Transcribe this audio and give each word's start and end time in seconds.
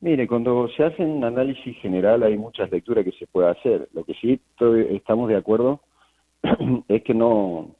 Mire, 0.00 0.28
cuando 0.28 0.68
se 0.68 0.84
hace 0.84 1.04
un 1.04 1.24
análisis 1.24 1.76
general 1.78 2.22
hay 2.22 2.38
muchas 2.38 2.70
lecturas 2.70 3.04
que 3.04 3.12
se 3.12 3.26
puede 3.26 3.48
hacer. 3.48 3.88
Lo 3.92 4.04
que 4.04 4.14
sí 4.14 4.40
estamos 4.60 5.28
de 5.28 5.36
acuerdo 5.36 5.80
es 6.88 7.02
que 7.02 7.14
no 7.14 7.74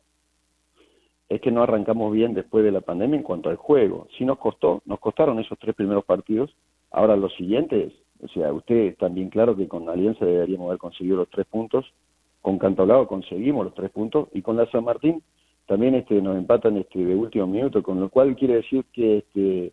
es 1.28 1.40
que 1.42 1.52
no 1.52 1.62
arrancamos 1.62 2.12
bien 2.12 2.32
después 2.34 2.64
de 2.64 2.72
la 2.72 2.80
pandemia 2.80 3.18
en 3.18 3.22
cuanto 3.22 3.50
al 3.50 3.56
juego. 3.56 4.08
Sí 4.16 4.24
nos 4.24 4.38
costó, 4.38 4.82
nos 4.86 4.98
costaron 4.98 5.38
esos 5.38 5.58
tres 5.58 5.74
primeros 5.74 6.04
partidos. 6.04 6.50
Ahora 6.90 7.16
los 7.16 7.34
siguientes, 7.34 7.92
o 8.22 8.28
sea, 8.28 8.52
ustedes 8.52 8.96
bien 9.12 9.28
claro 9.28 9.54
que 9.54 9.68
con 9.68 9.88
Alianza 9.88 10.24
deberíamos 10.24 10.68
haber 10.68 10.78
conseguido 10.78 11.18
los 11.18 11.30
tres 11.30 11.46
puntos. 11.46 11.84
Con 12.40 12.58
Cantolao 12.58 13.06
conseguimos 13.06 13.64
los 13.64 13.74
tres 13.74 13.90
puntos 13.90 14.28
y 14.32 14.42
con 14.42 14.56
la 14.56 14.66
San 14.70 14.84
Martín 14.84 15.22
también 15.66 15.94
este, 15.94 16.20
nos 16.22 16.36
empatan 16.36 16.78
este, 16.78 17.04
de 17.04 17.14
último 17.14 17.46
minuto, 17.46 17.82
con 17.82 18.00
lo 18.00 18.08
cual 18.08 18.34
quiere 18.34 18.54
decir 18.54 18.86
que 18.90 19.18
este, 19.18 19.72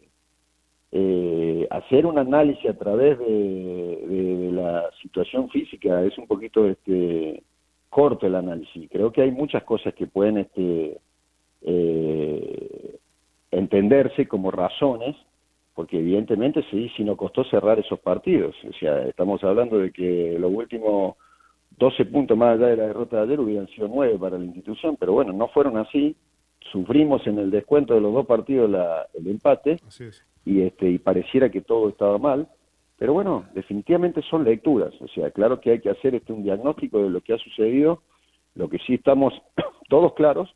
eh, 0.97 1.67
hacer 1.71 2.05
un 2.05 2.17
análisis 2.17 2.69
a 2.69 2.77
través 2.77 3.19
de, 3.19 4.49
la 4.53 4.89
situación 5.01 5.49
física 5.49 6.01
es 6.03 6.17
un 6.17 6.25
poquito 6.25 6.65
este, 6.65 7.43
corto 7.89 8.25
el 8.25 8.35
análisis. 8.35 8.89
Creo 8.89 9.11
que 9.11 9.21
hay 9.21 9.31
muchas 9.31 9.63
cosas 9.63 9.93
que 9.93 10.07
pueden 10.07 10.37
este, 10.37 10.97
eh, 11.63 12.97
entenderse 13.51 14.25
como 14.25 14.51
razones, 14.51 15.17
porque 15.73 15.99
evidentemente 15.99 16.63
sí, 16.71 16.89
sí 16.95 17.03
nos 17.03 17.17
costó 17.17 17.43
cerrar 17.43 17.77
esos 17.77 17.99
partidos. 17.99 18.55
O 18.63 18.71
sea, 18.79 19.01
estamos 19.01 19.43
hablando 19.43 19.79
de 19.79 19.91
que 19.91 20.37
los 20.39 20.49
últimos 20.49 21.15
12 21.77 22.05
puntos 22.05 22.37
más 22.37 22.57
allá 22.57 22.67
de 22.67 22.77
la 22.77 22.87
derrota 22.87 23.17
de 23.17 23.23
ayer 23.23 23.39
hubieran 23.41 23.67
sido 23.67 23.89
9 23.89 24.17
para 24.17 24.37
la 24.37 24.45
institución, 24.45 24.95
pero 24.97 25.11
bueno, 25.11 25.33
no 25.33 25.49
fueron 25.49 25.75
así. 25.75 26.15
Sufrimos 26.71 27.25
en 27.27 27.39
el 27.39 27.51
descuento 27.51 27.93
de 27.93 28.01
los 28.01 28.13
dos 28.13 28.25
partidos 28.25 28.69
el 29.13 29.27
empate 29.27 29.79
y 30.45 30.61
este 30.61 30.89
y 30.89 30.97
pareciera 30.99 31.49
que 31.49 31.61
todo 31.61 31.89
estaba 31.89 32.17
mal, 32.17 32.47
pero 32.97 33.13
bueno, 33.13 33.45
definitivamente 33.53 34.21
son 34.23 34.43
lecturas, 34.43 34.93
o 35.01 35.07
sea, 35.09 35.31
claro 35.31 35.59
que 35.59 35.71
hay 35.71 35.79
que 35.79 35.89
hacer 35.89 36.15
este 36.15 36.33
un 36.33 36.43
diagnóstico 36.43 37.03
de 37.03 37.09
lo 37.09 37.21
que 37.21 37.33
ha 37.33 37.37
sucedido, 37.37 38.01
lo 38.55 38.69
que 38.69 38.79
sí 38.79 38.95
estamos 38.95 39.33
todos 39.89 40.13
claros 40.13 40.53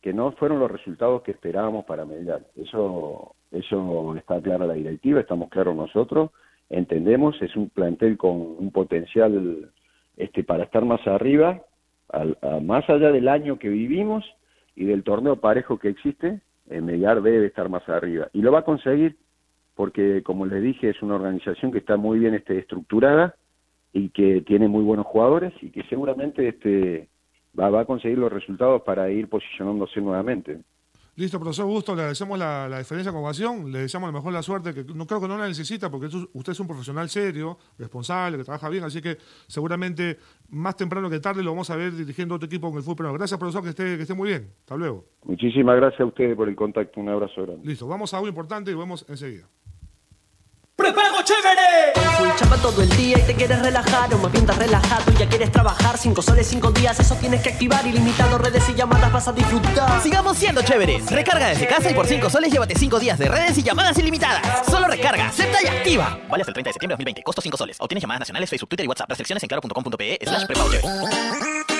que 0.00 0.12
no 0.12 0.32
fueron 0.32 0.60
los 0.60 0.70
resultados 0.70 1.22
que 1.22 1.32
esperábamos 1.32 1.84
para 1.84 2.06
Melgar. 2.06 2.40
Eso 2.56 3.34
eso 3.52 4.16
está 4.16 4.40
claro 4.40 4.66
la 4.66 4.74
directiva, 4.74 5.20
estamos 5.20 5.50
claros 5.50 5.76
nosotros, 5.76 6.30
entendemos, 6.70 7.40
es 7.42 7.54
un 7.56 7.68
plantel 7.68 8.16
con 8.16 8.30
un 8.30 8.70
potencial 8.70 9.70
este 10.16 10.44
para 10.44 10.64
estar 10.64 10.84
más 10.84 11.04
arriba, 11.06 11.60
más 12.62 12.88
allá 12.88 13.10
del 13.10 13.28
año 13.28 13.58
que 13.58 13.68
vivimos 13.68 14.24
y 14.76 14.84
del 14.86 15.02
torneo 15.02 15.36
parejo 15.36 15.78
que 15.78 15.88
existe, 15.88 16.40
eh, 16.68 16.80
Melgar 16.80 17.22
debe 17.22 17.46
estar 17.46 17.68
más 17.68 17.88
arriba. 17.88 18.28
Y 18.32 18.42
lo 18.42 18.52
va 18.52 18.60
a 18.60 18.64
conseguir 18.64 19.16
porque, 19.74 20.22
como 20.22 20.46
les 20.46 20.62
dije, 20.62 20.90
es 20.90 21.02
una 21.02 21.14
organización 21.16 21.72
que 21.72 21.78
está 21.78 21.96
muy 21.96 22.18
bien 22.18 22.34
este, 22.34 22.58
estructurada 22.58 23.34
y 23.92 24.10
que 24.10 24.42
tiene 24.42 24.68
muy 24.68 24.84
buenos 24.84 25.06
jugadores 25.06 25.52
y 25.62 25.70
que 25.70 25.82
seguramente 25.84 26.48
este, 26.48 27.08
va, 27.58 27.70
va 27.70 27.80
a 27.80 27.84
conseguir 27.86 28.18
los 28.18 28.32
resultados 28.32 28.82
para 28.82 29.10
ir 29.10 29.28
posicionándose 29.28 30.00
nuevamente. 30.00 30.60
Listo, 31.16 31.38
profesor 31.38 31.66
Gusto, 31.66 31.94
le 31.94 32.02
agradecemos 32.02 32.38
la, 32.38 32.78
diferencia 32.78 33.12
con 33.12 33.22
ovación, 33.22 33.70
le 33.70 33.80
deseamos 33.80 34.08
lo 34.08 34.12
mejor 34.12 34.32
la 34.32 34.42
suerte, 34.42 34.72
que 34.72 34.84
no 34.94 35.06
creo 35.06 35.20
que 35.20 35.28
no 35.28 35.36
la 35.36 35.48
necesita, 35.48 35.90
porque 35.90 36.06
usted 36.06 36.52
es 36.52 36.60
un 36.60 36.66
profesional 36.66 37.08
serio, 37.08 37.58
responsable, 37.78 38.38
que 38.38 38.44
trabaja 38.44 38.68
bien, 38.68 38.84
así 38.84 39.00
que 39.00 39.16
seguramente 39.46 40.18
más 40.48 40.76
temprano 40.76 41.10
que 41.10 41.20
tarde 41.20 41.42
lo 41.42 41.50
vamos 41.50 41.68
a 41.70 41.76
ver 41.76 41.92
dirigiendo 41.92 42.36
otro 42.36 42.46
equipo 42.46 42.68
con 42.68 42.78
el 42.78 42.82
fútbol. 42.82 43.12
Gracias, 43.18 43.38
profesor, 43.38 43.62
que 43.62 43.70
esté, 43.70 43.96
que 43.96 44.02
esté 44.02 44.14
muy 44.14 44.28
bien. 44.28 44.48
Hasta 44.60 44.76
luego. 44.76 45.04
Muchísimas 45.24 45.76
gracias 45.76 46.00
a 46.00 46.06
ustedes 46.06 46.36
por 46.36 46.48
el 46.48 46.56
contacto, 46.56 47.00
un 47.00 47.08
abrazo 47.08 47.42
grande. 47.42 47.66
Listo, 47.66 47.86
vamos 47.86 48.14
a 48.14 48.16
algo 48.16 48.28
importante 48.28 48.70
y 48.70 48.74
vemos 48.74 49.04
enseguida. 49.08 49.48
¡Prepago 51.20 51.22
chévere! 51.22 51.92
Full 52.16 52.60
todo 52.62 52.82
el 52.82 52.88
día 52.96 53.18
y 53.18 53.22
te 53.22 53.34
quieres 53.34 53.60
relajar 53.60 54.12
o 54.12 54.18
más 54.18 54.30
bien 54.32 54.44
estás 54.44 54.58
relajado 54.58 55.12
y 55.12 55.16
ya 55.16 55.28
quieres 55.28 55.50
trabajar 55.50 55.96
cinco 55.96 56.20
soles, 56.20 56.46
cinco 56.46 56.70
días, 56.70 56.98
eso 57.00 57.14
tienes 57.16 57.42
que 57.42 57.50
activar 57.50 57.86
ilimitado, 57.86 58.36
redes 58.38 58.68
y 58.68 58.74
llamadas 58.74 59.10
vas 59.12 59.28
a 59.28 59.32
disfrutar. 59.32 60.02
Sigamos 60.02 60.36
siendo 60.36 60.62
chéveres. 60.62 61.10
Recarga 61.10 61.48
desde 61.48 61.66
casa 61.66 61.90
y 61.90 61.94
por 61.94 62.06
cinco 62.06 62.28
soles 62.28 62.52
llévate 62.52 62.74
cinco 62.78 62.98
días 62.98 63.18
de 63.18 63.28
redes 63.28 63.56
y 63.58 63.62
llamadas 63.62 63.96
ilimitadas. 63.98 64.66
Solo 64.66 64.88
recarga, 64.88 65.28
acepta 65.28 65.58
y 65.62 65.68
activa. 65.68 66.18
Vale 66.28 66.42
hasta 66.42 66.50
el 66.50 66.54
30 66.54 66.68
de 66.68 66.72
septiembre 66.72 66.94
de 66.94 66.96
2020, 66.96 67.22
costo 67.22 67.42
5 67.42 67.56
soles. 67.56 67.76
Obtienes 67.80 68.02
llamadas 68.02 68.20
nacionales, 68.20 68.50
Facebook, 68.50 68.68
Twitter 68.68 68.84
y 68.84 68.88
WhatsApp. 68.88 69.08
Restricciones 69.08 69.42
en 69.42 69.48
claro.com.pe 69.48 70.18
slash 70.22 70.46
prepago 70.46 70.70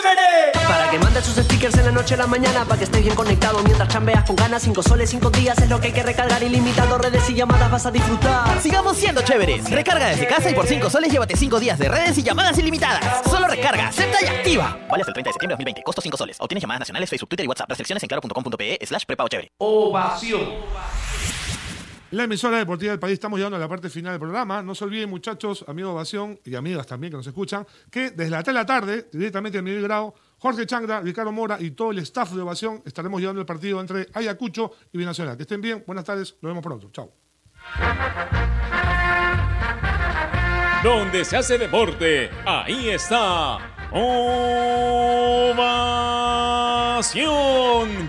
¡Prepago 0.00 0.14
chévere! 0.14 0.66
Para 0.66 0.90
que 0.90 0.98
mandes 0.98 1.24
sus 1.24 1.36
stickers 1.44 1.76
en 1.76 1.86
la 1.86 1.92
noche 1.92 2.14
a 2.14 2.18
la 2.18 2.26
mañana, 2.26 2.64
para 2.64 2.78
que 2.78 2.84
estés 2.84 3.02
bien 3.02 3.14
conectado 3.14 3.62
mientras 3.62 3.88
chambeas 3.88 4.24
con 4.24 4.36
ganas. 4.36 4.62
Cinco 4.62 4.82
soles, 4.82 5.10
cinco 5.10 5.30
días 5.30 5.58
es 5.58 5.68
lo 5.68 5.80
que 5.80 5.88
hay 5.88 5.92
que 5.92 6.02
recargar. 6.02 6.42
Ilimitado, 6.42 6.98
redes 6.98 7.28
y 7.30 7.34
llamadas 7.34 7.70
vas 7.70 7.86
a 7.86 7.90
disfrutar. 7.90 8.60
Sigamos 8.60 8.96
siendo 8.96 9.22
chéveres. 9.22 9.70
Recarga 9.70 10.08
desde 10.08 10.26
casa 10.26 10.50
y 10.50 10.54
por 10.54 10.66
cinco 10.66 10.90
soles 10.90 11.10
llévate 11.12 11.36
cinco 11.36 11.60
días 11.60 11.78
de 11.78 11.88
redes 11.88 12.16
y 12.18 12.22
llamadas 12.22 12.58
ilimitadas. 12.58 13.28
Solo 13.28 13.46
recarga, 13.46 13.88
acepta 13.88 14.18
y 14.22 14.26
activa. 14.26 14.76
Vale 14.88 15.02
hasta 15.02 15.10
el 15.10 15.14
30 15.14 15.28
de 15.28 15.32
septiembre 15.32 15.54
de 15.54 15.56
2020. 15.56 15.82
Costo 15.82 16.00
5 16.02 16.16
soles. 16.16 16.36
Obtienes 16.40 16.62
llamadas 16.62 16.80
nacionales, 16.80 17.10
Facebook, 17.10 17.28
Twitter 17.28 17.44
y 17.44 17.48
WhatsApp. 17.48 17.68
Restricciones 17.68 18.02
en 18.02 18.08
claro.com.pe 18.08 18.78
slash 18.86 19.04
prepago 19.04 19.28
chévere. 19.28 19.52
Ovación. 19.58 20.40
La 22.12 22.24
emisora 22.24 22.58
deportiva 22.58 22.90
del 22.90 23.00
país, 23.00 23.14
estamos 23.14 23.38
llegando 23.38 23.56
a 23.56 23.60
la 23.60 23.68
parte 23.68 23.88
final 23.88 24.12
del 24.12 24.20
programa. 24.20 24.62
No 24.62 24.74
se 24.74 24.84
olviden, 24.84 25.08
muchachos, 25.08 25.64
amigos 25.66 25.92
Ovación 25.92 26.38
y 26.44 26.54
amigas 26.54 26.86
también 26.86 27.10
que 27.10 27.16
nos 27.16 27.26
escuchan, 27.26 27.66
que 27.90 28.10
desde 28.10 28.28
la 28.28 28.42
3 28.42 28.48
de 28.48 28.52
la 28.52 28.66
tarde, 28.66 29.08
directamente 29.10 29.56
en 29.56 29.64
Miguel 29.64 29.80
Grado, 29.80 30.14
Jorge 30.36 30.66
Changra, 30.66 31.00
Ricardo 31.00 31.32
Mora 31.32 31.56
y 31.58 31.70
todo 31.70 31.90
el 31.90 31.96
staff 32.00 32.32
de 32.32 32.42
Ovación 32.42 32.82
estaremos 32.84 33.18
llevando 33.18 33.40
el 33.40 33.46
partido 33.46 33.80
entre 33.80 34.08
Ayacucho 34.12 34.72
y 34.92 34.98
Binacional. 34.98 35.38
Que 35.38 35.44
estén 35.44 35.62
bien, 35.62 35.84
buenas 35.86 36.04
tardes, 36.04 36.36
nos 36.42 36.50
vemos 36.50 36.62
pronto. 36.62 36.90
Chao. 36.92 37.10
Donde 40.84 41.24
se 41.24 41.38
hace 41.38 41.56
deporte, 41.56 42.28
ahí 42.44 42.90
está. 42.90 43.88
Ovación. 43.90 44.50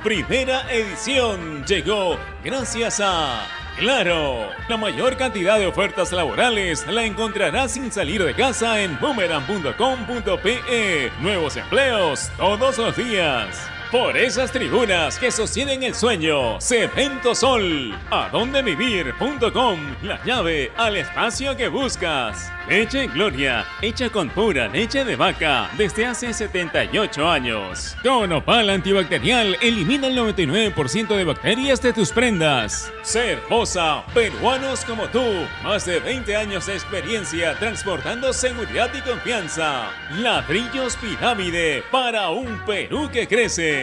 Primera 0.04 0.70
edición 0.74 1.64
llegó 1.64 2.18
gracias 2.44 3.00
a 3.02 3.63
Claro, 3.78 4.50
la 4.68 4.78
mayor 4.78 5.18
cantidad 5.18 5.58
de 5.58 5.66
ofertas 5.66 6.12
laborales 6.12 6.86
la 6.88 7.04
encontrarás 7.04 7.72
sin 7.72 7.92
salir 7.92 8.24
de 8.24 8.34
casa 8.34 8.82
en 8.82 9.00
boomerang.com.pe. 9.00 11.12
Nuevos 11.20 11.58
empleos 11.58 12.32
todos 12.38 12.78
los 12.78 12.96
días. 12.96 13.73
Por 13.94 14.18
esas 14.18 14.52
tribunas 14.52 15.20
que 15.20 15.30
sostienen 15.30 15.84
el 15.84 15.94
sueño, 15.94 16.60
Cemento 16.60 17.36
Sol, 17.36 17.96
adondevivir.com, 18.10 19.80
la 20.02 20.20
llave 20.26 20.72
al 20.76 20.98
espacio 20.98 21.56
que 21.56 21.68
buscas. 21.68 22.52
Leche 22.68 23.08
Gloria, 23.08 23.66
hecha 23.82 24.10
con 24.10 24.30
pura 24.30 24.68
leche 24.70 25.04
de 25.04 25.16
vaca 25.16 25.70
desde 25.78 26.08
hace 26.08 26.34
78 26.34 27.30
años. 27.30 27.96
Con 28.02 28.32
opal 28.32 28.70
antibacterial, 28.70 29.58
elimina 29.62 30.08
el 30.08 30.18
99% 30.18 31.16
de 31.16 31.24
bacterias 31.26 31.82
de 31.82 31.94
tus 31.94 32.12
prendas. 32.12 32.92
Cervosa, 33.04 34.06
peruanos 34.14 34.86
como 34.86 35.08
tú, 35.10 35.24
más 35.62 35.86
de 35.86 36.00
20 36.00 36.36
años 36.38 36.66
de 36.66 36.74
experiencia 36.74 37.60
transportando 37.60 38.32
seguridad 38.32 38.90
y 38.98 39.02
confianza. 39.02 39.92
Ladrillos 40.18 40.96
Pirámide 40.96 41.84
para 41.92 42.30
un 42.30 42.60
Perú 42.66 43.10
que 43.12 43.28
crece. 43.28 43.83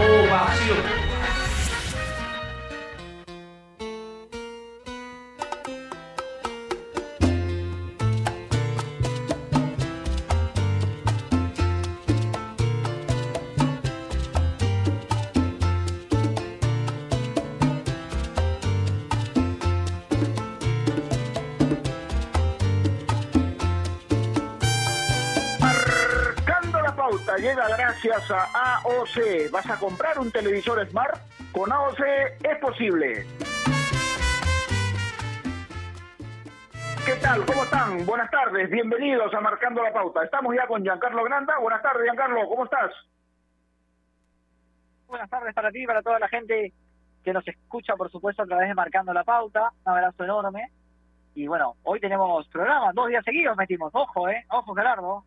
Ovación. 0.00 0.99
Llega 27.40 27.68
gracias 27.68 28.30
a 28.30 28.78
AOC. 28.78 29.50
¿Vas 29.50 29.68
a 29.70 29.78
comprar 29.78 30.18
un 30.18 30.30
televisor 30.30 30.86
Smart? 30.88 31.18
Con 31.52 31.72
AOC 31.72 32.00
es 32.42 32.58
posible. 32.60 33.26
¿Qué 37.06 37.14
tal? 37.22 37.44
¿Cómo 37.46 37.64
están? 37.64 38.04
Buenas 38.04 38.30
tardes, 38.30 38.70
bienvenidos 38.70 39.32
a 39.34 39.40
Marcando 39.40 39.82
la 39.82 39.92
Pauta. 39.92 40.22
Estamos 40.22 40.54
ya 40.54 40.66
con 40.66 40.82
Giancarlo 40.82 41.24
Granda. 41.24 41.58
Buenas 41.58 41.82
tardes, 41.82 42.04
Giancarlo, 42.04 42.46
¿cómo 42.46 42.64
estás? 42.64 42.92
Buenas 45.08 45.28
tardes 45.28 45.54
para 45.54 45.70
ti, 45.72 45.86
para 45.86 46.02
toda 46.02 46.18
la 46.18 46.28
gente 46.28 46.72
que 47.24 47.32
nos 47.32 47.46
escucha, 47.48 47.96
por 47.96 48.10
supuesto, 48.10 48.42
a 48.42 48.46
través 48.46 48.68
de 48.68 48.74
Marcando 48.74 49.12
la 49.12 49.24
Pauta. 49.24 49.72
Un 49.84 49.92
abrazo 49.92 50.24
enorme. 50.24 50.70
Y 51.34 51.46
bueno, 51.46 51.76
hoy 51.84 52.00
tenemos 52.00 52.46
programa, 52.48 52.92
dos 52.92 53.08
días 53.08 53.24
seguidos 53.24 53.56
metimos. 53.56 53.90
Ojo, 53.94 54.28
¿eh? 54.28 54.44
Ojo, 54.50 54.74
Gerardo. 54.74 55.24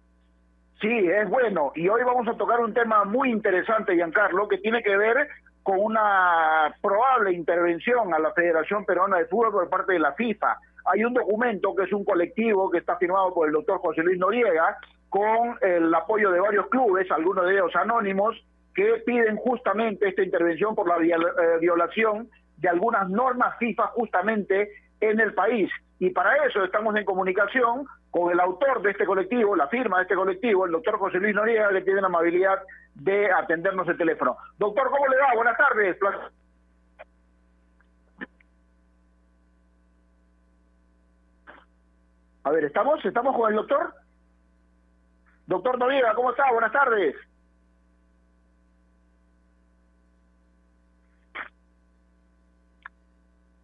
Sí, 0.83 0.89
es 0.89 1.29
bueno. 1.29 1.71
Y 1.75 1.87
hoy 1.87 2.03
vamos 2.03 2.27
a 2.27 2.35
tocar 2.35 2.59
un 2.59 2.73
tema 2.73 3.05
muy 3.05 3.31
interesante, 3.31 3.95
Giancarlo, 3.95 4.49
que 4.49 4.57
tiene 4.57 4.83
que 4.83 4.97
ver 4.97 5.29
con 5.63 5.79
una 5.79 6.75
probable 6.81 7.31
intervención 7.31 8.13
a 8.13 8.19
la 8.19 8.33
Federación 8.33 8.83
Peruana 8.83 9.19
de 9.19 9.27
Fútbol 9.27 9.53
por 9.53 9.69
parte 9.69 9.93
de 9.93 9.99
la 9.99 10.11
FIFA. 10.11 10.57
Hay 10.91 11.05
un 11.05 11.13
documento 11.13 11.73
que 11.73 11.85
es 11.85 11.93
un 11.93 12.03
colectivo 12.03 12.69
que 12.69 12.79
está 12.79 12.97
firmado 12.97 13.33
por 13.33 13.47
el 13.47 13.53
doctor 13.53 13.79
José 13.79 14.03
Luis 14.03 14.19
Noriega 14.19 14.75
con 15.07 15.57
el 15.61 15.95
apoyo 15.95 16.31
de 16.31 16.41
varios 16.41 16.67
clubes, 16.67 17.09
algunos 17.11 17.45
de 17.45 17.53
ellos 17.53 17.73
anónimos, 17.77 18.35
que 18.75 19.01
piden 19.05 19.37
justamente 19.37 20.09
esta 20.09 20.21
intervención 20.21 20.75
por 20.75 20.89
la 20.89 20.97
eh, 20.97 21.59
violación 21.61 22.27
de 22.57 22.67
algunas 22.67 23.09
normas 23.09 23.57
FIFA 23.57 23.87
justamente 23.95 24.69
en 24.99 25.21
el 25.21 25.33
país. 25.33 25.71
Y 26.03 26.09
para 26.09 26.35
eso 26.45 26.61
estamos 26.65 26.93
en 26.97 27.05
comunicación 27.05 27.87
con 28.11 28.29
el 28.29 28.37
autor 28.41 28.81
de 28.81 28.91
este 28.91 29.05
colectivo, 29.05 29.55
la 29.55 29.69
firma 29.69 29.99
de 29.99 30.03
este 30.03 30.15
colectivo, 30.15 30.65
el 30.65 30.73
doctor 30.73 30.99
José 30.99 31.17
Luis 31.17 31.33
Noriega, 31.33 31.69
que 31.69 31.79
tiene 31.79 32.01
la 32.01 32.07
amabilidad 32.07 32.61
de 32.93 33.31
atendernos 33.31 33.87
el 33.87 33.97
teléfono. 33.97 34.35
Doctor, 34.57 34.89
¿cómo 34.89 35.07
le 35.07 35.15
va? 35.15 35.33
Buenas 35.33 35.55
tardes. 35.55 35.97
A 42.43 42.51
ver, 42.51 42.65
¿estamos? 42.65 43.05
¿Estamos 43.05 43.33
con 43.37 43.49
el 43.49 43.55
doctor? 43.55 43.93
Doctor 45.47 45.79
Noriega, 45.79 46.13
¿cómo 46.15 46.31
está? 46.31 46.51
Buenas 46.51 46.73
tardes. 46.73 47.15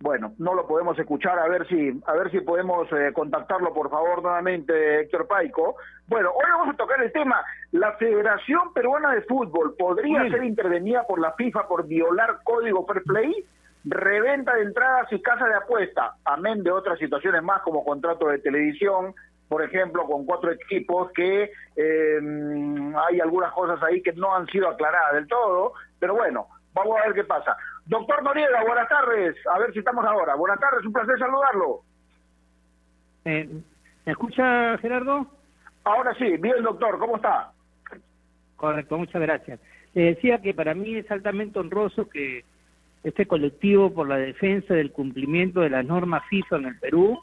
Bueno, 0.02 0.34
no 0.38 0.54
lo 0.54 0.66
podemos 0.66 0.98
escuchar, 0.98 1.38
a 1.40 1.50
ver 1.50 1.68
si, 1.68 1.92
a 2.06 2.14
ver 2.14 2.32
si 2.32 2.40
podemos 2.40 2.88
eh, 2.94 3.12
contactarlo, 3.14 3.74
por 3.74 3.90
favor, 3.90 4.24
nuevamente, 4.24 5.02
Héctor 5.02 5.28
Paico. 5.28 5.76
Bueno, 6.08 6.32
hoy 6.32 6.46
vamos 6.50 6.74
a 6.74 6.78
tocar 6.78 7.04
el 7.04 7.12
tema. 7.12 7.44
La 7.72 7.92
Federación 7.98 8.72
Peruana 8.74 9.14
de 9.14 9.24
Fútbol 9.24 9.76
podría 9.78 10.22
ser 10.30 10.46
intervenida 10.46 11.04
por 11.04 11.20
la 11.20 11.34
FIFA 11.34 11.68
por 11.68 11.86
violar 11.86 12.40
código 12.46 12.86
fair 12.86 13.04
play, 13.04 13.46
reventa 13.84 14.56
de 14.56 14.64
entradas 14.64 15.12
y 15.12 15.22
casa 15.22 15.46
de 15.46 15.56
apuesta, 15.56 16.16
amén 16.24 16.64
de 16.64 16.72
otras 16.72 16.98
situaciones 16.98 17.44
más 17.44 17.62
como 17.64 17.84
contrato 17.84 18.28
de 18.28 18.40
televisión, 18.40 19.14
por 19.50 19.64
ejemplo, 19.64 20.06
con 20.06 20.26
cuatro 20.26 20.52
equipos 20.52 21.12
que 21.12 21.52
eh, 21.76 22.20
hay 23.10 23.20
algunas 23.20 23.52
cosas 23.52 23.82
ahí 23.84 24.02
que 24.02 24.14
no 24.14 24.34
han 24.34 24.48
sido 24.48 24.70
aclaradas 24.70 25.14
del 25.16 25.28
todo, 25.28 25.74
pero 26.00 26.16
bueno, 26.16 26.48
vamos 26.74 26.98
a 26.98 27.08
ver 27.08 27.16
qué 27.16 27.24
pasa. 27.26 27.58
Doctor 27.90 28.22
Noriega, 28.22 28.64
buenas 28.68 28.88
tardes. 28.88 29.36
A 29.52 29.58
ver 29.58 29.74
si 29.74 29.80
estamos 29.80 30.06
ahora. 30.06 30.36
Buenas 30.36 30.60
tardes, 30.60 30.86
un 30.86 30.94
placer 30.94 31.18
saludarlo. 31.18 31.82
Eh, 33.26 33.50
¿Me 34.06 34.12
escucha, 34.12 34.78
Gerardo? 34.78 35.26
Ahora 35.86 36.14
sí, 36.14 36.38
bien, 36.38 36.62
doctor, 36.62 37.00
¿cómo 37.00 37.16
está? 37.16 37.52
Correcto, 38.58 38.96
muchas 38.96 39.20
gracias. 39.20 39.60
Le 39.96 40.14
decía 40.14 40.40
que 40.40 40.54
para 40.54 40.76
mí 40.76 40.98
es 40.98 41.10
altamente 41.10 41.58
honroso 41.58 42.08
que 42.08 42.46
este 43.04 43.26
colectivo 43.26 43.92
por 43.92 44.08
la 44.08 44.18
defensa 44.18 44.76
del 44.76 44.92
cumplimiento 44.92 45.62
de 45.62 45.72
las 45.72 45.84
normas 45.84 46.22
FIFA 46.30 46.58
en 46.58 46.66
el 46.66 46.78
Perú, 46.78 47.20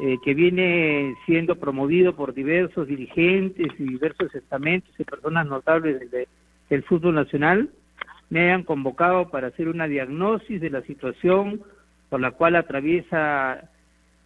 eh, 0.00 0.18
que 0.22 0.34
viene 0.34 1.14
siendo 1.24 1.56
promovido 1.56 2.14
por 2.14 2.34
diversos 2.34 2.86
dirigentes 2.86 3.68
y 3.78 3.84
diversos 3.84 4.34
estamentos 4.34 4.92
y 4.98 5.04
personas 5.04 5.46
notables 5.46 6.02
del 6.68 6.82
fútbol 6.82 7.14
nacional, 7.14 7.70
me 8.34 8.40
hayan 8.40 8.64
convocado 8.64 9.30
para 9.30 9.46
hacer 9.46 9.68
una 9.68 9.86
diagnosis 9.86 10.60
de 10.60 10.68
la 10.68 10.82
situación 10.82 11.60
por 12.08 12.20
la 12.20 12.32
cual 12.32 12.56
atraviesa 12.56 13.70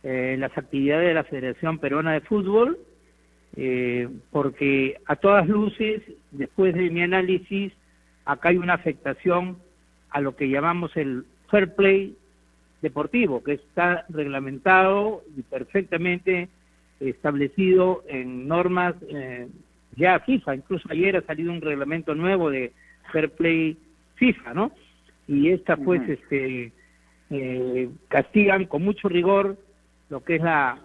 eh, 0.02 0.34
las 0.38 0.56
actividades 0.56 1.08
de 1.08 1.12
la 1.12 1.24
Federación 1.24 1.78
Peruana 1.78 2.14
de 2.14 2.22
Fútbol, 2.22 2.78
eh, 3.54 4.08
porque 4.30 4.96
a 5.04 5.16
todas 5.16 5.46
luces, 5.46 6.00
después 6.30 6.74
de 6.74 6.88
mi 6.88 7.02
análisis, 7.02 7.74
acá 8.24 8.48
hay 8.48 8.56
una 8.56 8.72
afectación 8.72 9.58
a 10.08 10.22
lo 10.22 10.34
que 10.36 10.48
llamamos 10.48 10.96
el 10.96 11.24
fair 11.50 11.74
play 11.74 12.16
deportivo, 12.80 13.44
que 13.44 13.52
está 13.52 14.06
reglamentado 14.08 15.22
y 15.36 15.42
perfectamente 15.42 16.48
establecido 16.98 18.04
en 18.08 18.48
normas 18.48 18.94
eh, 19.10 19.48
ya 19.96 20.18
FIFA. 20.20 20.54
Incluso 20.54 20.88
ayer 20.90 21.18
ha 21.18 21.26
salido 21.26 21.52
un 21.52 21.60
reglamento 21.60 22.14
nuevo 22.14 22.48
de 22.48 22.72
fair 23.12 23.28
play 23.32 23.76
FIFA, 24.18 24.54
¿no? 24.54 24.72
Y 25.26 25.50
esta 25.50 25.76
pues 25.76 26.06
este 26.08 26.72
eh, 27.30 27.90
castigan 28.08 28.66
con 28.66 28.82
mucho 28.82 29.08
rigor 29.08 29.56
lo 30.10 30.24
que 30.24 30.36
es 30.36 30.42
la 30.42 30.78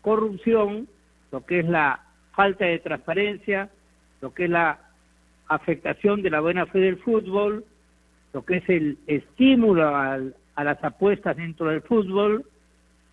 corrupción, 0.00 0.88
lo 1.30 1.44
que 1.44 1.60
es 1.60 1.68
la 1.68 2.00
falta 2.32 2.64
de 2.64 2.78
transparencia, 2.78 3.70
lo 4.20 4.32
que 4.32 4.44
es 4.44 4.50
la 4.50 4.78
afectación 5.48 6.22
de 6.22 6.30
la 6.30 6.40
buena 6.40 6.66
fe 6.66 6.78
del 6.78 6.98
fútbol, 6.98 7.64
lo 8.32 8.44
que 8.44 8.58
es 8.58 8.68
el 8.68 8.98
estímulo 9.06 9.88
a 9.94 10.64
las 10.64 10.84
apuestas 10.84 11.36
dentro 11.36 11.68
del 11.68 11.82
fútbol 11.82 12.44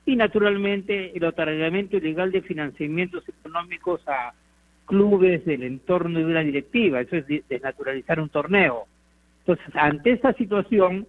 y 0.06 0.16
naturalmente 0.16 1.16
el 1.16 1.24
otorgamiento 1.24 1.98
ilegal 1.98 2.32
de 2.32 2.42
financiamientos 2.42 3.28
económicos 3.28 4.02
a 4.08 4.34
clubes 4.86 5.46
del 5.46 5.64
entorno 5.64 6.20
de 6.20 6.26
una 6.26 6.42
directiva, 6.42 7.02
eso 7.02 7.16
es 7.16 7.26
desnaturalizar 7.48 8.20
un 8.20 8.30
torneo. 8.30 8.86
Entonces, 9.46 9.76
ante 9.76 10.12
esta 10.12 10.34
situación, 10.34 11.06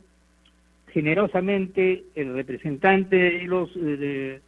generosamente 0.89 2.05
el 2.17 2.35
representante 2.35 3.17
de 3.17 3.43
los 3.45 3.73
de, 3.75 4.41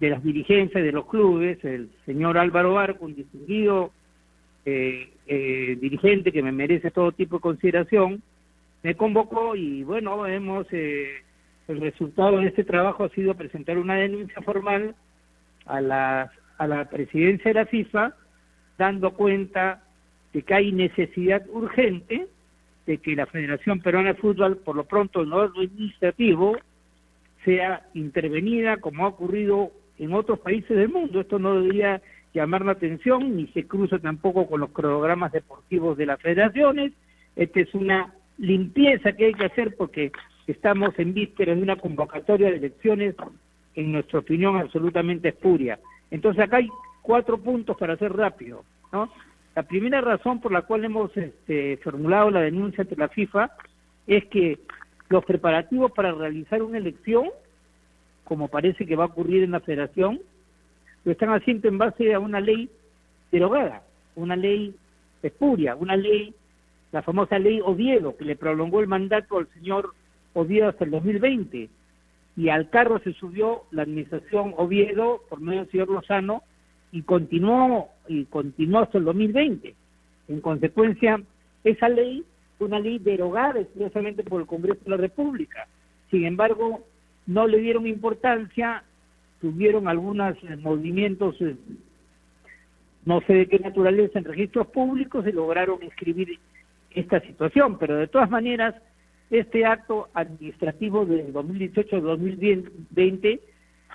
las 0.00 0.22
dirigencias 0.24 0.82
de 0.82 0.90
los 0.90 1.06
clubes, 1.06 1.64
el 1.64 1.90
señor 2.04 2.36
Álvaro 2.36 2.74
Barco, 2.74 3.04
un 3.04 3.14
distinguido 3.14 3.92
eh, 4.64 5.10
eh, 5.26 5.78
dirigente 5.80 6.32
que 6.32 6.42
me 6.42 6.50
merece 6.50 6.90
todo 6.90 7.12
tipo 7.12 7.36
de 7.36 7.42
consideración, 7.42 8.22
me 8.82 8.96
convocó 8.96 9.54
y 9.54 9.84
bueno, 9.84 10.26
hemos 10.26 10.66
eh, 10.72 11.22
el 11.68 11.80
resultado 11.80 12.38
de 12.38 12.48
este 12.48 12.64
trabajo 12.64 13.04
ha 13.04 13.08
sido 13.10 13.34
presentar 13.34 13.78
una 13.78 13.94
denuncia 13.94 14.42
formal 14.42 14.96
a 15.66 15.80
la, 15.80 16.32
a 16.58 16.66
la 16.66 16.90
presidencia 16.90 17.50
de 17.50 17.54
la 17.54 17.66
FIFA, 17.66 18.16
dando 18.78 19.14
cuenta 19.14 19.84
de 20.32 20.42
que 20.42 20.54
hay 20.54 20.72
necesidad 20.72 21.44
urgente 21.50 22.26
de 22.86 22.98
que 22.98 23.14
la 23.14 23.26
Federación 23.26 23.80
Peruana 23.80 24.14
de 24.14 24.20
Fútbol, 24.20 24.56
por 24.58 24.76
lo 24.76 24.84
pronto 24.84 25.24
no 25.24 25.38
lo 25.46 25.60
administrativo, 25.60 26.56
sea 27.44 27.86
intervenida 27.94 28.78
como 28.78 29.04
ha 29.04 29.08
ocurrido 29.08 29.72
en 29.98 30.14
otros 30.14 30.38
países 30.40 30.76
del 30.76 30.88
mundo. 30.88 31.20
Esto 31.20 31.38
no 31.38 31.60
debería 31.60 32.00
llamar 32.34 32.64
la 32.64 32.72
atención 32.72 33.36
ni 33.36 33.46
se 33.48 33.66
cruza 33.66 33.98
tampoco 33.98 34.46
con 34.46 34.60
los 34.60 34.70
programas 34.70 35.32
deportivos 35.32 35.96
de 35.96 36.06
las 36.06 36.20
federaciones. 36.20 36.92
Esta 37.36 37.60
es 37.60 37.74
una 37.74 38.14
limpieza 38.38 39.12
que 39.12 39.26
hay 39.26 39.34
que 39.34 39.46
hacer 39.46 39.76
porque 39.76 40.12
que 40.46 40.52
estamos 40.52 40.98
en 40.98 41.14
vísperas 41.14 41.56
de 41.56 41.62
una 41.62 41.76
convocatoria 41.76 42.50
de 42.50 42.56
elecciones, 42.56 43.14
en 43.74 43.92
nuestra 43.92 44.18
opinión, 44.18 44.56
absolutamente 44.56 45.28
espuria. 45.28 45.78
Entonces 46.10 46.42
acá 46.42 46.58
hay 46.58 46.68
cuatro 47.00 47.38
puntos 47.38 47.76
para 47.76 47.96
ser 47.96 48.12
rápido, 48.12 48.64
¿no? 48.92 49.10
La 49.54 49.64
primera 49.64 50.00
razón 50.00 50.40
por 50.40 50.50
la 50.52 50.62
cual 50.62 50.84
hemos 50.84 51.14
este, 51.16 51.76
formulado 51.78 52.30
la 52.30 52.40
denuncia 52.40 52.82
ante 52.82 52.96
la 52.96 53.08
FIFA 53.08 53.50
es 54.06 54.24
que 54.26 54.58
los 55.10 55.24
preparativos 55.24 55.92
para 55.92 56.12
realizar 56.12 56.62
una 56.62 56.78
elección, 56.78 57.28
como 58.24 58.48
parece 58.48 58.86
que 58.86 58.96
va 58.96 59.04
a 59.04 59.08
ocurrir 59.08 59.42
en 59.42 59.50
la 59.50 59.60
federación, 59.60 60.20
lo 61.04 61.12
están 61.12 61.30
haciendo 61.30 61.68
en 61.68 61.78
base 61.78 62.14
a 62.14 62.18
una 62.18 62.40
ley 62.40 62.70
derogada, 63.30 63.82
una 64.16 64.36
ley 64.36 64.74
espuria, 65.22 65.76
una 65.76 65.96
ley, 65.96 66.34
la 66.90 67.02
famosa 67.02 67.38
ley 67.38 67.60
Oviedo, 67.62 68.16
que 68.16 68.24
le 68.24 68.36
prolongó 68.36 68.80
el 68.80 68.86
mandato 68.86 69.38
al 69.38 69.48
señor 69.48 69.92
Oviedo 70.32 70.68
hasta 70.68 70.84
el 70.84 70.90
2020. 70.92 71.68
Y 72.36 72.48
al 72.48 72.70
carro 72.70 72.98
se 73.00 73.12
subió 73.12 73.64
la 73.70 73.82
administración 73.82 74.54
Oviedo 74.56 75.22
por 75.28 75.40
medio 75.40 75.60
del 75.60 75.70
señor 75.70 75.88
Lozano 75.90 76.42
y 76.92 77.02
continuó 77.02 77.88
y 78.06 78.26
continuó 78.26 78.80
hasta 78.80 78.98
el 78.98 79.04
2020. 79.04 79.74
En 80.28 80.40
consecuencia, 80.40 81.20
esa 81.64 81.88
ley 81.88 82.24
fue 82.58 82.68
una 82.68 82.78
ley 82.78 82.98
derogada 82.98 83.60
expresamente 83.60 84.22
por 84.22 84.42
el 84.42 84.46
Congreso 84.46 84.80
de 84.84 84.90
la 84.90 84.98
República. 84.98 85.66
Sin 86.10 86.24
embargo, 86.24 86.84
no 87.26 87.46
le 87.46 87.58
dieron 87.58 87.86
importancia, 87.86 88.84
tuvieron 89.40 89.88
algunos 89.88 90.36
eh, 90.44 90.56
movimientos, 90.56 91.34
eh, 91.40 91.56
no 93.04 93.20
sé 93.22 93.34
de 93.34 93.46
qué 93.46 93.58
naturaleza, 93.58 94.18
en 94.18 94.24
registros 94.24 94.68
públicos 94.68 95.26
y 95.26 95.32
lograron 95.32 95.82
inscribir 95.82 96.38
esta 96.90 97.20
situación. 97.20 97.78
Pero 97.78 97.96
de 97.96 98.06
todas 98.06 98.30
maneras, 98.30 98.74
este 99.30 99.64
acto 99.64 100.08
administrativo 100.12 101.06
del 101.06 101.32
2018-2020 101.32 103.40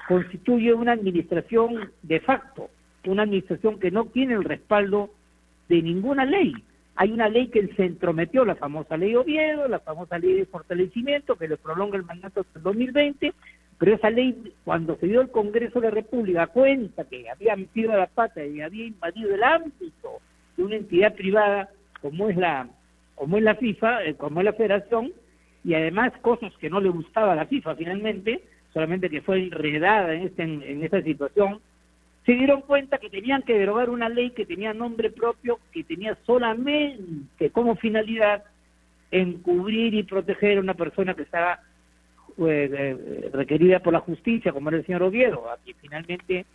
constituye 0.07 0.73
una 0.73 0.93
administración 0.93 1.91
de 2.01 2.19
facto, 2.21 2.69
una 3.05 3.23
administración 3.23 3.79
que 3.79 3.91
no 3.91 4.05
tiene 4.05 4.33
el 4.33 4.43
respaldo 4.43 5.11
de 5.69 5.81
ninguna 5.81 6.25
ley. 6.25 6.53
Hay 6.95 7.11
una 7.11 7.29
ley 7.29 7.47
que 7.47 7.67
se 7.75 7.85
entrometió, 7.85 8.43
la 8.43 8.55
famosa 8.55 8.97
ley 8.97 9.15
Oviedo, 9.15 9.67
la 9.67 9.79
famosa 9.79 10.17
ley 10.17 10.33
de 10.33 10.45
fortalecimiento, 10.45 11.35
que 11.35 11.47
le 11.47 11.57
prolonga 11.57 11.97
el 11.97 12.03
mandato 12.03 12.41
hasta 12.41 12.57
el 12.57 12.63
2020, 12.63 13.33
pero 13.77 13.95
esa 13.95 14.09
ley, 14.09 14.53
cuando 14.63 14.97
se 14.97 15.05
dio 15.05 15.21
el 15.21 15.29
Congreso 15.29 15.79
de 15.79 15.89
la 15.89 15.95
República 15.95 16.47
cuenta 16.47 17.05
que 17.05 17.29
había 17.29 17.55
metido 17.55 17.95
la 17.95 18.07
pata 18.07 18.43
y 18.43 18.61
había 18.61 18.85
invadido 18.85 19.35
el 19.35 19.43
ámbito 19.43 20.19
de 20.55 20.63
una 20.63 20.75
entidad 20.75 21.13
privada 21.13 21.69
como 22.01 22.29
es 22.29 22.37
la 22.37 22.67
como 23.13 23.37
es 23.37 23.43
la 23.43 23.55
FIFA, 23.55 24.03
eh, 24.05 24.15
como 24.15 24.39
es 24.39 24.45
la 24.45 24.53
Federación, 24.53 25.11
y 25.63 25.73
además 25.73 26.13
cosas 26.21 26.53
que 26.59 26.69
no 26.69 26.79
le 26.79 26.89
gustaba 26.89 27.33
a 27.33 27.35
la 27.35 27.47
FIFA 27.47 27.75
finalmente, 27.75 28.43
solamente 28.73 29.09
que 29.09 29.21
fue 29.21 29.39
enredada 29.39 30.13
en, 30.13 30.27
este, 30.27 30.43
en 30.43 30.83
esta 30.83 31.01
situación, 31.01 31.59
se 32.27 32.33
dieron 32.33 32.59
cuenta 32.59 32.97
que 32.97 33.09
tenían 33.09 33.41
que 33.41 33.57
derogar 33.57 33.89
una 33.89 34.09
ley 34.09 34.31
que 34.31 34.45
tenía 34.45 34.73
nombre 34.73 35.09
propio, 35.09 35.59
que 35.71 35.85
tenía 35.85 36.17
solamente 36.25 37.49
como 37.51 37.77
finalidad 37.77 38.43
encubrir 39.11 39.93
y 39.93 40.03
proteger 40.03 40.57
a 40.57 40.61
una 40.61 40.73
persona 40.73 41.13
que 41.13 41.21
estaba 41.21 41.61
eh, 42.37 42.69
eh, 42.69 43.29
requerida 43.31 43.79
por 43.79 43.93
la 43.93 44.01
justicia, 44.01 44.51
como 44.51 44.67
era 44.67 44.77
el 44.77 44.85
señor 44.85 45.03
Oviedo, 45.03 45.49
a 45.49 45.55
quien 45.55 45.77
finalmente 45.79 46.45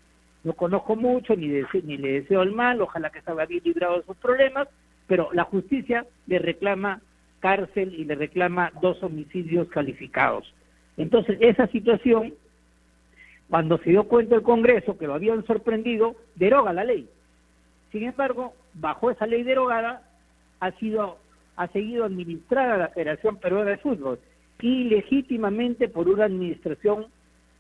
no 0.45 0.53
conozco 0.53 0.95
mucho, 0.95 1.35
ni, 1.35 1.49
ni 1.85 1.97
le 1.97 2.21
deseo 2.21 2.43
el 2.43 2.53
mal, 2.53 2.83
ojalá 2.83 3.09
que 3.09 3.21
estaba 3.21 3.47
bien 3.47 3.63
librado 3.65 3.97
de 3.97 4.05
sus 4.05 4.17
problemas, 4.19 4.69
pero 5.07 5.31
la 5.33 5.45
justicia 5.45 6.05
le 6.27 6.39
reclama 6.39 7.01
cárcel 7.41 7.95
y 7.95 8.05
le 8.05 8.17
reclama 8.17 8.73
dos 8.83 9.03
homicidios 9.03 9.69
calificados. 9.69 10.53
Entonces, 10.99 11.39
esa 11.41 11.67
situación 11.69 12.35
cuando 13.53 13.77
se 13.77 13.91
dio 13.91 14.05
cuenta 14.05 14.35
el 14.35 14.41
Congreso 14.41 14.97
que 14.97 15.07
lo 15.07 15.13
habían 15.13 15.45
sorprendido, 15.45 16.17
deroga 16.37 16.73
la 16.73 16.85
ley. 16.85 17.07
Sin 17.91 18.05
embargo, 18.05 18.55
bajo 18.73 19.11
esa 19.11 19.27
ley 19.27 19.43
derogada, 19.43 20.09
ha 20.61 20.71
sido 20.79 21.19
ha 21.57 21.69
seguido 21.69 22.07
administrada 22.07 22.79
la 22.79 22.89
Federación 22.89 23.37
Peruana 23.37 23.73
de 23.73 23.77
Fútbol 23.77 24.19
ilegítimamente 24.63 25.91
por 25.91 26.09
una 26.09 26.25
administración 26.25 27.09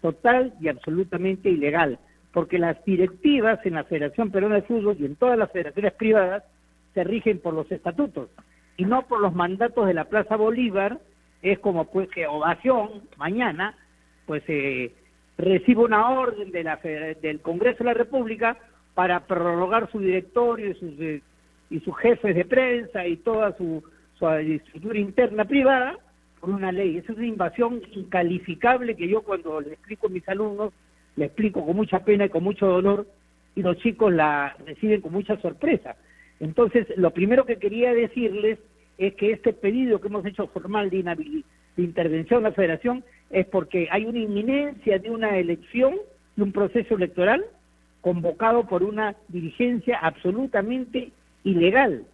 total 0.00 0.54
y 0.62 0.68
absolutamente 0.68 1.50
ilegal, 1.50 1.98
porque 2.32 2.58
las 2.58 2.82
directivas 2.86 3.58
en 3.66 3.74
la 3.74 3.84
Federación 3.84 4.30
Peruana 4.30 4.54
de 4.54 4.62
Fútbol 4.62 4.96
y 4.98 5.04
en 5.04 5.16
todas 5.16 5.36
las 5.36 5.52
federaciones 5.52 5.92
privadas 5.92 6.42
se 6.94 7.04
rigen 7.04 7.38
por 7.38 7.52
los 7.52 7.70
estatutos 7.70 8.30
y 8.78 8.86
no 8.86 9.02
por 9.02 9.20
los 9.20 9.34
mandatos 9.34 9.86
de 9.86 9.92
la 9.92 10.06
Plaza 10.06 10.36
Bolívar, 10.36 11.00
es 11.42 11.58
como 11.58 11.84
pues 11.84 12.08
que 12.08 12.26
ovación 12.26 13.02
mañana, 13.18 13.76
pues 14.24 14.42
eh, 14.48 14.94
recibe 15.38 15.82
una 15.82 16.10
orden 16.10 16.50
de 16.50 16.64
la, 16.64 16.76
del 16.76 17.40
Congreso 17.40 17.78
de 17.78 17.84
la 17.84 17.94
República 17.94 18.56
para 18.94 19.20
prorrogar 19.26 19.90
su 19.90 19.98
directorio 19.98 20.70
y 20.70 20.74
sus, 20.74 21.00
eh, 21.00 21.22
y 21.70 21.80
sus 21.80 21.96
jefes 21.98 22.34
de 22.34 22.44
prensa 22.44 23.06
y 23.06 23.16
toda 23.16 23.56
su, 23.56 23.82
su 24.18 24.28
estructura 24.28 24.98
interna 24.98 25.44
privada 25.44 25.96
por 26.40 26.50
una 26.50 26.72
ley. 26.72 26.98
Esa 26.98 27.12
es 27.12 27.18
una 27.18 27.26
invasión 27.26 27.80
incalificable 27.92 28.94
que 28.94 29.08
yo 29.08 29.22
cuando 29.22 29.60
le 29.60 29.74
explico 29.74 30.08
a 30.08 30.10
mis 30.10 30.28
alumnos, 30.28 30.72
le 31.16 31.26
explico 31.26 31.64
con 31.64 31.76
mucha 31.76 32.00
pena 32.04 32.26
y 32.26 32.28
con 32.28 32.44
mucho 32.44 32.66
dolor 32.66 33.06
y 33.54 33.62
los 33.62 33.76
chicos 33.78 34.12
la 34.12 34.56
reciben 34.66 35.00
con 35.00 35.12
mucha 35.12 35.36
sorpresa. 35.40 35.96
Entonces, 36.40 36.86
lo 36.96 37.10
primero 37.12 37.46
que 37.46 37.56
quería 37.56 37.94
decirles 37.94 38.58
es 38.98 39.14
que 39.14 39.32
este 39.32 39.52
pedido 39.52 40.00
que 40.00 40.08
hemos 40.08 40.24
hecho 40.26 40.48
formal 40.48 40.90
de, 40.90 41.02
de 41.02 41.82
intervención 41.82 42.44
a 42.44 42.50
la 42.50 42.54
federación 42.54 43.04
es 43.32 43.46
porque 43.46 43.88
hay 43.90 44.04
una 44.04 44.18
inminencia 44.18 44.98
de 44.98 45.10
una 45.10 45.38
elección, 45.38 45.96
de 46.36 46.42
un 46.42 46.52
proceso 46.52 46.94
electoral 46.94 47.44
convocado 48.02 48.66
por 48.66 48.82
una 48.82 49.16
dirigencia 49.28 49.98
absolutamente 49.98 51.10
ilegal, 51.44 52.04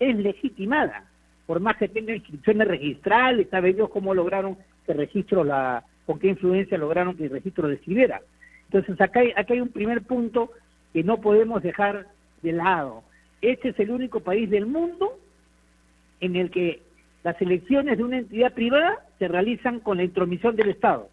es 0.00 0.16
legitimada, 0.16 1.04
por 1.46 1.60
más 1.60 1.76
que 1.76 1.88
tenga 1.88 2.14
inscripciones 2.14 2.66
registrales, 2.66 3.48
sabe 3.50 3.74
Dios 3.74 3.90
cómo 3.90 4.14
lograron 4.14 4.56
que 4.86 4.94
registro, 4.94 5.44
la, 5.44 5.84
con 6.06 6.18
qué 6.18 6.28
influencia 6.28 6.78
lograron 6.78 7.16
que 7.16 7.24
el 7.24 7.30
registro 7.30 7.68
decidiera. 7.68 8.20
Entonces 8.64 9.00
acá 9.00 9.20
hay, 9.20 9.32
acá 9.32 9.52
hay 9.52 9.60
un 9.60 9.68
primer 9.68 10.02
punto 10.02 10.50
que 10.92 11.02
no 11.04 11.20
podemos 11.20 11.62
dejar 11.62 12.06
de 12.42 12.52
lado. 12.52 13.02
Este 13.42 13.70
es 13.70 13.78
el 13.80 13.90
único 13.90 14.20
país 14.20 14.48
del 14.48 14.66
mundo 14.66 15.18
en 16.20 16.36
el 16.36 16.50
que 16.50 16.80
las 17.24 17.40
elecciones 17.42 17.98
de 17.98 18.04
una 18.04 18.18
entidad 18.18 18.52
privada 18.54 19.04
se 19.22 19.28
realizan 19.28 19.78
con 19.78 19.98
la 19.98 20.02
intromisión 20.02 20.56
del 20.56 20.70
Estado. 20.70 21.08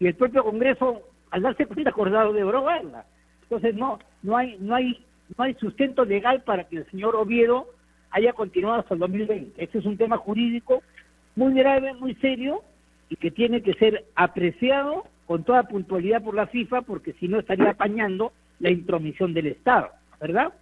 Y 0.00 0.06
el 0.06 0.14
propio 0.14 0.42
Congreso, 0.42 1.02
al 1.30 1.42
darse 1.42 1.66
cuenta, 1.66 1.90
acordado 1.90 2.32
de 2.32 2.42
derogarla. 2.42 3.04
Entonces 3.42 3.74
no, 3.74 3.98
no 4.22 4.38
hay, 4.38 4.56
no 4.58 4.74
hay, 4.74 5.04
no 5.36 5.44
hay 5.44 5.52
sustento 5.56 6.06
legal 6.06 6.40
para 6.44 6.64
que 6.64 6.78
el 6.78 6.90
señor 6.90 7.14
Oviedo 7.14 7.66
haya 8.10 8.32
continuado 8.32 8.80
hasta 8.80 8.94
el 8.94 9.00
2020. 9.00 9.62
Este 9.62 9.80
es 9.80 9.84
un 9.84 9.98
tema 9.98 10.16
jurídico 10.16 10.82
muy 11.36 11.52
grave, 11.52 11.92
muy 11.92 12.14
serio 12.14 12.62
y 13.10 13.16
que 13.16 13.30
tiene 13.30 13.60
que 13.60 13.74
ser 13.74 14.06
apreciado 14.14 15.04
con 15.26 15.44
toda 15.44 15.64
puntualidad 15.64 16.22
por 16.22 16.34
la 16.34 16.46
FIFA 16.46 16.80
porque 16.80 17.12
si 17.20 17.28
no 17.28 17.38
estaría 17.38 17.68
apañando 17.68 18.32
la 18.60 18.70
intromisión 18.70 19.34
del 19.34 19.48
Estado, 19.48 19.90
¿verdad? 20.18 20.54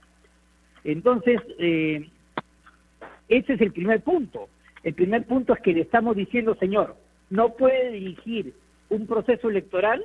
Entonces, 0.82 1.40
eh, 1.60 2.10
ese 3.28 3.52
es 3.52 3.60
el 3.60 3.70
primer 3.70 4.02
punto. 4.02 4.48
El 4.82 4.94
primer 4.94 5.24
punto 5.26 5.52
es 5.54 5.60
que 5.60 5.72
le 5.72 5.82
estamos 5.82 6.16
diciendo, 6.16 6.54
señor, 6.56 6.96
no 7.28 7.54
puede 7.54 7.92
dirigir 7.92 8.54
un 8.88 9.06
proceso 9.06 9.48
electoral 9.50 10.04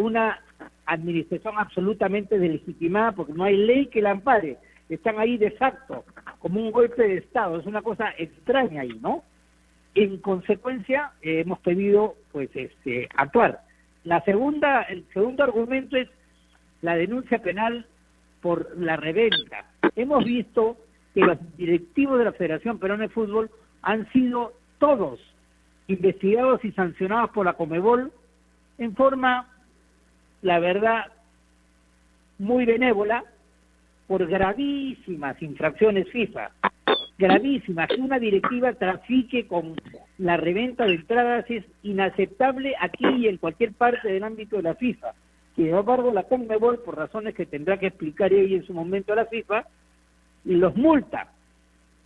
una 0.00 0.40
administración 0.86 1.54
absolutamente 1.56 2.38
delegitimada 2.38 3.12
porque 3.12 3.32
no 3.32 3.44
hay 3.44 3.56
ley 3.56 3.86
que 3.86 4.02
la 4.02 4.12
ampare. 4.12 4.58
Están 4.88 5.18
ahí 5.20 5.38
de 5.38 5.52
facto, 5.52 6.04
como 6.40 6.60
un 6.60 6.72
golpe 6.72 7.02
de 7.02 7.18
Estado. 7.18 7.60
Es 7.60 7.66
una 7.66 7.82
cosa 7.82 8.12
extraña 8.18 8.82
ahí, 8.82 8.98
¿no? 9.00 9.22
En 9.94 10.18
consecuencia, 10.18 11.12
eh, 11.22 11.40
hemos 11.40 11.60
pedido 11.60 12.16
pues 12.32 12.50
este 12.54 13.08
actuar. 13.16 13.60
La 14.04 14.20
segunda, 14.22 14.82
el 14.82 15.04
segundo 15.12 15.44
argumento 15.44 15.96
es 15.96 16.08
la 16.82 16.96
denuncia 16.96 17.38
penal 17.40 17.86
por 18.40 18.76
la 18.78 18.96
reventa. 18.96 19.66
Hemos 19.94 20.24
visto 20.24 20.76
que 21.14 21.20
los 21.20 21.38
directivos 21.56 22.18
de 22.18 22.24
la 22.24 22.32
Federación 22.32 22.78
Peruana 22.78 23.04
de 23.04 23.08
Fútbol 23.10 23.50
han 23.82 24.10
sido 24.12 24.52
todos 24.78 25.20
investigados 25.86 26.64
y 26.64 26.72
sancionados 26.72 27.30
por 27.30 27.46
la 27.46 27.54
Comebol 27.54 28.12
en 28.78 28.94
forma, 28.94 29.48
la 30.42 30.58
verdad, 30.58 31.06
muy 32.38 32.64
benévola 32.64 33.24
por 34.06 34.26
gravísimas 34.26 35.40
infracciones 35.42 36.08
FIFA, 36.10 36.50
gravísimas. 37.18 37.88
Que 37.88 38.00
una 38.00 38.18
directiva 38.18 38.72
trafique 38.72 39.46
con 39.46 39.74
la 40.18 40.36
reventa 40.36 40.84
de 40.84 40.94
entradas 40.94 41.44
es 41.48 41.64
inaceptable 41.82 42.74
aquí 42.80 43.06
y 43.06 43.28
en 43.28 43.36
cualquier 43.36 43.72
parte 43.72 44.08
del 44.08 44.24
ámbito 44.24 44.56
de 44.56 44.62
la 44.62 44.74
FIFA. 44.74 45.12
Sin 45.56 45.68
embargo, 45.68 46.12
la 46.12 46.22
Conmebol, 46.22 46.78
por 46.80 46.96
razones 46.96 47.34
que 47.34 47.46
tendrá 47.46 47.78
que 47.78 47.88
explicar 47.88 48.32
ella 48.32 48.56
en 48.56 48.66
su 48.66 48.72
momento 48.72 49.12
a 49.12 49.16
la 49.16 49.26
FIFA, 49.26 49.66
los 50.44 50.74
multa. 50.76 51.28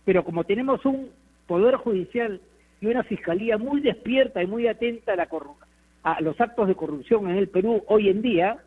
Pero 0.03 0.25
como 0.25 0.43
tenemos 0.43 0.83
un 0.85 1.09
poder 1.47 1.75
judicial 1.75 2.41
y 2.81 2.87
una 2.87 3.03
fiscalía 3.03 3.57
muy 3.57 3.81
despierta 3.81 4.41
y 4.43 4.47
muy 4.47 4.67
atenta 4.67 5.13
a, 5.13 5.15
la 5.15 5.27
a 6.03 6.21
los 6.21 6.39
actos 6.39 6.67
de 6.67 6.75
corrupción 6.75 7.29
en 7.29 7.37
el 7.37 7.47
Perú 7.47 7.83
hoy 7.87 8.09
en 8.09 8.21
día, 8.21 8.57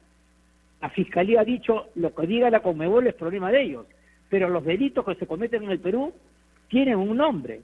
la 0.81 0.91
fiscalía 0.91 1.41
ha 1.41 1.45
dicho 1.45 1.89
lo 1.95 2.15
que 2.15 2.27
diga 2.27 2.51
la 2.51 2.61
Conmebol 2.61 3.07
es 3.07 3.15
problema 3.15 3.51
de 3.51 3.63
ellos, 3.63 3.87
pero 4.29 4.49
los 4.49 4.65
delitos 4.65 5.05
que 5.05 5.15
se 5.17 5.27
cometen 5.27 5.65
en 5.65 5.71
el 5.71 5.81
Perú 5.81 6.13
tienen 6.69 6.97
un 6.97 7.17
nombre 7.17 7.61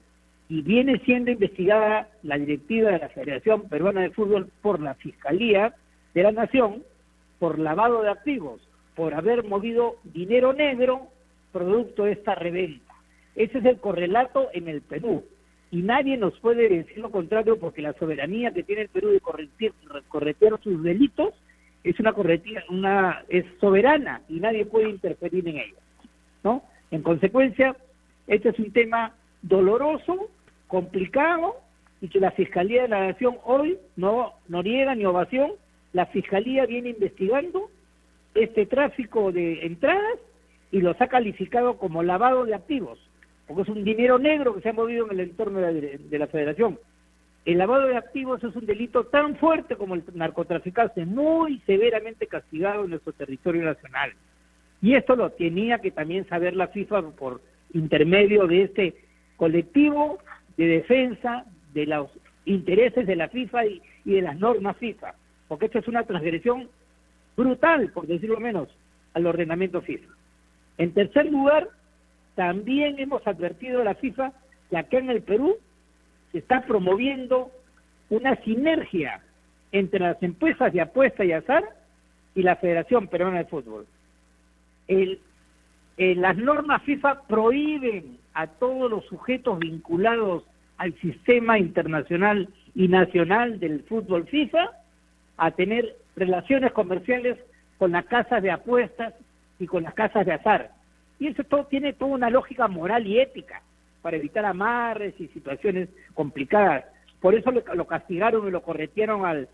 y 0.49 0.61
viene 0.61 0.99
siendo 0.99 1.31
investigada 1.31 2.09
la 2.23 2.37
directiva 2.37 2.91
de 2.91 2.99
la 2.99 3.09
Federación 3.09 3.67
Peruana 3.67 4.01
de 4.01 4.11
Fútbol 4.11 4.49
por 4.61 4.79
la 4.79 4.93
Fiscalía 4.95 5.73
de 6.13 6.23
la 6.23 6.31
Nación 6.31 6.83
por 7.39 7.59
lavado 7.59 8.01
de 8.01 8.09
activos, 8.09 8.61
por 8.95 9.13
haber 9.13 9.43
movido 9.43 9.95
dinero 10.03 10.53
negro 10.53 11.07
producto 11.51 12.03
de 12.05 12.13
esta 12.13 12.35
reventa. 12.35 12.84
Ese 13.35 13.57
es 13.57 13.65
el 13.65 13.79
correlato 13.79 14.49
en 14.53 14.67
el 14.67 14.81
Perú. 14.81 15.23
Y 15.71 15.81
nadie 15.81 16.17
nos 16.17 16.39
puede 16.39 16.69
decir 16.69 16.99
lo 16.99 17.11
contrario 17.11 17.59
porque 17.59 17.81
la 17.81 17.93
soberanía 17.93 18.53
que 18.53 18.63
tiene 18.63 18.83
el 18.83 18.89
Perú 18.89 19.09
de 19.09 19.19
corretear, 19.19 20.59
sus 20.61 20.81
delitos 20.83 21.33
es 21.83 21.99
una 21.99 22.13
corretía, 22.13 22.63
una 22.69 23.23
es 23.29 23.45
soberana 23.59 24.21
y 24.29 24.39
nadie 24.39 24.65
puede 24.65 24.89
interferir 24.89 25.47
en 25.47 25.57
ella. 25.57 25.79
¿no? 26.43 26.63
En 26.91 27.01
consecuencia, 27.01 27.75
este 28.27 28.49
es 28.49 28.59
un 28.59 28.71
tema 28.71 29.13
doloroso, 29.41 30.29
complicado 30.67 31.57
y 32.01 32.07
que 32.07 32.19
la 32.19 32.31
Fiscalía 32.31 32.83
de 32.83 32.87
la 32.87 33.07
Nación 33.07 33.37
hoy 33.43 33.77
no, 33.95 34.33
no 34.47 34.63
niega 34.63 34.95
ni 34.95 35.05
ovación. 35.05 35.51
La 35.93 36.05
Fiscalía 36.07 36.65
viene 36.65 36.89
investigando 36.89 37.69
este 38.33 38.65
tráfico 38.65 39.31
de 39.31 39.65
entradas 39.65 40.19
y 40.71 40.81
los 40.81 40.99
ha 41.01 41.07
calificado 41.07 41.77
como 41.77 42.03
lavado 42.03 42.45
de 42.45 42.53
activos, 42.53 42.99
porque 43.47 43.63
es 43.63 43.69
un 43.69 43.83
dinero 43.83 44.17
negro 44.17 44.55
que 44.55 44.61
se 44.61 44.69
ha 44.69 44.73
movido 44.73 45.05
en 45.05 45.11
el 45.11 45.19
entorno 45.29 45.59
de 45.59 46.19
la, 46.19 46.27
federación. 46.27 46.79
El 47.45 47.59
lavado 47.59 47.87
de 47.87 47.97
activos 47.97 48.43
es 48.43 48.55
un 48.55 48.65
delito 48.65 49.05
tan 49.05 49.35
fuerte 49.35 49.75
como 49.75 49.93
el 49.93 50.03
narcotraficante, 50.13 51.05
muy 51.05 51.59
severamente 51.65 52.27
castigado 52.27 52.83
en 52.83 52.91
nuestro 52.91 53.13
territorio 53.13 53.63
nacional. 53.63 54.13
Y 54.81 54.95
esto 54.95 55.15
lo 55.15 55.29
tenía 55.29 55.79
que 55.79 55.91
también 55.91 56.27
saber 56.27 56.55
la 56.55 56.69
FIFA 56.69 57.11
por 57.11 57.41
intermedio 57.73 58.47
de 58.47 58.63
este 58.63 58.95
colectivo 59.35 60.19
de 60.57 60.65
defensa 60.65 61.45
de 61.73 61.85
los 61.85 62.09
intereses 62.45 63.05
de 63.05 63.15
la 63.15 63.29
FIFA 63.29 63.65
y, 63.65 63.81
y 64.05 64.13
de 64.13 64.21
las 64.21 64.39
normas 64.39 64.77
FIFA, 64.77 65.13
porque 65.47 65.65
esto 65.65 65.79
es 65.79 65.87
una 65.87 66.03
transgresión 66.03 66.69
brutal, 67.35 67.91
por 67.91 68.07
decirlo 68.07 68.39
menos, 68.39 68.69
al 69.13 69.25
ordenamiento 69.27 69.81
FIFA. 69.81 70.13
En 70.77 70.93
tercer 70.93 71.31
lugar, 71.31 71.69
también 72.35 72.99
hemos 72.99 73.25
advertido 73.25 73.81
a 73.81 73.85
la 73.85 73.95
FIFA 73.95 74.31
que 74.69 74.77
acá 74.77 74.97
en 74.97 75.09
el 75.09 75.21
Perú 75.21 75.55
se 76.31 76.39
está 76.39 76.61
promoviendo 76.65 77.51
una 78.09 78.35
sinergia 78.43 79.21
entre 79.71 79.99
las 79.99 80.21
empresas 80.21 80.71
de 80.73 80.81
apuesta 80.81 81.25
y 81.25 81.31
azar 81.31 81.63
y 82.35 82.43
la 82.43 82.55
Federación 82.57 83.07
Peruana 83.07 83.39
de 83.39 83.45
Fútbol. 83.45 83.87
las 85.97 86.37
normas 86.37 86.83
FIFA 86.83 87.23
prohíben 87.27 88.17
a 88.33 88.47
todos 88.47 88.91
los 88.91 89.05
sujetos 89.05 89.59
vinculados 89.59 90.43
al 90.77 90.93
sistema 90.99 91.57
internacional 91.57 92.49
y 92.75 92.89
nacional 92.89 93.59
del 93.59 93.83
fútbol 93.83 94.27
FIFA 94.27 94.71
a 95.37 95.51
tener 95.51 95.95
relaciones 96.15 96.73
comerciales 96.73 97.37
con 97.77 97.93
las 97.93 98.05
casas 98.05 98.43
de 98.43 98.51
apuestas 98.51 99.13
y 99.59 99.67
con 99.67 99.83
las 99.83 99.93
casas 99.93 100.25
de 100.25 100.33
azar. 100.33 100.74
Y 101.19 101.27
eso 101.27 101.43
todo 101.43 101.65
tiene 101.65 101.93
toda 101.93 102.11
una 102.11 102.29
lógica 102.29 102.67
moral 102.67 103.07
y 103.07 103.19
ética 103.19 103.61
para 104.01 104.17
evitar 104.17 104.45
amarres 104.45 105.13
y 105.19 105.27
situaciones 105.29 105.89
complicadas. 106.13 106.85
Por 107.21 107.33
eso 107.33 107.51
lo, 107.51 107.87
castigaron 107.87 108.47
y 108.47 108.51
lo 108.51 108.61
corretieron 108.61 109.25
al, 109.25 109.47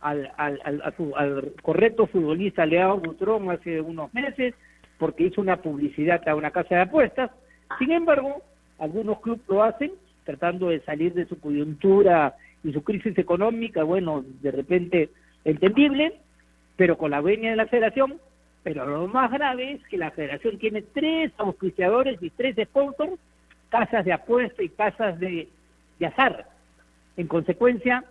al, 0.00 0.32
al, 0.36 0.82
al, 1.14 1.52
correcto 1.62 2.06
futbolista 2.06 2.64
Leao 2.64 2.98
Butrón 2.98 3.50
hace 3.50 3.80
unos 3.80 4.12
meses 4.14 4.54
porque 4.98 5.24
hizo 5.24 5.40
una 5.40 5.58
publicidad 5.58 6.26
a 6.28 6.34
una 6.34 6.50
casa 6.50 6.76
de 6.76 6.80
apuestas. 6.82 7.30
Sin 7.78 7.92
embargo, 7.92 8.42
algunos 8.78 9.20
clubes 9.20 9.42
lo 9.48 9.62
hacen 9.62 9.92
tratando 10.24 10.68
de 10.68 10.80
salir 10.80 11.14
de 11.14 11.26
su 11.26 11.38
coyuntura 11.40 12.34
y 12.64 12.72
su 12.72 12.82
crisis 12.82 13.16
económica, 13.18 13.82
bueno, 13.82 14.24
de 14.42 14.50
repente 14.50 15.10
entendible, 15.44 16.14
pero 16.76 16.98
con 16.98 17.10
la 17.10 17.20
venia 17.20 17.50
de 17.50 17.56
la 17.56 17.66
federación 17.66 18.20
pero 18.62 18.86
lo 18.86 19.06
más 19.06 19.30
grave 19.30 19.72
es 19.72 19.82
que 19.88 19.96
la 19.96 20.10
federación 20.10 20.58
tiene 20.58 20.82
tres 20.82 21.32
auspiciadores 21.38 22.22
y 22.22 22.30
tres 22.30 22.56
sponsors, 22.68 23.18
casas 23.68 24.04
de 24.04 24.12
apuesta 24.12 24.62
y 24.62 24.68
casas 24.68 25.18
de, 25.18 25.48
azar. 26.04 26.46
En 27.16 27.26
consecuencia, 27.26 28.04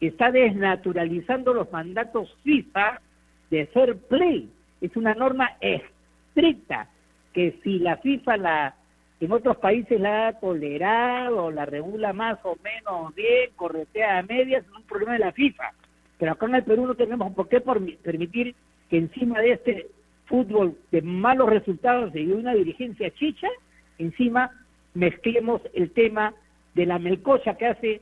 está 0.00 0.30
desnaturalizando 0.30 1.54
los 1.54 1.70
mandatos 1.72 2.34
FIFA 2.42 3.00
de 3.50 3.66
fair 3.66 3.96
play. 3.96 4.50
Es 4.80 4.96
una 4.96 5.14
norma 5.14 5.56
estricta 5.60 6.88
que 7.32 7.58
si 7.62 7.78
la 7.78 7.96
FIFA 7.96 8.36
la 8.36 8.74
en 9.18 9.32
otros 9.32 9.56
países 9.56 9.98
la 9.98 10.28
ha 10.28 10.32
tolerado, 10.34 11.50
la 11.50 11.64
regula 11.64 12.12
más 12.12 12.38
o 12.42 12.56
menos 12.62 13.14
bien, 13.14 13.50
corretea 13.56 14.18
a 14.18 14.22
medias, 14.22 14.62
es 14.64 14.70
un 14.72 14.82
problema 14.82 15.14
de 15.14 15.20
la 15.20 15.32
FIFA. 15.32 15.72
Pero 16.18 16.32
acá 16.32 16.46
en 16.46 16.56
el 16.56 16.64
Perú 16.64 16.86
no 16.86 16.94
tenemos 16.94 17.32
por 17.32 17.48
qué 17.48 17.60
permitir 17.60 18.54
que 18.90 18.98
encima 18.98 19.40
de 19.40 19.52
este 19.52 19.86
fútbol 20.26 20.76
de 20.90 21.02
malos 21.02 21.48
resultados 21.48 22.14
y 22.14 22.26
de 22.26 22.34
una 22.34 22.54
dirigencia 22.54 23.10
chicha, 23.14 23.48
encima 23.98 24.50
mezclemos 24.94 25.62
el 25.74 25.90
tema 25.90 26.34
de 26.74 26.86
la 26.86 26.98
melcocha 26.98 27.56
que 27.56 27.66
hace 27.66 28.00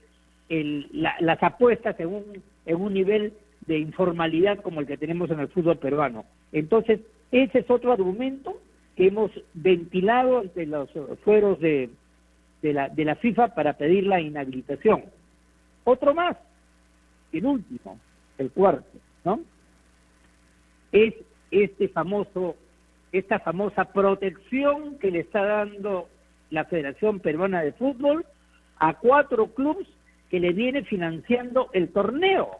las 0.49 1.43
apuestas 1.43 1.99
en 2.01 2.09
un, 2.09 2.43
en 2.67 2.77
un 2.81 2.95
nivel 2.95 3.33
de 3.67 3.79
informalidad 3.79 4.61
como 4.61 4.81
el 4.81 4.87
que 4.87 4.97
tenemos 4.97 5.31
en 5.31 5.41
el 5.41 5.49
fútbol 5.49 5.79
peruano. 5.79 6.25
Entonces, 6.53 7.01
ese 7.31 7.61
es 7.61 7.71
otro 7.71 7.93
argumento 7.93 8.61
que 8.97 9.09
hemos 9.09 9.31
ventilado 9.55 10.41
ante 10.41 10.67
los 10.67 10.91
fueros 11.25 11.59
de, 11.61 11.91
de, 12.63 12.73
la, 12.73 12.89
de 12.89 13.05
la 13.05 13.17
FIFA 13.17 13.55
para 13.55 13.73
pedir 13.73 14.07
la 14.07 14.21
inhabilitación. 14.21 15.05
Otro 15.85 16.15
más, 16.15 16.37
el 17.33 17.45
último, 17.47 17.99
el 18.39 18.51
cuarto, 18.51 18.99
¿no? 19.25 19.41
Es 20.95 21.13
este 21.51 21.89
famoso, 21.89 22.55
esta 23.11 23.41
famosa 23.41 23.87
protección 23.87 24.97
que 25.01 25.11
le 25.11 25.21
está 25.21 25.45
dando 25.45 26.09
la 26.51 26.65
Federación 26.67 27.19
Peruana 27.19 27.63
de 27.63 27.73
Fútbol 27.73 28.25
a 28.79 28.95
cuatro 28.95 29.49
clubes 29.49 29.89
que 30.31 30.39
le 30.39 30.53
viene 30.53 30.85
financiando 30.85 31.69
el 31.73 31.89
torneo. 31.89 32.59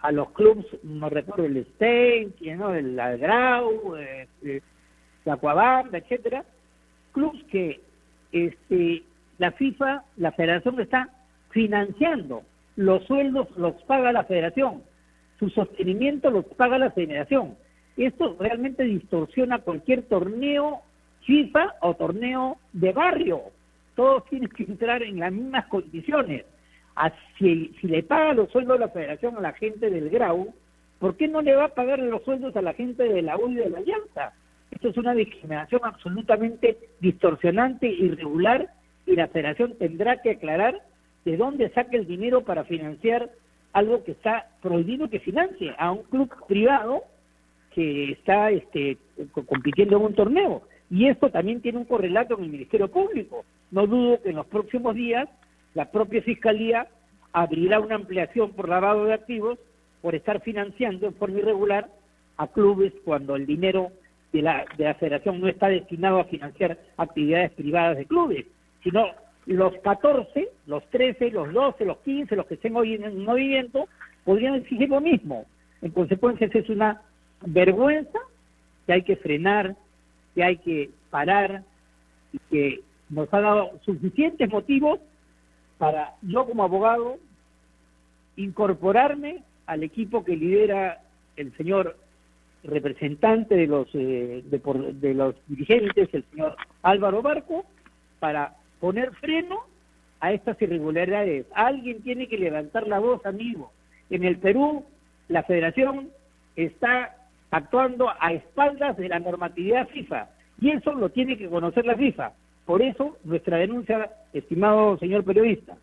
A 0.00 0.12
los 0.12 0.32
clubes, 0.32 0.66
no 0.82 1.08
recuerdo 1.08 1.46
el 1.46 1.64
Stein, 1.74 2.34
¿no? 2.58 2.74
el 2.74 2.94
Grau, 2.94 3.96
eh, 3.96 4.28
eh, 4.42 4.60
la 5.24 5.38
Cuabanda, 5.38 5.96
etcétera, 5.96 6.44
clubes 7.12 7.42
que 7.44 7.80
este, 8.32 9.02
la 9.38 9.52
FIFA, 9.52 10.04
la 10.18 10.32
Federación 10.32 10.78
está 10.78 11.08
financiando. 11.50 12.42
Los 12.76 13.02
sueldos 13.06 13.48
los 13.56 13.80
paga 13.84 14.12
la 14.12 14.24
Federación, 14.24 14.82
su 15.38 15.48
sostenimiento 15.48 16.30
los 16.30 16.44
paga 16.44 16.76
la 16.76 16.90
Federación. 16.90 17.56
Esto 17.96 18.36
realmente 18.38 18.84
distorsiona 18.84 19.58
cualquier 19.58 20.02
torneo 20.02 20.82
FIFA 21.26 21.74
o 21.80 21.94
torneo 21.94 22.56
de 22.72 22.92
barrio. 22.92 23.42
Todos 23.94 24.24
tienen 24.26 24.48
que 24.48 24.64
entrar 24.64 25.02
en 25.02 25.20
las 25.20 25.32
mismas 25.32 25.66
condiciones. 25.66 26.44
Si, 27.38 27.74
si 27.80 27.88
le 27.88 28.02
paga 28.02 28.34
los 28.34 28.50
sueldos 28.50 28.78
la 28.78 28.88
federación 28.88 29.36
a 29.36 29.40
la 29.40 29.52
gente 29.52 29.90
del 29.90 30.10
Grau, 30.10 30.54
¿por 30.98 31.16
qué 31.16 31.28
no 31.28 31.42
le 31.42 31.54
va 31.54 31.64
a 31.64 31.74
pagar 31.74 31.98
los 31.98 32.22
sueldos 32.22 32.54
a 32.56 32.62
la 32.62 32.74
gente 32.74 33.02
de 33.04 33.22
la 33.22 33.36
U 33.36 33.48
y 33.50 33.54
de 33.54 33.70
la 33.70 33.80
Llanta? 33.80 34.32
Esto 34.70 34.88
es 34.88 34.96
una 34.96 35.14
discriminación 35.14 35.82
absolutamente 35.84 36.78
distorsionante, 37.00 37.86
irregular, 37.88 38.68
y 39.06 39.16
la 39.16 39.28
federación 39.28 39.76
tendrá 39.78 40.22
que 40.22 40.30
aclarar 40.30 40.80
de 41.24 41.36
dónde 41.36 41.70
saca 41.70 41.96
el 41.96 42.06
dinero 42.06 42.42
para 42.42 42.64
financiar 42.64 43.30
algo 43.72 44.04
que 44.04 44.12
está 44.12 44.46
prohibido 44.60 45.08
que 45.08 45.20
financie 45.20 45.74
a 45.78 45.92
un 45.92 46.02
club 46.04 46.30
privado 46.46 47.04
que 47.74 48.12
está 48.12 48.50
este, 48.50 48.98
compitiendo 49.46 49.96
en 49.96 50.02
un 50.02 50.14
torneo. 50.14 50.62
Y 50.90 51.08
esto 51.08 51.30
también 51.30 51.60
tiene 51.60 51.78
un 51.78 51.84
correlato 51.84 52.36
en 52.36 52.44
el 52.44 52.50
Ministerio 52.50 52.88
Público. 52.88 53.44
No 53.70 53.86
dudo 53.86 54.20
que 54.22 54.30
en 54.30 54.36
los 54.36 54.46
próximos 54.46 54.94
días 54.94 55.28
la 55.74 55.90
propia 55.90 56.22
Fiscalía 56.22 56.86
abrirá 57.32 57.80
una 57.80 57.94
ampliación 57.94 58.52
por 58.52 58.68
lavado 58.68 59.06
de 59.06 59.14
activos 59.14 59.58
por 60.02 60.14
estar 60.14 60.40
financiando 60.42 61.06
en 61.06 61.14
forma 61.14 61.38
irregular 61.38 61.88
a 62.36 62.46
clubes 62.48 62.92
cuando 63.04 63.36
el 63.36 63.46
dinero 63.46 63.90
de 64.32 64.42
la, 64.42 64.64
de 64.76 64.84
la 64.84 64.94
federación 64.94 65.40
no 65.40 65.48
está 65.48 65.68
destinado 65.68 66.18
a 66.20 66.24
financiar 66.24 66.78
actividades 66.96 67.52
privadas 67.52 67.96
de 67.96 68.06
clubes, 68.06 68.46
sino 68.82 69.06
los 69.46 69.74
14, 69.78 70.48
los 70.66 70.84
13, 70.90 71.30
los 71.30 71.52
12, 71.52 71.84
los 71.84 71.98
15, 71.98 72.36
los 72.36 72.46
que 72.46 72.54
estén 72.54 72.76
hoy 72.76 72.94
en 72.94 73.24
movimiento, 73.24 73.88
podrían 74.24 74.54
exigir 74.54 74.88
lo 74.88 75.00
mismo. 75.00 75.46
En 75.80 75.90
consecuencia, 75.90 76.48
es 76.52 76.68
una 76.68 77.02
vergüenza 77.46 78.18
que 78.86 78.92
hay 78.92 79.02
que 79.02 79.16
frenar, 79.16 79.76
que 80.34 80.42
hay 80.44 80.56
que 80.58 80.90
parar 81.10 81.62
y 82.32 82.38
que 82.50 82.80
nos 83.10 83.32
ha 83.34 83.40
dado 83.40 83.78
suficientes 83.84 84.48
motivos 84.50 85.00
para 85.78 86.14
yo 86.22 86.46
como 86.46 86.64
abogado 86.64 87.18
incorporarme 88.36 89.42
al 89.66 89.82
equipo 89.82 90.24
que 90.24 90.36
lidera 90.36 91.00
el 91.36 91.54
señor 91.56 91.96
representante 92.64 93.54
de 93.56 93.66
los 93.66 93.88
eh, 93.94 94.42
de, 94.44 94.58
por- 94.58 94.92
de 94.94 95.14
los 95.14 95.34
dirigentes, 95.48 96.08
el 96.12 96.24
señor 96.30 96.56
Álvaro 96.82 97.22
Barco, 97.22 97.64
para 98.20 98.54
poner 98.80 99.12
freno 99.14 99.60
a 100.20 100.32
estas 100.32 100.60
irregularidades. 100.62 101.46
Alguien 101.54 102.02
tiene 102.02 102.28
que 102.28 102.38
levantar 102.38 102.86
la 102.86 103.00
voz, 103.00 103.24
amigo. 103.26 103.72
En 104.10 104.24
el 104.24 104.38
Perú, 104.38 104.84
la 105.28 105.42
federación 105.42 106.10
está 106.54 107.16
actuando 107.52 108.10
a 108.18 108.32
espaldas 108.32 108.96
de 108.96 109.08
la 109.08 109.20
normatividad 109.20 109.86
FIFA 109.88 110.26
y 110.60 110.70
eso 110.70 110.92
lo 110.94 111.10
tiene 111.10 111.36
que 111.36 111.48
conocer 111.48 111.84
la 111.84 111.94
FIFA. 111.94 112.32
Por 112.64 112.80
eso, 112.80 113.18
nuestra 113.24 113.58
denuncia, 113.58 114.10
estimado 114.32 114.96
señor 114.98 115.22
periodista. 115.24 115.76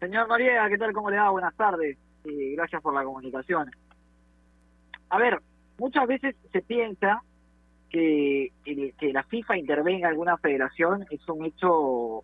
Señor 0.00 0.28
Noriega, 0.28 0.68
¿qué 0.68 0.78
tal? 0.78 0.92
¿Cómo 0.92 1.10
le 1.10 1.18
va? 1.18 1.30
Buenas 1.30 1.54
tardes. 1.54 1.98
Y 2.24 2.54
gracias 2.56 2.80
por 2.82 2.94
la 2.94 3.04
comunicación. 3.04 3.70
A 5.10 5.18
ver, 5.18 5.38
muchas 5.78 6.06
veces 6.06 6.34
se 6.50 6.62
piensa 6.62 7.22
que, 7.90 8.52
que 8.64 9.12
la 9.12 9.22
FIFA 9.24 9.58
intervenga 9.58 10.08
en 10.08 10.12
alguna 10.12 10.38
federación 10.38 11.04
es 11.10 11.28
un 11.28 11.44
hecho 11.44 12.22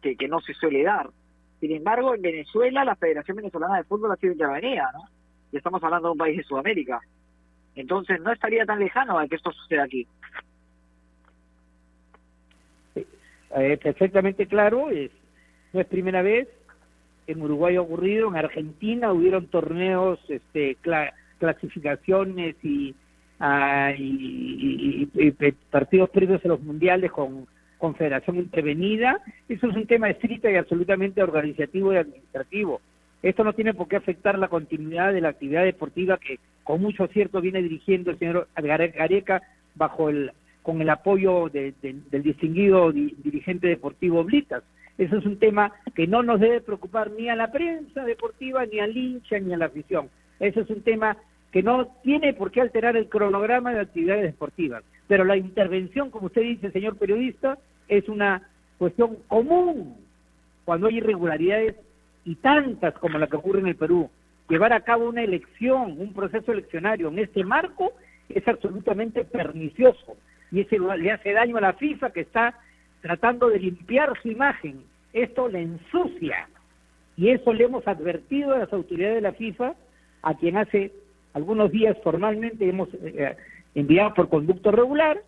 que, 0.00 0.16
que 0.16 0.28
no 0.28 0.40
se 0.40 0.54
suele 0.54 0.82
dar. 0.82 1.10
Sin 1.60 1.72
embargo, 1.72 2.14
en 2.14 2.22
Venezuela, 2.22 2.86
la 2.86 2.96
Federación 2.96 3.36
Venezolana 3.36 3.76
de 3.76 3.84
Fútbol 3.84 4.12
ha 4.12 4.16
sido 4.16 4.32
intervenida, 4.32 4.90
¿no? 4.94 5.19
Y 5.52 5.56
estamos 5.56 5.82
hablando 5.82 6.08
de 6.08 6.12
un 6.12 6.18
país 6.18 6.36
de 6.36 6.44
Sudamérica. 6.44 7.00
Entonces, 7.74 8.20
no 8.20 8.32
estaría 8.32 8.64
tan 8.64 8.78
lejano 8.78 9.18
a 9.18 9.26
que 9.26 9.36
esto 9.36 9.52
suceda 9.52 9.84
aquí. 9.84 10.06
Eh, 13.56 13.78
perfectamente 13.82 14.46
claro, 14.46 14.90
es, 14.90 15.10
no 15.72 15.80
es 15.80 15.86
primera 15.86 16.22
vez, 16.22 16.48
en 17.26 17.42
Uruguay 17.42 17.76
ha 17.76 17.80
ocurrido, 17.82 18.28
en 18.28 18.36
Argentina 18.36 19.12
hubieron 19.12 19.46
torneos, 19.48 20.18
este, 20.28 20.76
cla- 20.82 21.12
clasificaciones 21.38 22.56
y, 22.62 22.94
ah, 23.40 23.92
y- 23.96 25.08
y 25.14 25.30
partidos 25.70 26.10
previos 26.10 26.44
a 26.44 26.48
los 26.48 26.60
mundiales 26.60 27.10
con 27.10 27.46
confederación 27.78 28.36
intervenida. 28.36 29.20
Eso 29.48 29.68
es 29.68 29.76
un 29.76 29.86
tema 29.86 30.10
estricto 30.10 30.48
y 30.50 30.56
absolutamente 30.56 31.22
organizativo 31.22 31.92
y 31.92 31.96
administrativo. 31.96 32.80
Esto 33.22 33.44
no 33.44 33.52
tiene 33.52 33.74
por 33.74 33.88
qué 33.88 33.96
afectar 33.96 34.38
la 34.38 34.48
continuidad 34.48 35.12
de 35.12 35.20
la 35.20 35.28
actividad 35.28 35.64
deportiva 35.64 36.18
que 36.18 36.38
con 36.64 36.80
mucho 36.80 37.04
acierto 37.04 37.40
viene 37.40 37.62
dirigiendo 37.62 38.10
el 38.10 38.18
señor 38.18 38.48
Gare- 38.56 38.88
Gareca 38.92 39.42
bajo 39.74 40.08
el 40.08 40.32
con 40.62 40.80
el 40.82 40.90
apoyo 40.90 41.48
de- 41.48 41.72
de- 41.80 41.96
del 42.10 42.22
distinguido 42.22 42.92
di- 42.92 43.14
dirigente 43.24 43.66
deportivo 43.66 44.22
Blitas. 44.24 44.62
Eso 44.98 45.16
es 45.16 45.24
un 45.24 45.38
tema 45.38 45.72
que 45.94 46.06
no 46.06 46.22
nos 46.22 46.38
debe 46.38 46.60
preocupar 46.60 47.10
ni 47.12 47.30
a 47.30 47.34
la 47.34 47.50
prensa 47.50 48.04
deportiva, 48.04 48.66
ni 48.66 48.78
al 48.78 48.94
hincha, 48.94 49.38
ni 49.38 49.54
a 49.54 49.56
la 49.56 49.66
afición. 49.66 50.10
Eso 50.38 50.60
es 50.60 50.68
un 50.68 50.82
tema 50.82 51.16
que 51.50 51.62
no 51.62 51.86
tiene 52.02 52.34
por 52.34 52.50
qué 52.50 52.60
alterar 52.60 52.94
el 52.98 53.08
cronograma 53.08 53.72
de 53.72 53.80
actividades 53.80 54.22
deportivas. 54.22 54.84
Pero 55.08 55.24
la 55.24 55.38
intervención, 55.38 56.10
como 56.10 56.26
usted 56.26 56.42
dice, 56.42 56.70
señor 56.72 56.96
periodista, 56.98 57.56
es 57.88 58.06
una 58.10 58.42
cuestión 58.76 59.16
común 59.28 59.96
cuando 60.66 60.88
hay 60.88 60.98
irregularidades 60.98 61.74
y 62.24 62.36
tantas 62.36 62.94
como 62.94 63.18
la 63.18 63.26
que 63.26 63.36
ocurre 63.36 63.60
en 63.60 63.68
el 63.68 63.76
Perú. 63.76 64.10
Llevar 64.48 64.72
a 64.72 64.80
cabo 64.80 65.08
una 65.08 65.22
elección, 65.22 65.96
un 65.98 66.12
proceso 66.12 66.52
eleccionario 66.52 67.08
en 67.08 67.18
este 67.20 67.44
marco 67.44 67.92
es 68.28 68.46
absolutamente 68.46 69.24
pernicioso 69.24 70.16
y 70.50 70.60
eso 70.60 70.96
le 70.96 71.12
hace 71.12 71.32
daño 71.32 71.56
a 71.56 71.60
la 71.60 71.72
FIFA 71.74 72.10
que 72.10 72.20
está 72.20 72.58
tratando 73.00 73.48
de 73.48 73.58
limpiar 73.58 74.12
su 74.20 74.28
imagen. 74.28 74.82
Esto 75.12 75.48
le 75.48 75.62
ensucia 75.62 76.48
y 77.16 77.30
eso 77.30 77.52
le 77.52 77.64
hemos 77.64 77.86
advertido 77.86 78.54
a 78.54 78.58
las 78.58 78.72
autoridades 78.72 79.16
de 79.16 79.20
la 79.20 79.32
FIFA, 79.32 79.74
a 80.22 80.34
quien 80.34 80.56
hace 80.56 80.92
algunos 81.32 81.70
días 81.70 81.96
formalmente 82.02 82.68
hemos 82.68 82.88
eh, 82.94 83.36
enviado 83.74 84.14
por 84.14 84.28
conducto 84.28 84.70
regular 84.70 85.20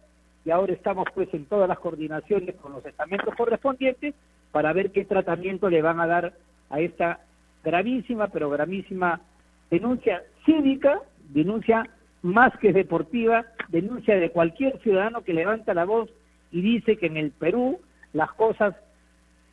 y 0.45 0.51
ahora 0.51 0.73
estamos 0.73 1.07
pues 1.15 1.33
en 1.33 1.47
todas 1.47 1.69
las 1.69 1.79
coordinaciones 1.79 2.57
con 2.57 2.73
los 2.73 2.85
estamentos 2.85 3.35
correspondientes 3.37 4.15
para 4.51 4.73
ver 4.73 4.91
qué 4.91 5.05
tratamiento 5.05 5.71
le 5.71 5.83
van 5.83 6.01
a 6.01 6.07
dar 6.07 6.33
a 6.73 6.81
esta 6.81 7.21
gravísima, 7.63 8.27
pero 8.29 8.51
gravísima 8.51 9.21
denuncia 9.71 10.23
cívica, 10.45 11.01
denuncia 11.29 11.89
más 12.23 12.57
que 12.59 12.73
deportiva, 12.73 13.45
denuncia 13.69 14.17
de 14.17 14.31
cualquier 14.31 14.81
ciudadano 14.81 15.23
que 15.23 15.35
levanta 15.35 15.75
la 15.75 15.85
voz 15.85 16.11
y 16.51 16.61
dice 16.61 16.97
que 16.97 17.07
en 17.07 17.17
el 17.17 17.31
Perú 17.31 17.79
las 18.13 18.33
cosas 18.33 18.75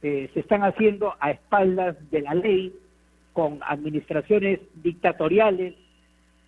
eh, 0.02 0.30
se 0.34 0.40
están 0.40 0.64
haciendo 0.64 1.14
a 1.20 1.32
espaldas 1.32 1.96
de 2.10 2.22
la 2.22 2.34
ley, 2.34 2.74
con 3.34 3.60
administraciones 3.62 4.60
dictatoriales 4.84 5.76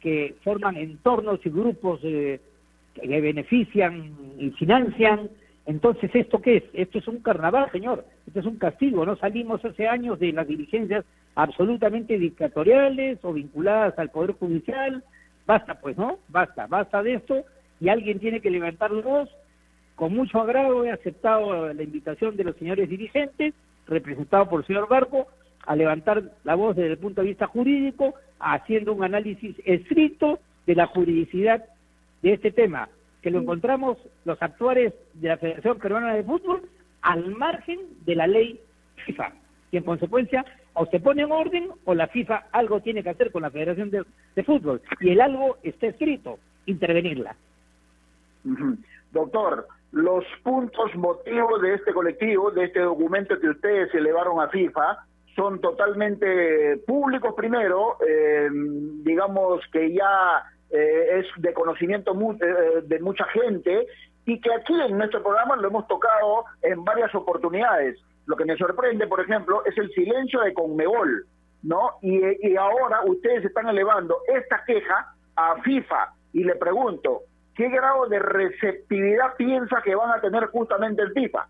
que 0.01 0.35
forman 0.43 0.77
entornos 0.77 1.39
y 1.45 1.49
grupos 1.49 1.99
eh, 2.03 2.39
que 2.95 3.21
benefician 3.21 4.13
y 4.37 4.49
financian. 4.51 5.29
Entonces, 5.71 6.11
¿esto 6.13 6.41
qué 6.41 6.57
es? 6.57 6.63
Esto 6.73 6.97
es 6.97 7.07
un 7.07 7.21
carnaval, 7.21 7.71
señor. 7.71 8.03
Esto 8.27 8.41
es 8.41 8.45
un 8.45 8.57
castigo. 8.57 9.05
No 9.05 9.15
salimos 9.15 9.63
hace 9.63 9.87
años 9.87 10.19
de 10.19 10.33
las 10.33 10.45
diligencias 10.45 11.05
absolutamente 11.33 12.17
dictatoriales 12.17 13.19
o 13.23 13.31
vinculadas 13.31 13.97
al 13.97 14.09
Poder 14.09 14.33
Judicial. 14.33 15.01
Basta, 15.47 15.79
pues, 15.79 15.97
¿no? 15.97 16.19
Basta, 16.27 16.67
basta 16.67 17.01
de 17.01 17.13
esto. 17.13 17.45
Y 17.79 17.87
alguien 17.87 18.19
tiene 18.19 18.41
que 18.41 18.51
levantar 18.51 18.91
la 18.91 19.01
voz. 19.01 19.29
Con 19.95 20.13
mucho 20.13 20.41
agrado 20.41 20.83
he 20.83 20.91
aceptado 20.91 21.73
la 21.73 21.83
invitación 21.83 22.35
de 22.35 22.43
los 22.43 22.57
señores 22.57 22.89
dirigentes, 22.89 23.53
representados 23.87 24.49
por 24.49 24.59
el 24.59 24.67
señor 24.67 24.89
Barco, 24.89 25.27
a 25.65 25.77
levantar 25.77 26.21
la 26.43 26.55
voz 26.55 26.75
desde 26.75 26.91
el 26.91 26.97
punto 26.97 27.21
de 27.21 27.27
vista 27.27 27.47
jurídico, 27.47 28.13
haciendo 28.41 28.91
un 28.91 29.05
análisis 29.05 29.55
estricto 29.63 30.39
de 30.67 30.75
la 30.75 30.87
juridicidad 30.87 31.63
de 32.21 32.33
este 32.33 32.51
tema, 32.51 32.89
que 33.21 33.31
lo 33.31 33.39
encontramos 33.39 33.97
los 34.25 34.41
actuales 34.41 34.93
de 35.13 35.27
la 35.27 35.37
Federación 35.37 35.77
Peruana 35.79 36.13
de 36.13 36.23
Fútbol 36.23 36.61
al 37.01 37.31
margen 37.31 37.79
de 38.05 38.15
la 38.15 38.27
ley 38.27 38.59
FIFA. 39.05 39.33
Y 39.71 39.77
en 39.77 39.83
consecuencia, 39.83 40.45
o 40.73 40.85
se 40.87 40.99
pone 40.99 41.23
en 41.23 41.31
orden 41.31 41.69
o 41.85 41.93
la 41.93 42.07
FIFA 42.07 42.47
algo 42.51 42.81
tiene 42.81 43.03
que 43.03 43.09
hacer 43.09 43.31
con 43.31 43.43
la 43.43 43.51
Federación 43.51 43.89
de, 43.89 44.03
de 44.35 44.43
Fútbol. 44.43 44.81
Y 44.99 45.11
el 45.11 45.21
algo 45.21 45.57
está 45.63 45.87
escrito, 45.87 46.39
intervenirla. 46.65 47.35
Doctor, 49.11 49.67
los 49.91 50.25
puntos 50.43 50.95
motivos 50.95 51.61
de 51.61 51.75
este 51.75 51.93
colectivo, 51.93 52.51
de 52.51 52.65
este 52.65 52.79
documento 52.79 53.39
que 53.39 53.49
ustedes 53.49 53.93
elevaron 53.93 54.41
a 54.41 54.49
FIFA, 54.49 55.05
son 55.35 55.61
totalmente 55.61 56.77
públicos 56.85 57.33
primero, 57.35 57.97
eh, 58.05 58.49
digamos 59.03 59.61
que 59.71 59.93
ya 59.93 60.43
eh, 60.71 61.19
es 61.19 61.25
de 61.41 61.53
conocimiento 61.53 62.13
mu- 62.13 62.33
eh, 62.33 62.81
de 62.83 62.99
mucha 62.99 63.25
gente 63.25 63.87
y 64.25 64.39
que 64.39 64.53
aquí 64.53 64.73
en 64.79 64.97
nuestro 64.97 65.21
programa 65.23 65.55
lo 65.55 65.67
hemos 65.67 65.87
tocado 65.87 66.45
en 66.61 66.83
varias 66.83 67.13
oportunidades. 67.15 67.99
Lo 68.27 68.35
que 68.35 68.45
me 68.45 68.55
sorprende, 68.55 69.07
por 69.07 69.19
ejemplo, 69.19 69.63
es 69.65 69.77
el 69.77 69.89
silencio 69.91 70.41
de 70.41 70.53
Conmebol, 70.53 71.25
¿no? 71.63 71.93
Y, 72.01 72.47
y 72.47 72.55
ahora 72.55 73.01
ustedes 73.03 73.43
están 73.45 73.67
elevando 73.67 74.17
esta 74.27 74.63
queja 74.65 75.13
a 75.35 75.61
FIFA 75.61 76.13
y 76.33 76.43
le 76.43 76.55
pregunto, 76.55 77.21
¿qué 77.55 77.67
grado 77.69 78.07
de 78.07 78.19
receptividad 78.19 79.35
piensa 79.37 79.81
que 79.83 79.95
van 79.95 80.11
a 80.11 80.21
tener 80.21 80.45
justamente 80.47 81.01
el 81.01 81.11
FIFA? 81.13 81.47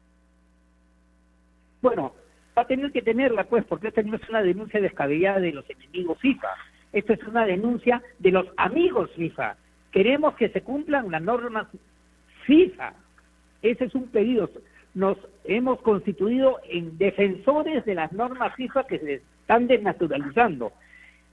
Bueno, 1.81 2.13
va 2.57 2.61
a 2.63 2.67
tener 2.67 2.91
que 2.91 3.01
tenerla, 3.01 3.43
pues, 3.43 3.65
porque 3.65 3.89
esta 3.89 4.01
no 4.01 4.15
es 4.15 4.29
una 4.29 4.41
denuncia 4.41 4.79
descabellada 4.79 5.39
de 5.39 5.51
los 5.51 5.69
enemigos 5.69 6.17
FIFA. 6.19 6.49
Esto 6.93 7.13
es 7.13 7.23
una 7.23 7.45
denuncia 7.45 8.01
de 8.19 8.31
los 8.31 8.47
amigos 8.57 9.11
FIFA. 9.15 9.55
Queremos 9.91 10.35
que 10.35 10.49
se 10.49 10.61
cumplan 10.61 11.11
las 11.11 11.21
normas 11.21 11.67
FIFA. 12.45 12.93
Ese 13.61 13.85
es 13.85 13.95
un 13.95 14.07
pedido. 14.07 14.49
Nos 14.93 15.17
hemos 15.45 15.81
constituido 15.81 16.59
en 16.69 16.97
defensores 16.97 17.85
de 17.85 17.95
las 17.95 18.11
normas 18.11 18.55
FIFA 18.55 18.85
que 18.85 18.99
se 18.99 19.13
están 19.41 19.67
desnaturalizando. 19.67 20.73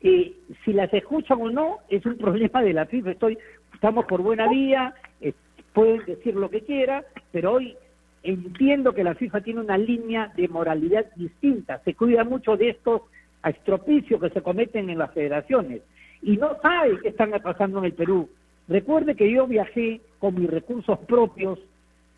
Eh, 0.00 0.32
si 0.64 0.72
las 0.72 0.92
escuchan 0.94 1.38
o 1.40 1.50
no 1.50 1.78
es 1.88 2.06
un 2.06 2.16
problema 2.18 2.62
de 2.62 2.72
la 2.72 2.86
FIFA. 2.86 3.12
Estoy, 3.12 3.38
estamos 3.74 4.04
por 4.06 4.22
buena 4.22 4.48
vía, 4.48 4.94
eh, 5.20 5.32
pueden 5.72 6.04
decir 6.04 6.34
lo 6.34 6.50
que 6.50 6.62
quiera, 6.62 7.04
pero 7.32 7.54
hoy 7.54 7.76
entiendo 8.22 8.92
que 8.92 9.04
la 9.04 9.14
FIFA 9.14 9.40
tiene 9.40 9.60
una 9.60 9.78
línea 9.78 10.32
de 10.36 10.48
moralidad 10.48 11.06
distinta. 11.16 11.80
Se 11.84 11.94
cuida 11.94 12.24
mucho 12.24 12.56
de 12.56 12.70
estos 12.70 13.02
estropicios 13.44 14.20
que 14.20 14.30
se 14.30 14.42
cometen 14.42 14.90
en 14.90 14.98
las 14.98 15.12
federaciones 15.12 15.82
y 16.22 16.36
no 16.36 16.56
sabe 16.60 16.98
qué 17.00 17.08
están 17.08 17.30
pasando 17.42 17.78
en 17.78 17.86
el 17.86 17.92
Perú. 17.92 18.28
Recuerde 18.68 19.14
que 19.14 19.30
yo 19.30 19.46
viajé 19.46 20.00
con 20.18 20.34
mis 20.34 20.50
recursos 20.50 20.98
propios 21.00 21.58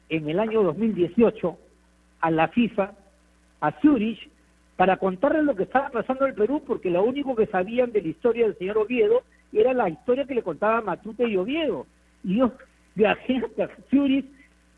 en 0.09 0.28
el 0.28 0.40
año 0.40 0.62
2018 0.62 1.56
a 2.20 2.30
la 2.30 2.48
FIFA, 2.48 2.92
a 3.61 3.72
Zurich, 3.80 4.28
para 4.76 4.96
contarles 4.96 5.44
lo 5.44 5.54
que 5.54 5.64
estaba 5.64 5.90
pasando 5.90 6.24
en 6.24 6.30
el 6.30 6.37
Perú, 6.37 6.62
porque 6.66 6.90
lo 6.90 7.04
único 7.04 7.37
que 7.37 7.46
sabían 7.46 7.92
de 7.92 8.02
la 8.02 8.09
historia 8.09 8.46
del 8.46 8.56
señor 8.56 8.78
Oviedo 8.78 9.22
era 9.52 9.74
la 9.74 9.88
historia 9.88 10.24
que 10.24 10.35
le 10.35 10.42
contaba 10.42 10.80
Matute 10.80 11.28
y 11.28 11.37
Oviedo. 11.37 11.87
Y 12.24 12.38
yo 12.38 12.52
viajé 12.94 13.42
hasta 13.44 13.68
Zurich 13.90 14.26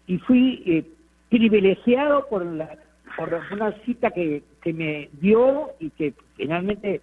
y 0.07 0.19
fui 0.19 0.63
eh, 0.67 0.85
privilegiado 1.31 2.27
por 2.29 2.45
la 2.45 2.77
por 3.17 3.41
una 3.53 3.73
cita 3.85 4.11
que, 4.11 4.43
que 4.63 4.73
me 4.73 5.11
dio 5.21 5.71
y 5.79 5.91
que 5.91 6.15
finalmente 6.37 7.01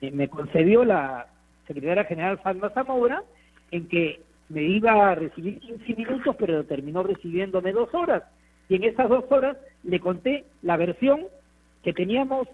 eh, 0.00 0.10
me 0.10 0.28
concedió 0.28 0.84
la 0.84 1.26
secretaria 1.66 2.04
general 2.04 2.38
Fátima 2.38 2.70
Zamora, 2.70 3.22
en 3.70 3.88
que 3.88 4.20
me 4.48 4.62
iba 4.62 5.10
a 5.10 5.14
recibir 5.14 5.58
15 5.58 5.94
minutos, 5.94 6.36
pero 6.38 6.64
terminó 6.64 7.02
recibiéndome 7.02 7.72
dos 7.72 7.92
horas. 7.94 8.22
Y 8.68 8.76
en 8.76 8.84
esas 8.84 9.08
dos 9.08 9.24
horas 9.30 9.56
le 9.82 10.00
conté 10.00 10.44
la 10.62 10.76
versión 10.76 11.26
que 11.82 11.92
teníamos 11.92 12.48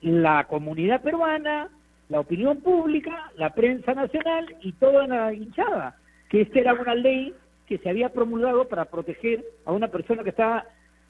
la 0.00 0.44
comunidad 0.44 1.02
peruana, 1.02 1.68
la 2.08 2.20
opinión 2.20 2.60
pública, 2.60 3.30
la 3.36 3.50
prensa 3.54 3.94
nacional 3.94 4.56
y 4.62 4.72
toda 4.72 5.06
la 5.06 5.32
hinchada, 5.32 5.96
que 6.28 6.42
esta 6.42 6.58
era 6.58 6.74
una 6.74 6.94
ley 6.94 7.34
que 7.66 7.78
se 7.78 7.88
había 7.88 8.08
promulgado 8.08 8.66
para 8.68 8.86
proteger 8.86 9.44
a 9.64 9.72
una 9.72 9.88
persona 9.88 10.24
que 10.24 10.30
estaba 10.30 10.66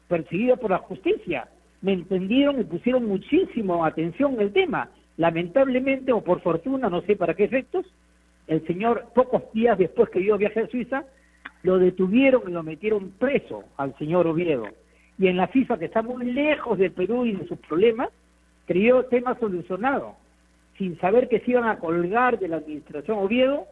perseguida 0.09 0.57
por 0.57 0.71
la 0.71 0.79
justicia. 0.79 1.49
Me 1.83 1.93
entendieron 1.93 2.61
y 2.61 2.65
pusieron 2.65 3.07
muchísimo 3.07 3.85
atención 3.85 4.35
en 4.35 4.41
el 4.41 4.53
tema. 4.53 4.91
Lamentablemente, 5.17 6.13
o 6.13 6.23
por 6.23 6.41
fortuna, 6.41 6.89
no 6.89 7.03
sé 7.03 7.17
para 7.17 7.35
qué 7.35 7.45
efectos, 7.45 7.87
el 8.47 8.67
señor, 8.67 9.07
pocos 9.15 9.43
días 9.53 9.79
después 9.79 10.11
que 10.11 10.25
yo 10.25 10.37
viajé 10.37 10.61
a 10.61 10.69
Suiza, 10.69 11.05
lo 11.63 11.79
detuvieron 11.79 12.43
y 12.49 12.53
lo 12.53 12.63
metieron 12.63 13.11
preso 13.19 13.65
al 13.77 13.97
señor 13.99 14.27
Oviedo. 14.27 14.67
Y 15.19 15.29
en 15.29 15.37
la 15.37 15.49
FIFA, 15.49 15.79
que 15.79 15.85
está 15.87 16.03
muy 16.03 16.33
lejos 16.33 16.79
del 16.79 16.93
Perú 16.93 17.27
y 17.27 17.33
de 17.33 17.47
sus 17.47 17.59
problemas, 17.59 18.09
creyó 18.67 19.05
tema 19.05 19.39
solucionado, 19.39 20.17
sin 20.79 20.99
saber 20.99 21.29
que 21.29 21.41
se 21.41 21.51
iban 21.53 21.69
a 21.69 21.79
colgar 21.79 22.39
de 22.39 22.49
la 22.49 22.57
administración 22.57 23.19
Oviedo, 23.19 23.67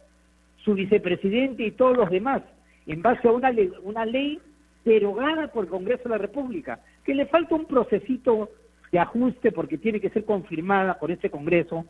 su 0.63 0.73
vicepresidente 0.73 1.63
y 1.63 1.71
todos 1.71 1.97
los 1.97 2.09
demás, 2.09 2.43
en 2.85 3.01
base 3.01 3.27
a 3.27 3.31
una 3.31 3.51
una 3.83 4.05
ley 4.05 4.39
derogada 4.85 5.47
por 5.51 5.65
el 5.65 5.69
Congreso 5.69 6.03
de 6.03 6.09
la 6.09 6.17
República, 6.17 6.79
que 7.09 7.15
le 7.15 7.25
falta 7.25 7.55
un 7.55 7.65
procesito 7.65 8.51
de 8.91 8.99
ajuste 8.99 9.51
porque 9.51 9.79
tiene 9.79 9.99
que 9.99 10.11
ser 10.11 10.25
confirmada 10.25 10.99
por 10.99 11.09
este 11.09 11.31
Congreso 11.31 11.83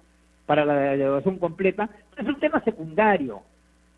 para 0.45 0.63
la 0.63 0.75
derogación 0.95 1.39
completa, 1.39 1.89
es 2.15 2.25
un 2.25 2.39
tema 2.39 2.61
secundario. 2.63 3.41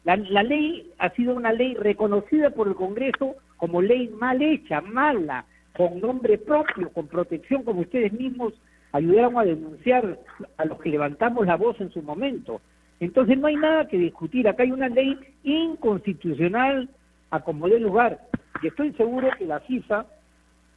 La, 0.03 0.17
la, 0.17 0.41
ley 0.41 0.89
ha 0.97 1.12
sido 1.12 1.36
una 1.36 1.53
ley 1.53 1.75
reconocida 1.75 2.49
por 2.49 2.67
el 2.67 2.73
Congreso 2.73 3.36
como 3.57 3.84
ley 3.84 4.07
mal 4.07 4.41
hecha, 4.41 4.81
mala, 4.81 5.45
con 5.77 6.01
nombre 6.01 6.39
propio, 6.39 6.89
con 6.89 7.05
protección, 7.05 7.62
como 7.62 7.81
ustedes 7.81 8.12
mismos 8.13 8.53
ayudaron 8.91 9.38
a 9.38 9.45
denunciar 9.45 10.17
a 10.57 10.65
los 10.65 10.81
que 10.81 10.89
levantamos 10.89 11.45
la 11.45 11.55
voz 11.55 11.79
en 11.81 11.91
su 11.91 12.01
momento. 12.01 12.62
Entonces 12.99 13.38
no 13.38 13.45
hay 13.45 13.57
nada 13.57 13.88
que 13.88 13.99
discutir, 13.99 14.47
acá 14.47 14.63
hay 14.63 14.71
una 14.71 14.89
ley 14.89 15.19
inconstitucional 15.43 16.89
a 17.29 17.41
como 17.41 17.67
dé 17.67 17.79
lugar. 17.79 18.21
Y 18.63 18.67
estoy 18.69 18.91
seguro 18.93 19.29
que 19.38 19.45
la 19.45 19.60
FIFA, 19.60 20.07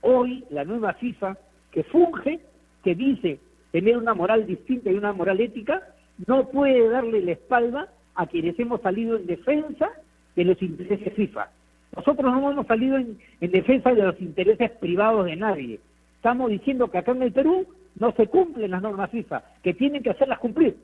hoy, 0.04 0.44
la 0.50 0.64
nueva 0.64 0.94
FIFA, 0.94 1.36
que 1.72 1.82
funge, 1.84 2.40
que 2.82 2.94
dice 2.94 3.40
tener 3.72 3.96
una 3.96 4.14
moral 4.14 4.46
distinta 4.46 4.90
y 4.90 4.94
una 4.94 5.12
moral 5.12 5.40
ética, 5.40 5.82
no 6.26 6.48
puede 6.48 6.88
darle 6.88 7.22
la 7.22 7.32
espalda 7.32 7.88
a 8.14 8.26
quienes 8.26 8.58
hemos 8.60 8.80
salido 8.82 9.16
en 9.16 9.26
defensa 9.26 9.90
de 10.36 10.44
los 10.44 10.62
intereses 10.62 11.12
FIFA. 11.14 11.48
Nosotros 11.96 12.32
no 12.32 12.50
hemos 12.50 12.66
salido 12.66 12.96
en, 12.96 13.18
en 13.40 13.50
defensa 13.50 13.92
de 13.92 14.02
los 14.02 14.20
intereses 14.20 14.70
privados 14.72 15.26
de 15.26 15.36
nadie. 15.36 15.80
Estamos 16.16 16.50
diciendo 16.50 16.88
que 16.88 16.98
acá 16.98 17.12
en 17.12 17.22
el 17.22 17.32
Perú 17.32 17.66
no 17.98 18.12
se 18.12 18.26
cumplen 18.26 18.70
las 18.70 18.82
normas 18.82 19.10
FIFA, 19.10 19.42
que 19.62 19.74
tienen 19.74 20.02
que 20.02 20.10
hacerlas 20.10 20.38
cumplir. 20.38 20.76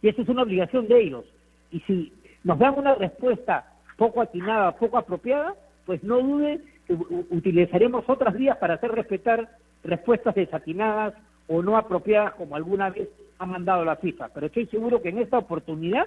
Y 0.00 0.08
esa 0.08 0.22
es 0.22 0.28
una 0.28 0.42
obligación 0.42 0.86
de 0.88 1.00
ellos. 1.00 1.24
Y 1.70 1.80
si 1.80 2.12
nos 2.44 2.58
dan 2.58 2.78
una 2.78 2.94
respuesta 2.94 3.66
poco 3.96 4.20
atinada, 4.20 4.72
poco 4.72 4.98
apropiada, 4.98 5.54
pues 5.86 6.02
no 6.02 6.20
dude 6.20 6.60
utilizaremos 6.88 8.04
otras 8.08 8.34
vías 8.34 8.56
para 8.58 8.74
hacer 8.74 8.92
respetar 8.92 9.48
respuestas 9.84 10.34
desatinadas 10.34 11.14
o 11.46 11.62
no 11.62 11.76
apropiadas 11.76 12.34
como 12.34 12.56
alguna 12.56 12.90
vez 12.90 13.08
ha 13.38 13.46
mandado 13.46 13.84
la 13.84 13.96
FIFA. 13.96 14.28
Pero 14.28 14.46
estoy 14.46 14.66
seguro 14.66 15.02
que 15.02 15.08
en 15.10 15.18
esta 15.18 15.38
oportunidad 15.38 16.06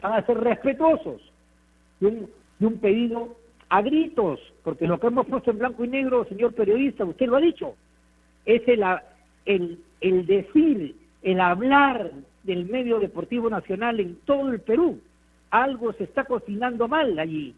van 0.00 0.14
a 0.14 0.26
ser 0.26 0.38
respetuosos 0.38 1.20
de 2.00 2.06
un, 2.06 2.30
de 2.58 2.66
un 2.66 2.78
pedido 2.78 3.36
a 3.68 3.80
gritos, 3.82 4.40
porque 4.64 4.86
lo 4.86 4.98
que 4.98 5.06
hemos 5.06 5.26
puesto 5.26 5.50
en 5.50 5.58
blanco 5.58 5.84
y 5.84 5.88
negro, 5.88 6.24
señor 6.26 6.52
periodista, 6.54 7.04
usted 7.04 7.26
lo 7.26 7.36
ha 7.36 7.40
dicho, 7.40 7.74
es 8.44 8.62
el, 8.66 8.84
el, 9.46 9.78
el 10.00 10.26
decir, 10.26 10.96
el 11.22 11.40
hablar 11.40 12.10
del 12.42 12.66
medio 12.66 12.98
deportivo 12.98 13.48
nacional 13.48 14.00
en 14.00 14.16
todo 14.24 14.50
el 14.50 14.60
Perú. 14.60 15.00
Algo 15.50 15.92
se 15.92 16.04
está 16.04 16.24
cocinando 16.24 16.88
mal 16.88 17.18
allí. 17.18 17.54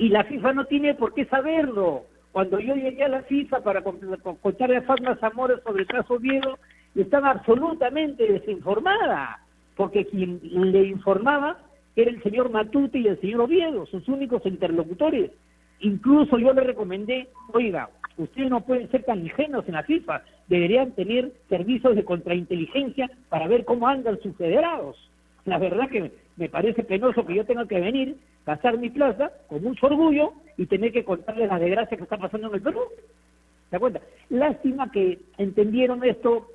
Y 0.00 0.08
la 0.08 0.24
FIFA 0.24 0.54
no 0.54 0.64
tiene 0.64 0.94
por 0.94 1.12
qué 1.12 1.26
saberlo. 1.26 2.04
Cuando 2.32 2.58
yo 2.58 2.74
llegué 2.74 3.04
a 3.04 3.08
la 3.08 3.22
FIFA 3.24 3.60
para 3.60 3.82
contarle 3.82 4.78
a 4.78 4.82
Fátima 4.82 5.14
Zamora 5.16 5.60
sobre 5.62 5.82
el 5.82 5.88
caso 5.88 6.14
Oviedo, 6.14 6.58
estaba 6.94 7.32
absolutamente 7.32 8.26
desinformada, 8.26 9.40
porque 9.76 10.06
quien 10.06 10.40
le 10.42 10.84
informaba 10.84 11.58
era 11.94 12.10
el 12.10 12.22
señor 12.22 12.48
Matute 12.48 12.98
y 12.98 13.08
el 13.08 13.20
señor 13.20 13.42
Oviedo, 13.42 13.84
sus 13.84 14.08
únicos 14.08 14.40
interlocutores. 14.46 15.32
Incluso 15.80 16.38
yo 16.38 16.54
le 16.54 16.62
recomendé, 16.62 17.28
oiga, 17.52 17.90
ustedes 18.16 18.48
no 18.48 18.62
pueden 18.62 18.90
ser 18.90 19.02
tan 19.02 19.20
ingenuos 19.20 19.68
en 19.68 19.74
la 19.74 19.82
FIFA, 19.82 20.22
deberían 20.48 20.92
tener 20.92 21.30
servicios 21.50 21.94
de 21.94 22.06
contrainteligencia 22.06 23.10
para 23.28 23.48
ver 23.48 23.66
cómo 23.66 23.86
andan 23.86 24.18
sus 24.22 24.34
federados. 24.36 25.09
La 25.50 25.58
verdad 25.58 25.88
que 25.88 26.12
me 26.36 26.48
parece 26.48 26.84
penoso 26.84 27.26
que 27.26 27.34
yo 27.34 27.44
tenga 27.44 27.66
que 27.66 27.80
venir, 27.80 28.14
pasar 28.44 28.78
mi 28.78 28.88
plaza 28.88 29.32
con 29.48 29.60
mucho 29.64 29.86
orgullo 29.86 30.32
y 30.56 30.66
tener 30.66 30.92
que 30.92 31.02
contarles 31.02 31.48
la 31.48 31.58
desgracia 31.58 31.96
que 31.96 32.04
está 32.04 32.16
pasando 32.16 32.46
en 32.46 32.54
el 32.54 32.62
Perú. 32.62 32.78
¿Se 33.68 33.78
cuenta? 33.80 34.00
Lástima 34.28 34.92
que 34.92 35.18
entendieron 35.38 36.04
esto 36.04 36.46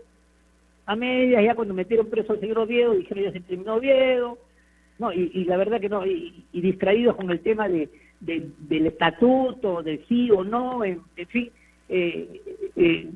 a 0.85 0.95
medias, 0.95 1.43
ya 1.43 1.55
cuando 1.55 1.73
metieron 1.73 2.09
preso 2.09 2.31
al 2.31 2.39
señor 2.39 2.59
Oviedo, 2.59 2.93
dijeron 2.93 3.25
ya 3.25 3.31
se 3.33 3.41
terminó 3.41 3.75
Oviedo, 3.75 4.37
no, 4.97 5.11
y, 5.11 5.43
la 5.43 5.57
verdad 5.57 5.81
que 5.81 5.89
no, 5.89 6.05
y, 6.05 6.45
distraídos 6.53 7.17
con 7.17 7.29
el 7.29 7.41
tema 7.41 7.67
de, 7.67 7.89
del 8.21 8.87
estatuto, 8.87 9.83
de 9.83 10.05
sí 10.07 10.31
o 10.31 10.45
no, 10.45 10.85
en, 10.85 11.01
fin, 11.27 11.51
eh, 11.89 12.41
eh, 12.77 13.09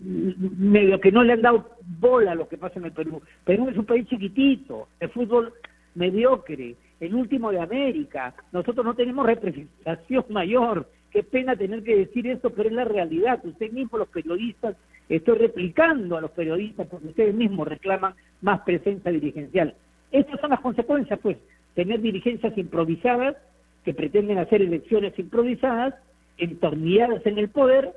medio 0.58 1.00
que 1.00 1.14
no 1.14 1.24
le 1.24 1.34
han 1.34 1.42
dado 1.42 1.70
bola 2.02 2.34
a 2.34 2.36
lo 2.36 2.50
que 2.50 2.58
pasa 2.58 2.80
en 2.80 2.86
el 2.86 2.92
Perú. 2.92 3.22
Perú 3.46 3.70
es 3.70 3.78
un 3.78 3.86
país 3.86 4.06
chiquitito, 4.10 4.90
de 5.00 5.08
fútbol 5.08 5.54
mediocre, 6.00 6.76
el 7.00 7.14
último 7.14 7.52
de 7.52 7.60
América. 7.60 8.34
Nosotros 8.52 8.86
no 8.86 8.96
tenemos 8.96 9.26
representación 9.26 10.26
mayor. 10.30 10.88
Qué 11.12 11.24
pena 11.24 11.56
tener 11.56 11.84
que 11.84 11.98
decir 11.98 12.28
esto, 12.28 12.52
pero 12.52 12.70
es 12.70 12.76
la 12.76 12.86
realidad. 12.86 13.40
Ustedes 13.44 13.74
mismos, 13.74 14.00
los 14.00 14.10
periodistas, 14.10 14.76
estoy 15.10 15.38
replicando 15.38 16.18
a 16.18 16.22
los 16.22 16.32
periodistas 16.32 16.88
porque 16.88 17.08
ustedes 17.08 17.36
mismos 17.36 17.68
reclaman 17.68 18.14
más 18.42 18.62
presencia 18.62 19.12
dirigencial. 19.12 19.76
Estas 20.12 20.40
son 20.40 20.52
las 20.52 20.62
consecuencias, 20.62 21.20
pues, 21.20 21.38
tener 21.76 22.00
dirigencias 22.02 22.58
improvisadas 22.58 23.36
que 23.84 23.94
pretenden 23.94 24.38
hacer 24.38 24.62
elecciones 24.62 25.18
improvisadas, 25.18 25.96
entornilladas 26.38 27.26
en 27.26 27.38
el 27.38 27.50
poder, 27.50 27.92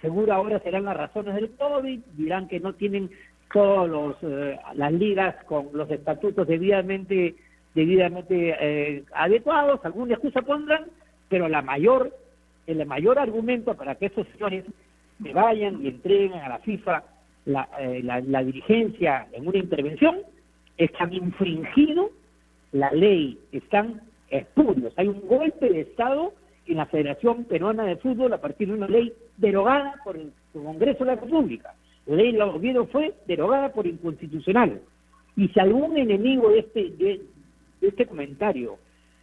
seguro 0.00 0.32
ahora 0.32 0.60
serán 0.60 0.84
las 0.84 0.96
razones 0.96 1.34
del 1.34 1.50
COVID, 1.50 2.00
dirán 2.16 2.48
que 2.48 2.60
no 2.60 2.74
tienen 2.74 3.10
todas 3.52 4.16
eh, 4.22 4.58
las 4.74 4.92
ligas 4.92 5.42
con 5.44 5.68
los 5.72 5.90
estatutos 5.90 6.46
debidamente 6.46 7.34
debidamente 7.74 8.56
eh, 8.60 9.04
adecuados, 9.14 9.84
alguna 9.84 10.14
excusa 10.14 10.42
pondrán, 10.42 10.86
pero 11.28 11.48
la 11.48 11.62
mayor 11.62 12.12
el 12.66 12.84
mayor 12.84 13.18
argumento 13.18 13.74
para 13.74 13.94
que 13.94 14.06
esos 14.06 14.26
señores 14.28 14.64
me 15.18 15.32
vayan 15.32 15.82
y 15.82 15.88
entreguen 15.88 16.34
a 16.34 16.50
la 16.50 16.58
FIFA 16.58 17.02
la, 17.46 17.66
eh, 17.80 18.02
la, 18.02 18.20
la 18.20 18.44
dirigencia 18.44 19.26
en 19.32 19.48
una 19.48 19.56
intervención 19.56 20.18
es 20.76 20.90
que 20.90 21.02
han 21.02 21.14
infringido 21.14 22.10
la 22.72 22.90
ley, 22.92 23.38
están 23.52 24.02
espurios. 24.30 24.92
Hay 24.96 25.08
un 25.08 25.26
golpe 25.26 25.70
de 25.70 25.80
Estado 25.80 26.34
en 26.66 26.76
la 26.76 26.86
Federación 26.86 27.44
Peruana 27.44 27.84
de 27.84 27.96
Fútbol 27.96 28.32
a 28.32 28.40
partir 28.40 28.68
de 28.68 28.74
una 28.74 28.88
ley 28.88 29.12
derogada 29.38 29.94
por 30.04 30.16
el 30.16 30.32
Congreso 30.52 31.04
de 31.04 31.14
la 31.14 31.20
República. 31.20 31.74
La 32.06 32.16
ley 32.16 32.32
de 32.32 32.42
Oviedo 32.42 32.86
fue 32.86 33.14
derogada 33.26 33.72
por 33.72 33.86
inconstitucional. 33.86 34.80
Y 35.36 35.48
si 35.48 35.60
algún 35.60 35.96
enemigo 35.96 36.50
de 36.50 36.58
este, 36.60 36.90
de, 36.90 37.20
este 37.80 38.06
comentario. 38.06 38.78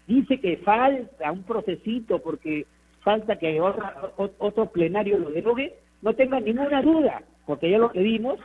Dice 0.08 0.40
que 0.40 0.58
falta 0.58 1.32
un 1.32 1.44
procesito 1.44 2.20
porque 2.20 2.66
falta 3.02 3.38
que 3.38 3.60
otro 3.60 4.66
plenario 4.72 5.18
lo 5.20 5.30
derogue, 5.30 5.74
no 6.02 6.14
tenga 6.14 6.40
ninguna 6.40 6.82
duda, 6.82 7.24
porque 7.46 7.70
ya 7.70 7.78
lo 7.78 7.92
que 7.92 8.02
vimos, 8.02 8.40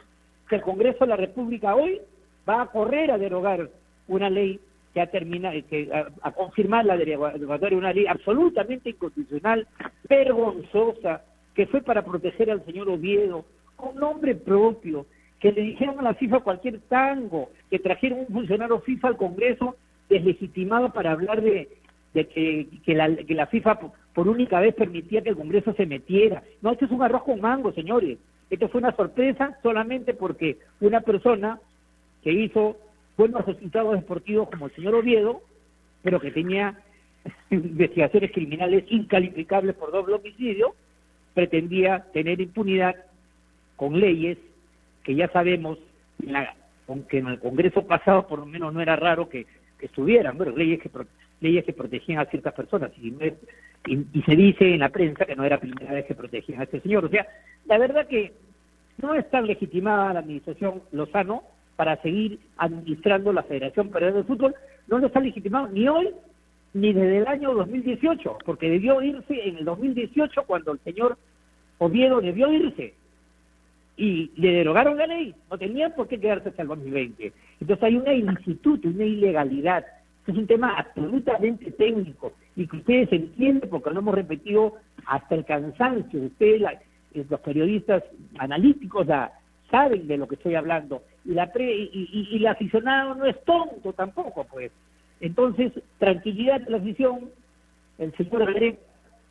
que 0.49 0.57
el 0.57 0.63
Congreso 0.63 1.05
de 1.05 1.09
la 1.09 1.17
República 1.17 1.75
hoy 1.75 2.01
va 2.49 2.63
a 2.63 2.67
correr 2.67 3.11
a 3.11 3.19
derogar 3.19 3.71
una 4.09 4.29
ley 4.29 4.61
que 4.93 5.01
ha 5.01 5.07
terminado, 5.07 5.55
que 5.69 5.89
a, 6.23 6.33
confirmar 6.33 6.85
la 6.85 6.97
derogatoria, 6.97 7.79
una 7.79 7.93
ley 7.93 8.07
absolutamente 8.07 8.91
inconstitucional, 8.91 9.67
vergonzosa, 10.09 11.23
que 11.55 11.67
fue 11.67 11.81
para 11.81 12.05
proteger 12.05 12.51
al 12.51 12.65
señor 12.65 12.89
Oviedo, 12.89 13.45
con 13.77 13.97
nombre 13.97 14.35
propio, 14.35 15.07
que 15.39 15.53
le 15.53 15.63
dijeron 15.63 15.99
a 16.01 16.03
la 16.03 16.15
FIFA 16.15 16.41
cualquier 16.41 16.81
tango, 16.81 17.51
que 17.71 17.79
trajeron 17.79 18.21
un 18.21 18.27
funcionario 18.27 18.81
FIFA 18.81 19.09
al 19.09 19.17
Congreso 19.17 19.77
deslegitimado 20.11 20.93
para 20.93 21.13
hablar 21.13 21.41
de, 21.41 21.69
de 22.13 22.27
que, 22.29 22.95
la, 22.95 23.15
que 23.17 23.35
la 23.35 23.47
FIFA 23.47 23.79
por, 24.13 24.29
única 24.29 24.61
vez 24.61 24.75
permitía 24.75 25.23
que 25.23 25.31
el 25.31 25.37
Congreso 25.37 25.73
se 25.75 25.87
metiera. 25.87 26.43
No, 26.61 26.73
esto 26.73 26.85
es 26.85 26.91
un 26.91 27.03
arroz 27.03 27.23
con 27.23 27.41
mango, 27.41 27.73
señores. 27.73 28.19
Esto 28.51 28.69
fue 28.69 28.81
una 28.81 28.95
sorpresa 28.95 29.57
solamente 29.63 30.13
porque 30.13 30.59
una 30.81 31.01
persona 31.01 31.61
que 32.23 32.33
hizo 32.33 32.77
buenos 33.17 33.47
resultados 33.47 33.95
deportivos 33.95 34.51
como 34.51 34.67
el 34.67 34.75
señor 34.75 34.97
Oviedo, 34.97 35.41
pero 36.03 36.21
que 36.21 36.33
tenía 36.33 36.79
investigaciones 37.51 38.33
criminales 38.33 38.85
incalificables 38.89 39.77
por 39.77 39.93
doble 39.93 40.15
homicidio, 40.15 40.75
pretendía 41.33 42.07
tener 42.13 42.41
impunidad 42.41 42.97
con 43.77 43.99
leyes 43.99 44.37
que 45.05 45.15
ya 45.15 45.29
sabemos, 45.29 45.79
aunque 46.89 47.19
en 47.19 47.29
el 47.29 47.39
Congreso 47.39 47.87
pasado 47.87 48.27
por 48.27 48.41
lo 48.41 48.47
menos 48.47 48.75
no 48.75 48.81
era 48.81 48.97
raro 48.97 49.29
que, 49.29 49.47
estuvieran, 49.87 50.37
bueno, 50.37 50.57
leyes 50.57 50.81
que, 50.81 50.91
leyes 51.41 51.65
que 51.65 51.73
protegían 51.73 52.21
a 52.21 52.27
ciertas 52.27 52.55
personas, 52.55 52.93
y, 52.99 53.15
y, 53.87 54.23
se 54.23 54.37
dice 54.37 54.75
en 54.75 54.81
la 54.81 54.91
prensa 54.91 55.25
que 55.25 55.37
no 55.37 55.45
era 55.45 55.57
la 55.57 55.61
primera 55.61 55.93
vez 55.93 56.07
que 56.07 56.15
protegían 56.15 56.61
a 56.61 56.65
este 56.65 56.81
señor. 56.81 57.05
O 57.05 57.09
sea, 57.09 57.27
la 57.67 57.79
verdad 57.79 58.07
que 58.07 58.33
no 59.01 59.15
está 59.15 59.41
legitimada 59.41 60.13
la 60.13 60.21
administración 60.21 60.83
Lozano 60.93 61.43
para 61.77 62.01
seguir 62.03 62.39
administrando 62.59 63.33
la 63.33 63.43
Federación 63.43 63.89
Peruana 63.91 64.19
de 64.19 64.25
Fútbol, 64.25 64.55
no 64.89 64.99
lo 64.99 65.07
está 65.07 65.21
legitimado 65.21 65.69
ni 65.69 65.89
hoy 65.89 66.11
ni 66.75 66.93
desde 66.93 67.19
el 67.19 67.27
año 67.27 67.55
2018, 67.55 68.39
porque 68.45 68.69
debió 68.69 69.03
irse 69.03 69.49
en 69.49 69.59
el 69.59 69.65
2018 69.65 70.45
cuando 70.47 70.73
el 70.73 70.79
señor 70.81 71.17
Oviedo 71.79 72.21
debió 72.21 72.53
irse 72.53 72.95
y 74.01 74.31
le 74.37 74.53
derogaron 74.53 74.97
la 74.97 75.07
ley, 75.07 75.35
no 75.51 75.59
tenían 75.59 75.93
por 75.93 76.09
qué 76.09 76.19
quedarse 76.19 76.49
hasta 76.49 76.63
el 76.63 76.69
2020. 76.69 77.35
Entonces 77.61 77.85
hay 77.85 77.97
una 77.97 78.15
ilicitud, 78.15 78.83
una 78.87 79.05
ilegalidad. 79.05 79.85
Es 80.27 80.35
un 80.35 80.47
tema 80.47 80.75
absolutamente 80.79 81.71
técnico 81.73 82.33
y 82.57 82.67
que 82.67 82.79
ustedes 82.79 83.13
entienden 83.13 83.69
porque 83.69 83.91
lo 83.91 84.01
hemos 84.01 84.15
repetido 84.15 84.77
hasta 85.05 85.35
el 85.35 85.45
cansancio. 85.45 86.19
Ustedes, 86.19 86.63
eh, 87.13 87.27
los 87.29 87.41
periodistas 87.41 88.03
analíticos, 88.39 89.07
saben 89.71 90.07
de 90.07 90.17
lo 90.17 90.27
que 90.27 90.37
estoy 90.37 90.55
hablando. 90.55 91.03
Y, 91.27 91.35
la 91.35 91.53
y, 91.59 92.29
y 92.33 92.37
el 92.39 92.47
aficionado 92.47 93.15
no 93.15 93.27
es 93.27 93.39
tonto 93.45 93.93
tampoco, 93.93 94.47
pues. 94.51 94.73
Entonces, 95.21 95.73
tranquilidad 95.99 96.63
de 96.63 96.71
la 96.71 96.79
afición, 96.79 97.29
el 97.99 98.17
señor 98.17 98.51
Gareca 98.51 98.79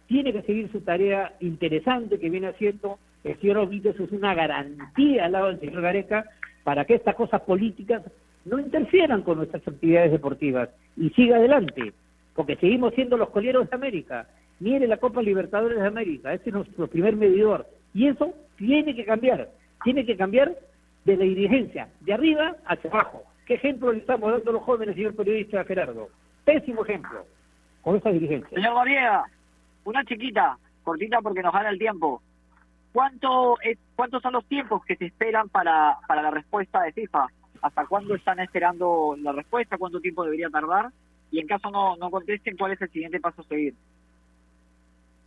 tiene 0.05 0.31
que 0.31 0.43
seguir 0.43 0.71
su 0.71 0.81
tarea 0.81 1.33
interesante 1.39 2.19
que 2.19 2.29
viene 2.29 2.49
haciendo. 2.49 2.99
El 3.23 3.39
señor 3.39 3.57
Ovides 3.57 3.99
es 3.99 4.11
una 4.11 4.33
garantía 4.33 5.25
al 5.25 5.31
lado 5.33 5.47
del 5.47 5.59
señor 5.59 5.81
Gareca 5.81 6.25
para 6.63 6.85
que 6.85 6.95
estas 6.95 7.15
cosas 7.15 7.41
políticas 7.41 8.03
no 8.45 8.59
interfieran 8.59 9.23
con 9.23 9.37
nuestras 9.37 9.67
actividades 9.67 10.11
deportivas 10.11 10.69
y 10.95 11.09
siga 11.11 11.37
adelante, 11.37 11.93
porque 12.35 12.55
seguimos 12.55 12.93
siendo 12.93 13.17
los 13.17 13.29
colieros 13.29 13.69
de 13.69 13.75
América. 13.75 14.27
Mire 14.59 14.87
la 14.87 14.97
Copa 14.97 15.21
Libertadores 15.21 15.79
de 15.79 15.87
América, 15.87 16.33
ese 16.33 16.49
es 16.49 16.55
nuestro 16.55 16.87
primer 16.87 17.15
medidor. 17.15 17.65
Y 17.93 18.07
eso 18.07 18.33
tiene 18.57 18.95
que 18.95 19.05
cambiar, 19.05 19.49
tiene 19.83 20.05
que 20.05 20.15
cambiar 20.15 20.55
de 21.05 21.17
la 21.17 21.23
dirigencia, 21.23 21.89
de 22.01 22.13
arriba 22.13 22.55
hacia 22.65 22.89
abajo. 22.89 23.23
¿Qué 23.45 23.55
ejemplo 23.55 23.91
le 23.91 23.99
estamos 23.99 24.31
dando 24.31 24.51
a 24.51 24.53
los 24.53 24.63
jóvenes, 24.63 24.95
señor 24.95 25.15
periodista 25.15 25.63
Gerardo? 25.63 26.09
Pésimo 26.45 26.83
ejemplo 26.83 27.25
con 27.81 27.95
esa 27.95 28.09
dirigencia. 28.11 28.49
Señor 28.49 28.73
Noriega, 28.73 29.23
una 29.85 30.03
chiquita, 30.05 30.57
cortita 30.83 31.19
porque 31.21 31.41
nos 31.41 31.53
gana 31.53 31.69
el 31.69 31.79
tiempo. 31.79 32.21
¿Cuánto 32.91 33.57
¿Cuántos 33.95 34.21
son 34.21 34.33
los 34.33 34.45
tiempos 34.45 34.83
que 34.85 34.95
se 34.95 35.05
esperan 35.05 35.49
para, 35.49 35.97
para 36.07 36.21
la 36.21 36.31
respuesta 36.31 36.81
de 36.81 36.93
FIFA? 36.93 37.27
¿Hasta 37.61 37.85
cuándo 37.85 38.15
están 38.15 38.39
esperando 38.39 39.15
la 39.21 39.31
respuesta? 39.31 39.77
¿Cuánto 39.77 39.99
tiempo 39.99 40.23
debería 40.23 40.49
tardar? 40.49 40.89
Y 41.31 41.39
en 41.39 41.47
caso 41.47 41.69
no, 41.69 41.95
no 41.97 42.09
contesten, 42.09 42.57
¿cuál 42.57 42.71
es 42.71 42.81
el 42.81 42.89
siguiente 42.89 43.19
paso 43.19 43.41
a 43.41 43.45
seguir? 43.45 43.75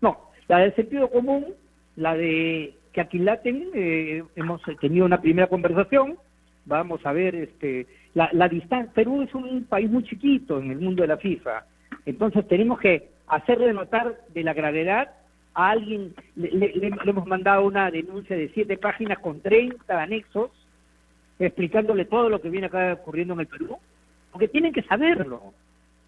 No, 0.01 0.31
la 0.49 0.59
del 0.59 0.75
sentido 0.75 1.11
común, 1.11 1.47
la 1.97 2.15
de 2.15 2.75
que 2.93 3.01
aquilaten, 3.01 3.71
eh, 3.75 4.25
hemos 4.35 4.61
tenido 4.81 5.07
una 5.07 5.21
primera 5.21 5.47
conversación, 5.47 6.19
vamos 6.65 7.05
a 7.05 7.13
ver 7.13 7.35
este 7.35 7.87
la, 8.15 8.29
la 8.33 8.49
distancia 8.49 8.93
Perú 8.93 9.23
es 9.23 9.35
un 9.35 9.65
país 9.65 9.91
muy 9.91 10.05
chiquito 10.05 10.61
en 10.61 10.71
el 10.71 10.81
mundo 10.81 11.03
de 11.03 11.09
la 11.09 11.17
FIFA 11.17 11.65
entonces 12.07 12.47
tenemos 12.47 12.79
que 12.79 13.11
hacerle 13.27 13.73
notar 13.73 14.19
de 14.29 14.43
la 14.43 14.55
gravedad 14.55 15.11
a 15.55 15.71
alguien 15.71 16.15
le, 16.37 16.73
hemos 17.05 17.27
mandado 17.27 17.65
una 17.65 17.91
denuncia 17.91 18.37
de 18.37 18.51
siete 18.51 18.77
páginas 18.77 19.19
con 19.19 19.41
30 19.41 20.03
anexos 20.03 20.51
explicándole 21.39 22.05
todo 22.05 22.29
lo 22.29 22.41
que 22.41 22.51
viene 22.51 22.69
acá 22.69 22.95
ocurriendo 22.95 23.35
en 23.35 23.41
el 23.41 23.47
Perú 23.47 23.77
porque 24.31 24.49
tienen 24.49 24.73
que 24.73 24.83
saberlo 24.83 25.53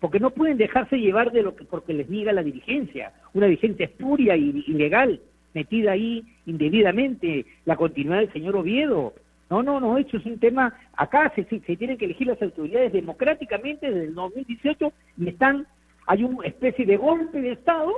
porque 0.00 0.20
no 0.20 0.30
pueden 0.30 0.58
dejarse 0.58 0.98
llevar 0.98 1.32
de 1.32 1.42
lo 1.42 1.56
que 1.56 1.64
porque 1.64 1.94
les 1.94 2.08
diga 2.08 2.30
la 2.32 2.42
dirigencia. 2.42 3.12
Una 3.32 3.46
dirigencia 3.46 3.86
espuria 3.86 4.36
y 4.36 4.62
ilegal 4.66 5.18
metida 5.54 5.92
ahí 5.92 6.22
indebidamente 6.44 7.46
la 7.64 7.76
continuidad 7.76 8.18
del 8.18 8.32
señor 8.32 8.56
Oviedo. 8.56 9.14
No, 9.48 9.62
no, 9.62 9.80
no, 9.80 9.96
esto 9.96 10.16
es 10.16 10.26
un 10.26 10.38
tema, 10.38 10.74
acá 10.94 11.32
se, 11.34 11.44
se 11.44 11.76
tienen 11.76 11.96
que 11.96 12.06
elegir 12.06 12.26
las 12.26 12.42
autoridades 12.42 12.92
democráticamente 12.92 13.90
desde 13.90 14.08
el 14.08 14.14
2018 14.14 14.92
y 15.18 15.28
están, 15.28 15.66
hay 16.06 16.24
una 16.24 16.46
especie 16.46 16.84
de 16.84 16.96
golpe 16.96 17.40
de 17.40 17.52
Estado, 17.52 17.92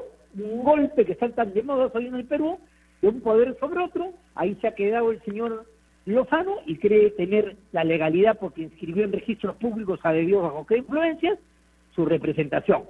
un 0.44 0.64
golpe 0.64 1.05
que 1.05 1.12
está 1.12 1.29
tan 1.31 1.53
de 1.55 1.62
moda 1.62 1.90
hoy 1.94 2.07
en 2.07 2.14
el 2.14 2.25
Perú, 2.25 2.59
de 3.03 3.09
un 3.09 3.20
poder 3.20 3.57
sobre 3.59 3.83
otro, 3.83 4.12
ahí 4.35 4.57
se 4.61 4.68
ha 4.68 4.75
quedado 4.75 5.11
el 5.11 5.22
señor 5.22 5.66
Lozano 6.07 6.57
y 6.66 6.77
cree 6.77 7.11
tener 7.11 7.57
la 7.72 7.85
legalidad 7.85 8.38
porque 8.38 8.62
inscribió 8.62 9.05
en 9.05 9.12
registros 9.12 9.57
públicos 9.57 9.99
a 10.03 10.12
de 10.12 10.22
Dios 10.22 10.42
bajo 10.42 10.66
qué 10.66 10.79
influencias 10.79 11.38
su 11.94 12.05
representación. 12.05 12.85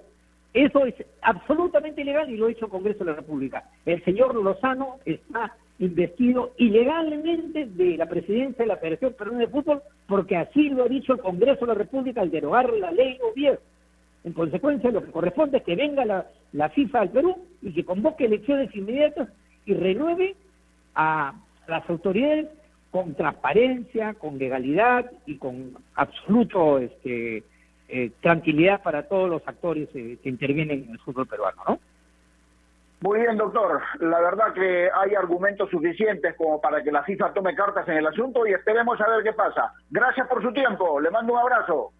Eso 0.53 0.87
es 0.87 0.95
absolutamente 1.23 2.03
ilegal 2.03 2.31
y 2.31 2.37
lo 2.37 2.47
ha 2.47 2.51
hecho 2.51 2.67
el 2.67 2.71
Congreso 2.71 3.01
de 3.05 3.11
la 3.11 3.17
República. 3.17 3.65
El 3.85 4.03
señor 4.05 4.35
Lozano 4.35 4.97
está 5.05 5.55
investido 5.79 6.53
ilegalmente 6.57 7.67
de 7.67 7.97
la 7.97 8.07
presidencia 8.07 8.65
de 8.65 8.69
la 8.69 8.79
Federación 8.79 9.15
Peruana 9.15 9.41
de 9.41 9.49
Fútbol 9.49 9.83
porque 10.07 10.37
así 10.37 10.71
lo 10.71 10.85
ha 10.85 10.89
dicho 10.89 11.13
el 11.13 11.21
Congreso 11.21 11.61
de 11.61 11.67
la 11.67 11.75
República 11.75 12.23
al 12.23 12.31
derogar 12.31 12.73
la 12.73 12.91
ley 12.91 13.19
Oviedo. 13.31 13.59
En 14.27 14.33
consecuencia, 14.33 14.91
lo 14.91 15.05
que 15.05 15.13
corresponde 15.13 15.59
es 15.59 15.63
que 15.63 15.77
venga 15.77 16.05
la, 16.05 16.27
la 16.51 16.69
FIFA 16.69 17.03
al 17.03 17.11
Perú 17.11 17.47
y 17.63 17.73
que 17.73 17.85
convoque 17.85 18.25
elecciones 18.25 18.75
inmediatas 18.75 19.29
y 19.65 19.73
renueve 19.73 20.35
a 20.97 21.33
las 21.69 21.89
autoridades 21.89 22.49
con 22.91 23.15
transparencia, 23.15 24.15
con 24.15 24.37
legalidad 24.37 25.09
y 25.27 25.39
con 25.39 25.77
absoluto 25.95 26.79
este, 26.81 27.45
eh, 27.89 28.11
tranquilidad 28.21 28.83
para 28.83 29.05
todos 29.05 29.31
los 29.31 29.47
actores 29.47 29.89
eh, 29.95 30.19
que 30.21 30.29
intervienen 30.29 30.87
en 30.87 30.91
el 30.91 30.99
fútbol 30.99 31.29
peruano, 31.29 31.63
¿no? 31.69 31.79
Muy 33.03 33.21
bien, 33.21 33.37
doctor. 33.37 33.81
La 34.01 34.19
verdad 34.21 34.53
que 34.55 34.91
hay 34.93 35.15
argumentos 35.15 35.71
suficientes 35.71 36.35
como 36.35 36.61
para 36.61 36.83
que 36.83 36.91
la 36.91 37.05
FIFA 37.05 37.33
tome 37.33 37.55
cartas 37.55 37.87
en 37.87 37.99
el 37.99 38.07
asunto 38.09 38.45
y 38.45 38.55
esperemos 38.55 39.01
a 39.01 39.09
ver 39.09 39.23
qué 39.23 39.35
pasa. 39.35 39.73
Gracias 39.89 40.27
por 40.27 40.43
su 40.43 40.53
tiempo. 40.53 40.99
Le 40.99 41.11
mando 41.13 41.35
un 41.35 41.39
abrazo. 41.39 41.93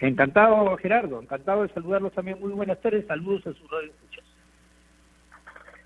Encantado, 0.00 0.76
Gerardo. 0.78 1.20
Encantado 1.20 1.62
de 1.62 1.68
saludarlos 1.68 2.12
también. 2.12 2.40
Muy 2.40 2.52
buenas 2.52 2.80
tardes. 2.80 3.06
Saludos 3.06 3.46
a 3.46 3.52
sus 3.52 3.70
radioescuchas. 3.70 4.24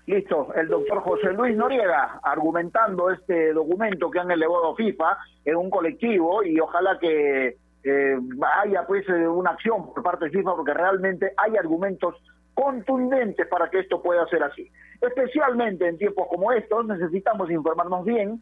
Listo, 0.07 0.53
el 0.53 0.67
doctor 0.67 0.99
José 1.01 1.33
Luis 1.33 1.57
Noriega 1.57 2.19
argumentando 2.23 3.09
este 3.09 3.53
documento 3.53 4.11
que 4.11 4.19
han 4.19 4.29
elevado 4.29 4.75
FIFA 4.75 5.17
en 5.43 5.55
un 5.55 5.69
colectivo 5.71 6.43
y 6.43 6.59
ojalá 6.59 6.99
que 6.99 7.57
eh, 7.83 8.19
haya 8.63 8.85
pues 8.85 9.07
eh, 9.09 9.27
una 9.27 9.51
acción 9.51 9.91
por 9.93 10.03
parte 10.03 10.25
de 10.25 10.31
FIFA 10.31 10.55
porque 10.55 10.73
realmente 10.75 11.33
hay 11.37 11.57
argumentos 11.57 12.15
contundentes 12.53 13.47
para 13.47 13.69
que 13.69 13.79
esto 13.79 14.01
pueda 14.01 14.27
ser 14.27 14.43
así. 14.43 14.71
Especialmente 15.01 15.87
en 15.87 15.97
tiempos 15.97 16.27
como 16.29 16.51
estos 16.51 16.85
necesitamos 16.85 17.49
informarnos 17.49 18.05
bien 18.05 18.41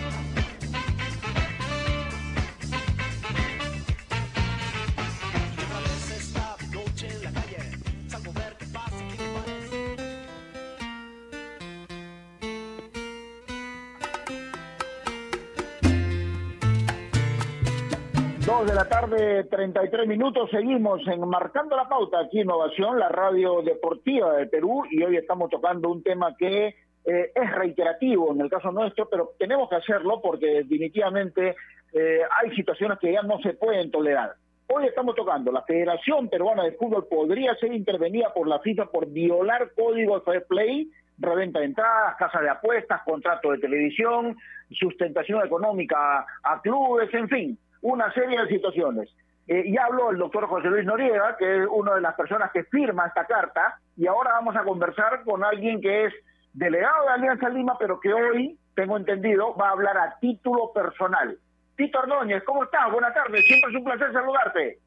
Dos 18.51 18.67
de 18.67 18.73
la 18.73 18.83
tarde, 18.83 19.45
33 19.45 20.05
minutos, 20.05 20.49
seguimos 20.51 20.99
en 21.07 21.25
Marcando 21.25 21.77
la 21.77 21.87
Pauta 21.87 22.19
aquí 22.19 22.39
en 22.39 22.47
Innovación, 22.47 22.99
la 22.99 23.07
radio 23.07 23.61
deportiva 23.61 24.33
de 24.33 24.47
Perú, 24.47 24.83
y 24.91 25.01
hoy 25.01 25.15
estamos 25.15 25.49
tocando 25.49 25.87
un 25.87 26.03
tema 26.03 26.35
que 26.37 26.67
eh, 26.67 27.31
es 27.33 27.51
reiterativo 27.55 28.33
en 28.33 28.41
el 28.41 28.49
caso 28.49 28.69
nuestro, 28.73 29.07
pero 29.07 29.31
tenemos 29.39 29.69
que 29.69 29.77
hacerlo 29.77 30.19
porque 30.21 30.47
definitivamente 30.47 31.55
eh, 31.93 32.19
hay 32.29 32.53
situaciones 32.53 32.99
que 32.99 33.13
ya 33.13 33.21
no 33.21 33.39
se 33.39 33.53
pueden 33.53 33.89
tolerar. 33.89 34.33
Hoy 34.67 34.85
estamos 34.85 35.15
tocando, 35.15 35.49
la 35.53 35.63
Federación 35.63 36.27
Peruana 36.27 36.65
de 36.65 36.73
Fútbol 36.73 37.07
podría 37.09 37.55
ser 37.55 37.71
intervenida 37.71 38.33
por 38.33 38.49
la 38.49 38.59
FIFA 38.59 38.87
por 38.87 39.07
violar 39.07 39.71
códigos 39.77 40.25
fair 40.25 40.45
play, 40.45 40.91
reventa 41.19 41.59
de 41.59 41.67
entradas, 41.67 42.17
casa 42.19 42.41
de 42.41 42.49
apuestas, 42.49 43.01
contrato 43.05 43.51
de 43.51 43.59
televisión, 43.59 44.35
sustentación 44.71 45.41
económica 45.45 46.25
a 46.43 46.61
clubes, 46.61 47.13
en 47.13 47.29
fin 47.29 47.57
una 47.81 48.11
serie 48.13 48.39
de 48.41 48.47
situaciones. 48.47 49.09
Eh, 49.47 49.71
ya 49.71 49.85
habló 49.85 50.11
el 50.11 50.17
doctor 50.17 50.47
José 50.47 50.69
Luis 50.69 50.85
Noriega, 50.85 51.35
que 51.37 51.63
es 51.63 51.67
una 51.69 51.95
de 51.95 52.01
las 52.01 52.15
personas 52.15 52.51
que 52.51 52.63
firma 52.65 53.07
esta 53.07 53.25
carta, 53.25 53.79
y 53.97 54.07
ahora 54.07 54.33
vamos 54.33 54.55
a 54.55 54.63
conversar 54.63 55.23
con 55.23 55.43
alguien 55.43 55.81
que 55.81 56.05
es 56.05 56.13
delegado 56.53 57.05
de 57.05 57.11
Alianza 57.11 57.49
Lima, 57.49 57.77
pero 57.77 57.99
que 57.99 58.13
hoy, 58.13 58.57
tengo 58.75 58.97
entendido, 58.97 59.55
va 59.55 59.69
a 59.69 59.71
hablar 59.71 59.97
a 59.97 60.17
título 60.19 60.71
personal. 60.73 61.37
Tito 61.75 61.99
Ordóñez, 61.99 62.43
¿cómo 62.43 62.63
estás? 62.63 62.91
Buenas 62.91 63.13
tardes, 63.13 63.45
siempre 63.45 63.71
es 63.71 63.77
un 63.77 63.83
placer 63.83 64.13
saludarte. 64.13 64.79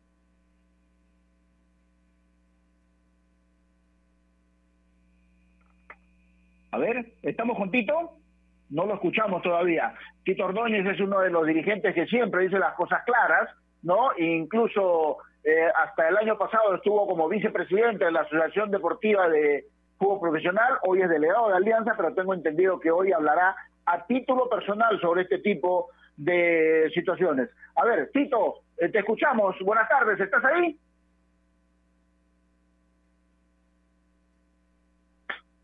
A 6.71 6.79
ver, 6.79 7.13
¿estamos 7.23 7.57
con? 7.57 7.71
No 8.75 8.87
lo 8.87 8.95
escuchamos 8.95 9.41
todavía. 9.41 9.95
Tito 10.25 10.47
Ordóñez 10.47 10.85
es 10.85 11.01
uno 11.01 11.21
de 11.21 11.31
los 11.31 11.47
dirigentes 11.47 11.95
que 11.95 12.07
siempre 12.07 12.43
dice 12.43 12.59
las 12.59 12.75
cosas 12.75 13.05
claras, 13.05 13.49
¿no? 13.83 14.11
Incluso 14.19 15.19
eh, 15.45 15.69
hasta 15.77 16.09
el 16.09 16.17
año 16.17 16.37
pasado 16.37 16.75
estuvo 16.75 17.07
como 17.07 17.29
vicepresidente 17.29 18.05
de 18.05 18.11
la 18.11 18.23
Asociación 18.23 18.73
Deportiva 18.73 19.29
de 19.29 19.67
Fútbol 19.97 20.29
Profesional, 20.29 20.79
hoy 20.83 21.03
es 21.03 21.09
delegado 21.09 21.49
de 21.49 21.57
Alianza, 21.57 21.95
pero 21.97 22.15
tengo 22.15 22.35
entendido 22.35 22.81
que 22.81 22.91
hoy 22.91 23.13
hablará 23.13 23.55
a 23.87 24.05
título 24.07 24.49
personal 24.49 25.01
sobre 25.01 25.23
este 25.23 25.39
tipo 25.39 25.91
de 26.17 26.91
situaciones. 26.95 27.51
A 27.77 27.85
ver, 27.85 28.11
Tito, 28.13 28.57
eh, 28.79 28.89
te 28.89 28.99
escuchamos. 28.99 29.55
Buenas 29.61 29.89
tardes, 29.89 30.19
¿estás 30.19 30.45
ahí? 30.45 30.77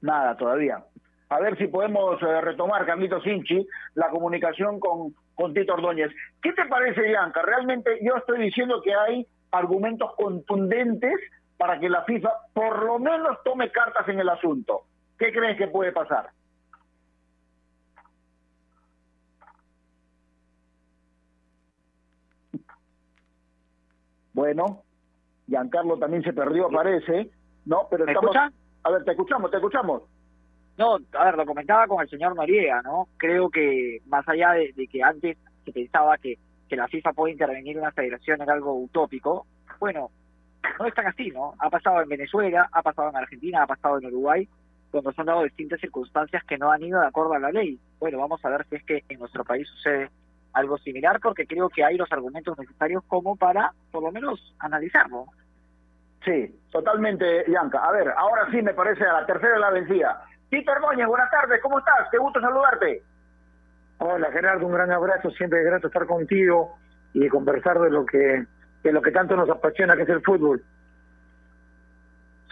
Nada, 0.01 0.37
todavía 0.37 0.85
a 1.31 1.39
ver 1.39 1.57
si 1.57 1.69
podemos 1.69 2.21
eh, 2.23 2.41
retomar, 2.41 2.85
Carlito 2.85 3.21
Sinchi, 3.21 3.65
la 3.95 4.11
comunicación 4.11 4.81
con, 4.81 5.15
con 5.37 5.55
Tito 5.55 5.75
Ordóñez. 5.75 6.11
¿Qué 6.43 6.53
te 6.53 6.67
parece, 6.67 7.03
Bianca? 7.03 7.41
Realmente 7.43 7.99
yo 8.03 8.17
estoy 8.17 8.41
diciendo 8.41 8.83
que 8.83 8.93
hay 8.93 9.27
argumentos 9.53 10.13
contundentes 10.17 11.15
para 11.57 11.79
que 11.79 11.89
la 11.89 12.03
FIFA 12.03 12.31
por 12.53 12.85
lo 12.85 12.99
menos 12.99 13.39
tome 13.45 13.71
cartas 13.71 14.09
en 14.09 14.19
el 14.19 14.29
asunto. 14.29 14.83
¿Qué 15.19 15.33
crees 15.33 15.57
que 15.57 15.69
puede 15.69 15.93
pasar? 15.93 16.31
Bueno, 24.33 24.83
Giancarlo 25.47 25.97
también 25.97 26.25
se 26.25 26.33
perdió, 26.33 26.69
parece, 26.71 27.31
¿no? 27.67 27.87
Pero 27.89 28.05
estamos... 28.05 28.35
A 28.83 28.91
ver, 28.91 29.05
te 29.05 29.11
escuchamos, 29.13 29.51
te 29.51 29.59
escuchamos. 29.59 30.03
No, 30.81 30.97
a 31.13 31.25
ver, 31.27 31.37
lo 31.37 31.45
comentaba 31.45 31.87
con 31.87 32.01
el 32.01 32.09
señor 32.09 32.35
Noriega, 32.35 32.81
¿no? 32.81 33.07
Creo 33.19 33.51
que 33.51 33.99
más 34.07 34.27
allá 34.27 34.53
de, 34.53 34.89
que 34.91 35.03
antes 35.03 35.37
se 35.63 35.73
pensaba 35.73 36.17
que, 36.17 36.39
que 36.71 36.75
la 36.75 36.89
FIFA 36.89 37.13
puede 37.13 37.33
intervenir 37.35 37.77
en 37.77 37.83
una 37.83 37.93
federación 37.93 38.41
era 38.41 38.55
algo 38.55 38.75
utópico, 38.81 39.45
bueno, 39.79 40.09
no 40.79 40.87
es 40.87 40.95
tan 40.95 41.07
así, 41.07 41.31
¿no? 41.33 41.53
Ha 41.59 41.69
pasado 41.69 42.01
en 42.01 42.09
Venezuela, 42.09 42.67
ha 42.73 42.81
pasado 42.81 43.11
en 43.11 43.17
Argentina, 43.17 43.63
ha 43.63 43.67
pasado 43.67 43.99
en 43.99 44.07
Uruguay, 44.07 44.49
cuando 44.91 45.13
se 45.13 45.21
han 45.21 45.27
dado 45.27 45.43
distintas 45.43 45.81
circunstancias 45.81 46.43
que 46.45 46.57
no 46.57 46.73
han 46.73 46.83
ido 46.83 46.99
de 46.99 47.09
acuerdo 47.09 47.35
a 47.35 47.39
la 47.39 47.51
ley. 47.51 47.79
Bueno, 47.99 48.17
vamos 48.17 48.43
a 48.43 48.49
ver 48.49 48.65
si 48.71 48.77
es 48.77 48.85
que 48.85 49.05
en 49.07 49.19
nuestro 49.19 49.45
país 49.45 49.69
sucede 49.69 50.09
algo 50.55 50.79
similar, 50.79 51.21
porque 51.21 51.47
creo 51.47 51.69
que 51.69 51.85
hay 51.85 51.99
los 51.99 52.11
argumentos 52.11 52.59
necesarios 52.59 53.05
como 53.07 53.37
para, 53.37 53.75
por 53.93 54.03
lo 54.03 54.11
menos, 54.13 54.55
analizarlo. 54.59 55.27
Sí, 56.25 56.59
totalmente, 56.71 57.45
Bianca. 57.47 57.85
A 57.85 57.93
ver, 57.93 58.09
ahora 58.17 58.51
sí 58.51 58.63
me 58.63 58.73
parece 58.73 59.05
a 59.05 59.13
la 59.13 59.27
tercera 59.27 59.53
de 59.53 59.61
la 59.61 59.71
vencida. 59.71 60.25
Tito 60.51 60.73
Ordóñez, 60.73 61.07
buenas 61.07 61.31
tardes, 61.31 61.63
¿cómo 61.63 61.79
estás? 61.79 62.09
Qué 62.11 62.19
gusto 62.19 62.41
saludarte. 62.41 63.05
Hola 63.99 64.33
Gerardo, 64.33 64.67
un 64.67 64.73
gran 64.73 64.91
abrazo, 64.91 65.31
siempre 65.31 65.61
es 65.61 65.67
grato 65.67 65.87
estar 65.87 66.07
contigo 66.07 66.77
y 67.13 67.29
conversar 67.29 67.79
de 67.79 67.91
lo 67.91 68.05
que 68.05 68.47
de 68.83 68.93
lo 68.93 69.01
que 69.01 69.13
tanto 69.13 69.37
nos 69.37 69.49
apasiona 69.49 69.95
que 69.95 70.03
es 70.03 70.09
el 70.09 70.23
fútbol. 70.23 70.61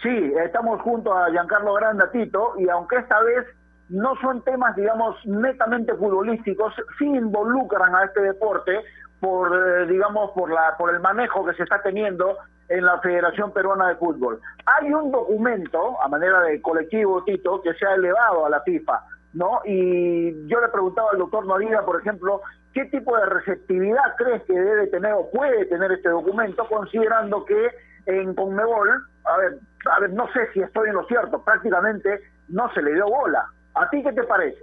Sí, 0.01 0.33
estamos 0.45 0.81
junto 0.81 1.13
a 1.13 1.29
Giancarlo 1.29 1.73
Granda 1.73 2.09
Tito 2.09 2.53
y 2.57 2.69
aunque 2.69 2.97
esta 2.97 3.19
vez 3.19 3.45
no 3.89 4.15
son 4.21 4.43
temas, 4.43 4.75
digamos, 4.77 5.17
netamente 5.25 5.93
futbolísticos, 5.95 6.73
sí 6.97 7.05
involucran 7.05 7.93
a 7.95 8.05
este 8.05 8.21
deporte 8.21 8.79
por, 9.19 9.53
eh, 9.53 9.87
digamos, 9.87 10.31
por 10.31 10.51
la 10.51 10.77
por 10.77 10.93
el 10.93 11.01
manejo 11.01 11.45
que 11.45 11.53
se 11.55 11.63
está 11.63 11.81
teniendo 11.81 12.37
en 12.69 12.85
la 12.85 12.99
Federación 12.99 13.51
Peruana 13.51 13.89
de 13.89 13.95
Fútbol. 13.95 14.39
Hay 14.65 14.93
un 14.93 15.11
documento, 15.11 16.01
a 16.01 16.07
manera 16.07 16.41
de 16.41 16.61
colectivo, 16.61 17.23
Tito, 17.23 17.61
que 17.61 17.73
se 17.73 17.85
ha 17.85 17.95
elevado 17.95 18.45
a 18.45 18.49
la 18.49 18.61
FIFA, 18.61 19.03
¿no? 19.33 19.61
Y 19.65 20.47
yo 20.47 20.61
le 20.61 20.69
preguntaba 20.69 21.09
al 21.11 21.19
doctor 21.19 21.45
Noriga, 21.45 21.83
por 21.83 21.99
ejemplo, 21.99 22.41
¿qué 22.73 22.85
tipo 22.85 23.17
de 23.17 23.25
receptividad 23.25 24.15
crees 24.17 24.43
que 24.43 24.53
debe 24.53 24.87
tener 24.87 25.13
o 25.13 25.29
puede 25.31 25.65
tener 25.65 25.91
este 25.91 26.09
documento, 26.09 26.67
considerando 26.67 27.43
que 27.45 27.69
en 28.05 28.33
Conmebol, 28.35 28.89
a 29.25 29.37
ver, 29.37 29.57
a 29.91 29.99
ver, 29.99 30.11
no 30.11 30.27
sé 30.31 30.51
si 30.53 30.61
estoy 30.61 30.89
en 30.89 30.95
lo 30.95 31.05
cierto, 31.05 31.43
prácticamente 31.43 32.21
no 32.49 32.71
se 32.73 32.81
le 32.81 32.93
dio 32.93 33.05
bola. 33.07 33.45
¿A 33.75 33.89
ti 33.89 34.03
qué 34.03 34.11
te 34.13 34.23
parece? 34.23 34.59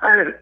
A 0.00 0.16
ver, 0.16 0.40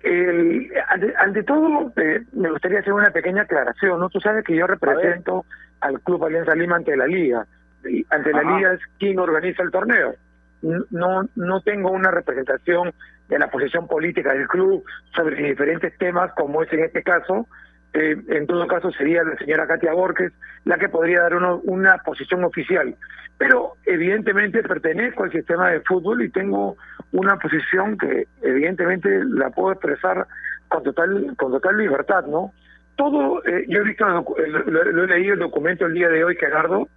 ante, 1.19 1.43
todo 1.43 1.93
eh, 1.97 2.23
me 2.33 2.51
gustaría 2.51 2.79
hacer 2.79 2.93
una 2.93 3.11
pequeña 3.11 3.43
aclaración. 3.43 3.99
¿no? 3.99 4.09
Tú 4.09 4.21
sabes 4.21 4.45
que 4.45 4.55
yo 4.55 4.67
represento 4.67 5.45
al 5.81 6.01
Club 6.01 6.25
Alianza 6.25 6.55
Lima 6.55 6.77
ante 6.77 6.97
la 6.97 7.07
Liga. 7.07 7.45
Y 7.85 8.07
ante 8.11 8.33
la 8.33 8.43
Liga 8.43 8.75
es 8.75 8.81
quien 8.99 9.19
organiza 9.19 9.63
el 9.63 9.71
torneo. 9.71 10.15
No, 10.63 11.29
no 11.35 11.61
tengo 11.63 11.91
una 11.91 12.11
representación 12.11 12.93
de 13.29 13.39
la 13.39 13.51
posición 13.51 13.87
política 13.87 14.33
del 14.33 14.49
club 14.49 14.85
sobre 15.15 15.37
diferentes 15.37 15.97
temas, 15.99 16.33
como 16.33 16.63
es 16.63 16.73
en 16.73 16.85
este 16.85 17.03
caso. 17.03 17.47
Eh, 17.95 18.17
en 18.29 18.47
todo 18.47 18.67
caso 18.67 18.91
sería 18.93 19.25
la 19.25 19.37
señora 19.37 19.67
Katia 19.67 19.95
Borges 19.95 20.33
la 20.65 20.77
que 20.77 20.89
podría 20.89 21.23
dar 21.23 21.35
uno, 21.35 21.61
una 21.65 21.99
posición 21.99 22.45
oficial. 22.45 22.95
Pero 23.39 23.75
evidentemente 23.87 24.63
pertenezco 24.63 25.25
al 25.25 25.33
sistema 25.33 25.71
de 25.71 25.81
fútbol 25.81 26.23
y 26.23 26.31
tengo 26.31 26.77
una 27.13 27.37
posición 27.39 27.97
que 27.97 28.27
evidentemente 28.43 29.25
la 29.25 29.51
puedo 29.51 29.73
expresar 29.73 30.27
con 30.69 30.83
total 30.83 31.35
con 31.37 31.53
total 31.53 31.79
libertad, 31.79 32.27
¿no? 32.27 32.53
Todo, 32.97 33.43
eh, 33.47 33.65
yo 33.69 33.81
he 33.81 33.85
visto, 33.85 34.05
lo, 34.07 35.05
he 35.05 35.07
leído 35.07 35.35
el 35.35 35.41
documento 35.41 35.87
el 35.87 35.95
día 35.95 36.09
de 36.09 36.25
hoy, 36.25 36.37
Gerardo, 36.37 36.89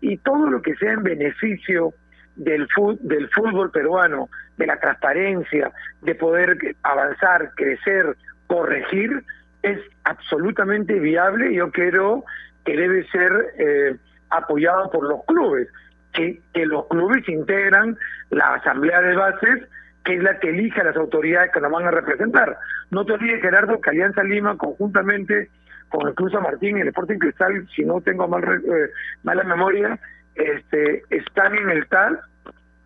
y 0.00 0.16
todo 0.16 0.48
lo 0.48 0.62
que 0.62 0.74
sea 0.76 0.92
en 0.92 1.02
beneficio 1.02 1.92
del, 2.34 2.66
del 3.00 3.28
fútbol 3.28 3.70
peruano, 3.70 4.30
de 4.56 4.66
la 4.66 4.80
transparencia, 4.80 5.70
de 6.00 6.14
poder 6.14 6.56
avanzar, 6.82 7.52
crecer, 7.54 8.16
corregir, 8.46 9.22
es 9.62 9.78
absolutamente 10.04 10.98
viable 10.98 11.54
yo 11.54 11.70
creo 11.70 12.24
que 12.64 12.76
debe 12.76 13.06
ser 13.08 13.32
eh, 13.58 13.96
apoyado 14.30 14.90
por 14.90 15.08
los 15.08 15.24
clubes, 15.24 15.68
que, 16.12 16.40
que 16.52 16.66
los 16.66 16.86
clubes 16.88 17.28
integran 17.28 17.96
la 18.30 18.54
asamblea 18.54 19.00
de 19.00 19.16
bases 19.16 19.68
que 20.04 20.14
es 20.14 20.22
la 20.22 20.38
que 20.38 20.50
elige 20.50 20.80
a 20.80 20.84
las 20.84 20.96
autoridades 20.96 21.52
que 21.52 21.60
nos 21.60 21.70
van 21.70 21.86
a 21.86 21.90
representar. 21.90 22.56
No 22.90 23.04
te 23.04 23.12
olvides, 23.12 23.42
Gerardo, 23.42 23.80
que 23.80 23.90
Alianza 23.90 24.22
Lima, 24.22 24.56
conjuntamente 24.56 25.50
con 25.90 26.08
el 26.08 26.14
Cruz 26.14 26.32
Martín 26.34 26.78
y 26.78 26.80
el 26.80 26.88
Sporting 26.88 27.18
Cristal, 27.18 27.68
si 27.74 27.84
no 27.84 28.00
tengo 28.00 28.26
mal, 28.26 28.42
eh, 28.44 28.90
mala 29.22 29.42
memoria, 29.42 29.98
este, 30.34 31.02
están 31.10 31.54
en 31.54 31.70
el 31.70 31.86
TAL 31.88 32.20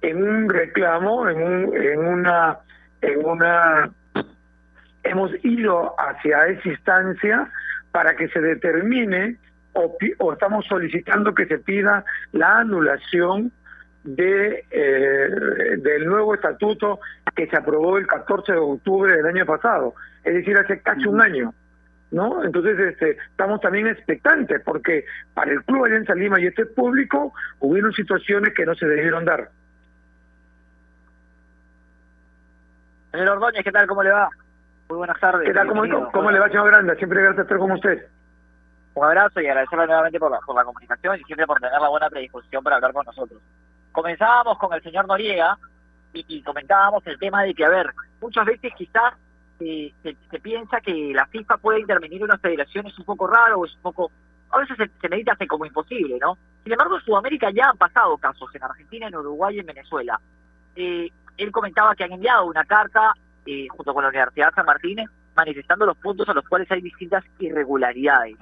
en 0.02 0.22
un 0.22 0.48
reclamo, 0.48 1.28
en, 1.28 1.42
un, 1.42 1.76
en 1.76 1.98
una, 1.98 2.58
en 3.00 3.24
una, 3.24 3.90
hemos 5.05 5.32
ido 5.44 5.94
hacia 5.98 6.46
esa 6.46 6.68
instancia 6.68 7.50
para 7.92 8.16
que 8.16 8.28
se 8.28 8.40
determine 8.40 9.36
o, 9.74 9.96
o 10.18 10.32
estamos 10.32 10.66
solicitando 10.66 11.34
que 11.34 11.46
se 11.46 11.59
pida 11.59 12.05
la 12.32 12.59
anulación 12.59 13.52
de 14.05 14.64
eh, 14.70 15.28
del 15.78 16.07
nuevo 16.07 16.34
estatuto 16.34 17.00
que 17.34 17.46
se 17.46 17.57
aprobó 17.57 17.98
el 17.98 18.07
14 18.07 18.52
de 18.52 18.59
octubre 18.59 19.16
del 19.16 19.26
año 19.26 19.46
pasado, 19.46 19.94
es 20.22 20.34
decir, 20.34 20.57
hace 20.57 20.80
casi 20.80 21.07
un 21.07 21.20
año. 21.20 21.55
¿No? 22.11 22.44
Entonces 22.44 22.78
este, 22.78 23.16
estamos 23.30 23.61
también 23.61 23.88
expectantes 23.88 24.62
porque 24.64 25.05
para 25.32 25.50
el 25.50 25.64
Club 25.64 25.86
Alianza 25.86 26.14
Lima 26.14 26.38
y 26.38 26.46
este 26.46 26.64
público 26.64 27.32
hubieron 27.59 27.92
situaciones 27.92 28.55
que 28.55 28.64
no 28.64 28.76
se 28.76 28.86
debieron 28.86 29.24
dar. 29.24 29.50
Señor 33.11 33.30
Ordóñez, 33.30 33.64
¿qué 33.64 33.72
tal? 33.72 33.88
¿Cómo 33.88 34.05
le 34.05 34.11
va? 34.11 34.28
Muy 34.89 34.99
buenas 34.99 35.18
tardes. 35.20 35.47
¿Qué 35.47 35.55
tal? 35.55 35.68
¿Cómo, 35.68 36.11
cómo 36.12 36.30
le 36.30 36.39
va, 36.39 36.49
señor 36.49 36.66
Granda? 36.66 36.95
Siempre 36.97 37.22
gracias 37.22 37.45
estar 37.45 37.59
con 37.59 37.72
usted. 37.72 38.07
Un 38.95 39.05
abrazo 39.05 39.41
y 39.41 39.47
agradecerle 39.47 39.87
nuevamente 39.87 40.20
por 40.20 40.30
la, 40.30 40.39
por 40.41 40.55
la 40.55 40.64
comunicación 40.64 41.18
y 41.18 41.24
siempre 41.24 41.47
por 41.47 41.59
tener 41.59 41.80
la 41.80 41.89
buena 41.89 42.09
predisposición 42.09 42.62
para 42.62 42.76
hablar 42.76 42.93
con 42.93 43.05
nosotros 43.07 43.41
comenzábamos 43.95 44.59
con 44.59 44.74
el 44.74 44.82
señor 44.82 45.07
Noriega 45.07 45.57
y, 46.12 46.43
comentábamos 46.43 47.05
el 47.07 47.18
tema 47.18 47.43
de 47.43 47.55
que, 47.55 47.64
a 47.64 47.68
ver, 47.68 47.91
muchas 48.20 48.45
veces 48.45 48.72
quizás 48.76 49.14
eh, 49.59 49.93
se, 50.03 50.41
piensa 50.41 50.80
que 50.80 51.12
la 51.12 51.26
FIFA 51.26 51.57
puede 51.57 51.80
intervenir 51.80 52.18
en 52.18 52.24
una 52.24 52.39
federación, 52.39 52.87
es 52.87 52.97
un 52.99 53.05
poco 53.05 53.26
raro, 53.26 53.59
o 53.59 53.64
es 53.64 53.74
un 53.74 53.82
poco, 53.82 54.12
a 54.51 54.59
veces 54.59 54.76
se, 54.76 54.89
se 55.01 55.09
medita 55.09 55.32
hasta 55.32 55.47
como 55.47 55.66
imposible, 55.66 56.18
¿no? 56.20 56.37
Sin 56.62 56.72
embargo, 56.72 56.97
en 56.97 57.05
Sudamérica 57.05 57.51
ya 57.51 57.70
han 57.70 57.76
pasado 57.76 58.16
casos, 58.18 58.49
en 58.55 58.62
Argentina, 58.62 59.09
en 59.09 59.16
Uruguay 59.16 59.57
y 59.57 59.61
en 59.61 59.66
Venezuela. 59.66 60.20
Eh, 60.76 61.11
él 61.37 61.51
comentaba 61.51 61.97
que 61.97 62.05
han 62.05 62.12
enviado 62.12 62.47
una 62.47 62.64
carta 62.64 63.14
eh, 63.47 63.66
junto 63.68 63.92
con 63.92 64.03
la 64.03 64.09
Universidad 64.11 64.55
San 64.55 64.66
Martín 64.66 64.99
manifestando 65.36 65.86
los 65.86 65.97
puntos 65.97 66.28
a 66.28 66.34
los 66.34 66.47
cuales 66.49 66.70
hay 66.70 66.80
distintas 66.80 67.24
irregularidades. 67.38 68.36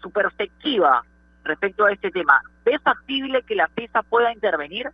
su 0.00 0.10
perspectiva 0.10 1.02
respecto 1.44 1.84
a 1.84 1.92
este 1.92 2.10
tema, 2.10 2.40
¿ve 2.64 2.78
factible 2.78 3.42
que 3.42 3.54
la 3.54 3.68
FIFA 3.68 4.02
pueda 4.02 4.32
intervenir 4.32 4.90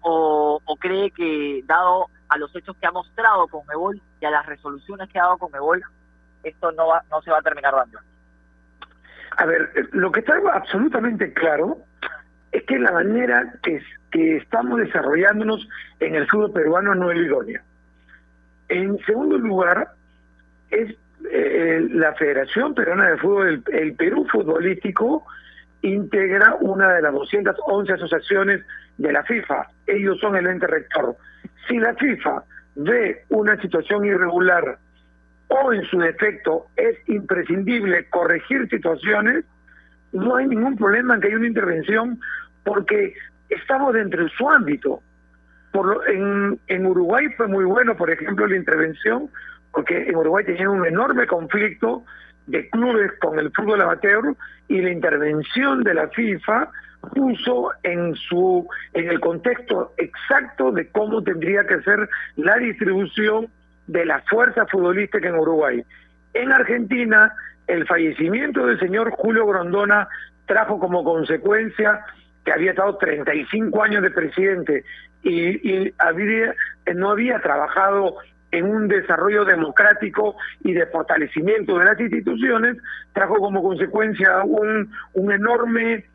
o, 0.00 0.60
cree 0.78 1.10
que 1.10 1.62
dado 1.66 2.06
a 2.28 2.36
los 2.36 2.54
hechos 2.54 2.76
que 2.76 2.86
ha 2.86 2.90
mostrado 2.90 3.46
Conmebol 3.48 4.00
y 4.20 4.24
a 4.26 4.30
las 4.30 4.44
resoluciones 4.44 5.08
que 5.08 5.18
ha 5.18 5.22
dado 5.22 5.38
Conmebol, 5.38 5.82
esto 6.42 6.72
no, 6.72 6.88
va, 6.88 7.02
no 7.10 7.22
se 7.22 7.30
va 7.30 7.38
a 7.38 7.42
terminar 7.42 7.74
dando? 7.74 7.98
A 9.36 9.46
ver, 9.46 9.88
lo 9.92 10.12
que 10.12 10.20
está 10.20 10.34
absolutamente 10.52 11.32
claro 11.32 11.78
es 12.52 12.62
que 12.64 12.78
la 12.78 12.92
manera 12.92 13.54
que, 13.62 13.82
que 14.10 14.36
estamos 14.36 14.78
desarrollándonos 14.78 15.66
en 16.00 16.14
el 16.14 16.28
fútbol 16.28 16.52
peruano 16.52 16.94
no 16.94 17.10
es 17.10 17.18
idónea. 17.18 17.62
En 18.74 18.98
segundo 19.06 19.38
lugar, 19.38 19.86
es 20.68 20.96
eh, 21.30 21.86
la 21.92 22.12
Federación 22.14 22.74
Peruana 22.74 23.10
de 23.10 23.18
Fútbol, 23.18 23.62
el 23.72 23.94
Perú 23.94 24.26
Futbolístico, 24.32 25.24
integra 25.82 26.56
una 26.60 26.92
de 26.94 27.02
las 27.02 27.12
211 27.12 27.92
asociaciones 27.92 28.62
de 28.98 29.12
la 29.12 29.22
FIFA. 29.22 29.68
Ellos 29.86 30.18
son 30.18 30.34
el 30.34 30.48
ente 30.48 30.66
rector. 30.66 31.16
Si 31.68 31.78
la 31.78 31.94
FIFA 31.94 32.42
ve 32.74 33.22
una 33.28 33.56
situación 33.60 34.06
irregular 34.06 34.76
o 35.46 35.72
en 35.72 35.84
su 35.84 36.00
defecto 36.00 36.66
es 36.74 36.98
imprescindible 37.08 38.08
corregir 38.10 38.68
situaciones, 38.70 39.44
no 40.10 40.34
hay 40.34 40.48
ningún 40.48 40.76
problema 40.76 41.14
en 41.14 41.20
que 41.20 41.28
haya 41.28 41.36
una 41.36 41.46
intervención 41.46 42.18
porque 42.64 43.14
estamos 43.50 43.94
dentro 43.94 44.24
de 44.24 44.30
su 44.30 44.50
ámbito. 44.50 45.00
Por 45.74 46.08
en, 46.08 46.60
en 46.68 46.86
Uruguay 46.86 47.26
fue 47.36 47.48
muy 47.48 47.64
bueno, 47.64 47.96
por 47.96 48.08
ejemplo, 48.08 48.46
la 48.46 48.56
intervención, 48.56 49.28
porque 49.72 50.04
en 50.06 50.14
Uruguay 50.14 50.44
tenían 50.44 50.68
un 50.68 50.86
enorme 50.86 51.26
conflicto 51.26 52.04
de 52.46 52.70
clubes 52.70 53.10
con 53.20 53.40
el 53.40 53.50
fútbol 53.50 53.80
amateur 53.80 54.36
y 54.68 54.80
la 54.80 54.92
intervención 54.92 55.82
de 55.82 55.94
la 55.94 56.06
FIFA 56.10 56.70
puso 57.12 57.72
en 57.82 58.14
su 58.14 58.68
en 58.92 59.08
el 59.08 59.18
contexto 59.18 59.94
exacto 59.96 60.70
de 60.70 60.86
cómo 60.90 61.24
tendría 61.24 61.66
que 61.66 61.82
ser 61.82 62.08
la 62.36 62.56
distribución 62.58 63.48
de 63.88 64.06
la 64.06 64.22
fuerza 64.30 64.66
futbolística 64.66 65.28
en 65.28 65.34
Uruguay. 65.34 65.84
En 66.34 66.52
Argentina, 66.52 67.32
el 67.66 67.84
fallecimiento 67.88 68.64
del 68.64 68.78
señor 68.78 69.10
Julio 69.10 69.44
Grondona 69.44 70.06
trajo 70.46 70.78
como 70.78 71.02
consecuencia 71.02 72.04
que 72.44 72.52
había 72.52 72.70
estado 72.70 72.96
35 72.96 73.82
años 73.82 74.02
de 74.04 74.10
presidente 74.10 74.84
y, 75.24 75.68
y 75.68 75.94
había, 75.98 76.54
no 76.94 77.10
había 77.10 77.40
trabajado 77.40 78.16
en 78.52 78.66
un 78.66 78.86
desarrollo 78.86 79.44
democrático 79.44 80.36
y 80.60 80.72
de 80.72 80.86
fortalecimiento 80.86 81.78
de 81.78 81.84
las 81.86 81.98
instituciones, 81.98 82.76
trajo 83.12 83.36
como 83.36 83.62
consecuencia 83.62 84.44
un, 84.44 84.92
un 85.14 85.32
enorme 85.32 86.06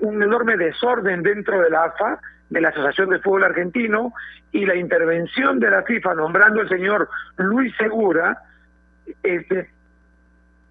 un 0.00 0.22
enorme 0.22 0.56
desorden 0.56 1.22
dentro 1.22 1.60
de 1.60 1.68
la 1.70 1.84
AFA, 1.84 2.18
de 2.48 2.60
la 2.60 2.70
Asociación 2.70 3.10
de 3.10 3.18
Fútbol 3.18 3.44
Argentino, 3.44 4.12
y 4.52 4.64
la 4.64 4.74
intervención 4.74 5.60
de 5.60 5.70
la 5.70 5.82
FIFA 5.82 6.14
nombrando 6.14 6.62
al 6.62 6.68
señor 6.68 7.08
Luis 7.36 7.74
Segura, 7.76 8.38
este, 9.22 9.68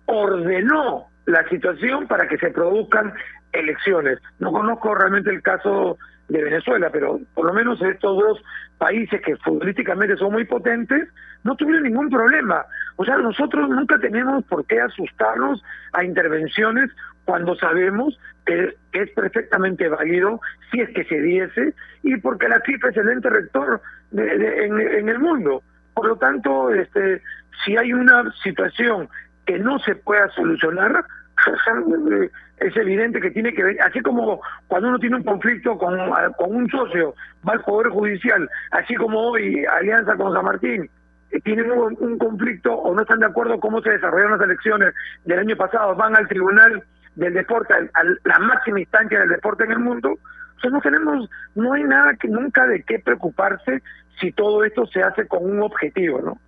ordenó 0.05 1.07
la 1.25 1.47
situación 1.49 2.07
para 2.07 2.27
que 2.27 2.37
se 2.37 2.49
produzcan 2.49 3.13
elecciones. 3.51 4.19
No 4.39 4.51
conozco 4.51 4.95
realmente 4.95 5.29
el 5.29 5.41
caso 5.41 5.97
de 6.27 6.43
Venezuela, 6.43 6.89
pero 6.91 7.19
por 7.33 7.45
lo 7.45 7.53
menos 7.53 7.81
estos 7.81 8.17
dos 8.17 8.43
países 8.77 9.21
que 9.21 9.37
futbolísticamente 9.37 10.17
son 10.17 10.33
muy 10.33 10.45
potentes, 10.45 11.07
no 11.43 11.55
tuvieron 11.55 11.83
ningún 11.83 12.09
problema. 12.09 12.65
O 12.95 13.05
sea, 13.05 13.17
nosotros 13.17 13.69
nunca 13.69 13.99
tenemos 13.99 14.43
por 14.45 14.65
qué 14.65 14.81
asustarnos 14.81 15.63
a 15.93 16.03
intervenciones 16.03 16.89
cuando 17.25 17.55
sabemos 17.55 18.17
que 18.45 18.75
es 18.93 19.09
perfectamente 19.11 19.87
válido 19.87 20.39
si 20.71 20.81
es 20.81 20.89
que 20.91 21.03
se 21.05 21.19
diese 21.19 21.73
y 22.03 22.17
porque 22.17 22.47
la 22.47 22.59
FIFA 22.61 22.89
es 22.89 22.97
el 22.97 23.09
ente 23.09 23.29
rector 23.29 23.81
en, 24.13 24.79
en 24.79 25.09
el 25.09 25.19
mundo. 25.19 25.63
Por 25.93 26.07
lo 26.07 26.17
tanto, 26.17 26.71
este, 26.71 27.21
si 27.63 27.77
hay 27.77 27.93
una 27.93 28.31
situación 28.43 29.09
que 29.45 29.59
no 29.59 29.79
se 29.79 29.95
pueda 29.95 30.27
solucionar, 30.29 31.05
es 32.57 32.77
evidente 32.77 33.19
que 33.19 33.31
tiene 33.31 33.53
que 33.53 33.63
ver, 33.63 33.81
así 33.81 34.01
como 34.01 34.41
cuando 34.67 34.89
uno 34.89 34.99
tiene 34.99 35.17
un 35.17 35.23
conflicto 35.23 35.77
con, 35.77 35.97
con 36.37 36.55
un 36.55 36.69
socio, 36.69 37.13
va 37.47 37.53
al 37.53 37.61
Poder 37.61 37.89
Judicial, 37.89 38.49
así 38.71 38.95
como 38.95 39.19
hoy 39.19 39.65
Alianza 39.65 40.15
con 40.15 40.33
San 40.33 40.45
Martín, 40.45 40.89
eh, 41.31 41.41
tienen 41.41 41.71
un, 41.71 42.17
conflicto 42.17 42.73
o 42.73 42.93
no 42.93 43.01
están 43.01 43.19
de 43.19 43.25
acuerdo 43.25 43.59
cómo 43.59 43.81
se 43.81 43.91
desarrollaron 43.91 44.37
las 44.37 44.47
elecciones 44.47 44.93
del 45.25 45.39
año 45.39 45.55
pasado, 45.55 45.95
van 45.95 46.15
al 46.15 46.27
Tribunal 46.27 46.83
del 47.15 47.33
Deporte, 47.33 47.73
a 47.73 48.03
la 48.03 48.39
máxima 48.39 48.79
instancia 48.79 49.19
del 49.19 49.29
deporte 49.29 49.63
en 49.63 49.71
el 49.71 49.79
mundo, 49.79 50.17
o 50.63 50.69
no 50.69 50.81
tenemos, 50.81 51.29
no 51.53 51.73
hay 51.73 51.83
nada 51.83 52.15
que 52.15 52.27
nunca 52.27 52.65
de 52.65 52.81
qué 52.83 52.99
preocuparse 52.99 53.81
si 54.19 54.31
todo 54.31 54.63
esto 54.63 54.85
se 54.87 55.01
hace 55.01 55.27
con 55.27 55.45
un 55.49 55.61
objetivo, 55.61 56.21
¿no? 56.21 56.39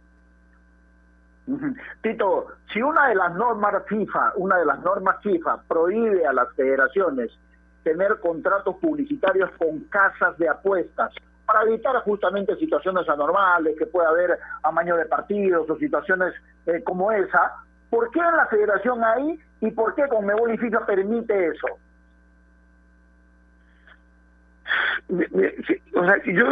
Tito, 2.01 2.47
si 2.73 2.81
una 2.81 3.07
de 3.07 3.15
las 3.15 3.33
normas 3.35 3.83
FIFA, 3.87 4.33
una 4.35 4.57
de 4.57 4.65
las 4.65 4.79
normas 4.81 5.21
FIFA 5.21 5.61
prohíbe 5.67 6.25
a 6.25 6.33
las 6.33 6.53
federaciones 6.55 7.31
tener 7.83 8.19
contratos 8.19 8.75
publicitarios 8.77 9.49
con 9.57 9.79
casas 9.85 10.37
de 10.37 10.49
apuestas 10.49 11.13
para 11.45 11.63
evitar 11.63 11.95
justamente 12.03 12.57
situaciones 12.57 13.07
anormales 13.07 13.77
que 13.77 13.85
pueda 13.85 14.09
haber 14.09 14.37
amaño 14.63 14.97
de 14.97 15.05
partidos 15.05 15.69
o 15.69 15.77
situaciones 15.77 16.33
eh, 16.65 16.83
como 16.83 17.13
esa, 17.13 17.53
¿por 17.89 18.11
qué 18.11 18.19
en 18.19 18.35
la 18.35 18.47
federación 18.47 19.01
hay 19.05 19.39
y 19.61 19.71
por 19.71 19.95
qué 19.95 20.03
con 20.09 20.25
y 20.53 20.57
FIFA 20.57 20.85
permite 20.85 21.47
eso? 21.47 21.67
O 25.95 26.05
sea, 26.05 26.21
yo, 26.25 26.45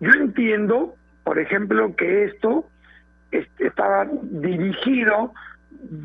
yo 0.00 0.12
entiendo, 0.12 0.94
por 1.22 1.38
ejemplo, 1.38 1.94
que 1.94 2.24
esto 2.24 2.64
estaba 3.58 4.06
dirigido 4.22 5.32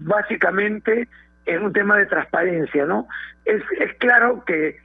básicamente 0.05 1.07
en 1.45 1.63
un 1.63 1.73
tema 1.73 1.97
de 1.97 2.05
transparencia, 2.07 2.85
¿no? 2.85 3.07
Es, 3.45 3.61
es 3.79 3.93
claro 3.99 4.43
que, 4.45 4.77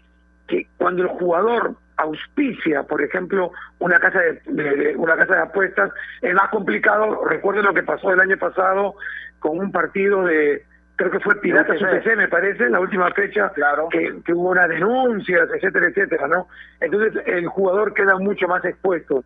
que 0.47 0.67
cuando 0.77 1.03
el 1.03 1.09
jugador 1.09 1.75
auspicia, 1.97 2.83
por 2.85 3.03
ejemplo, 3.03 3.53
una 3.79 3.99
casa 3.99 4.21
de, 4.21 4.41
de- 4.47 4.77
de- 4.77 4.97
una 4.97 5.17
casa 5.17 5.35
de 5.35 5.41
apuestas, 5.43 5.91
es 6.21 6.35
más 6.35 6.49
complicado. 6.51 7.25
Recuerden 7.25 7.65
lo 7.65 7.75
que 7.75 7.83
pasó 7.83 8.13
el 8.13 8.21
año 8.21 8.37
pasado 8.39 8.95
con 9.41 9.59
un 9.59 9.71
partido 9.73 10.25
de, 10.25 10.65
creo 10.97 11.11
que 11.11 11.21
fue 11.21 11.41
Piratas 11.41 11.81
UTC. 11.81 12.17
Me 12.17 12.29
parece, 12.29 12.65
en 12.65 12.73
la 12.73 12.81
última 12.81 13.11
fecha, 13.13 13.53
que, 13.91 14.15
que 14.25 14.33
hubo 14.33 14.51
unas 14.51 14.69
denuncias, 14.69 15.49
etcétera, 15.55 15.87
etcétera, 15.89 16.29
¿no? 16.29 16.49
Entonces 16.81 17.23
el 17.27 17.47
jugador 17.47 17.93
queda 17.95 18.17
mucho 18.19 18.47
más 18.49 18.65
expuesto. 18.65 19.25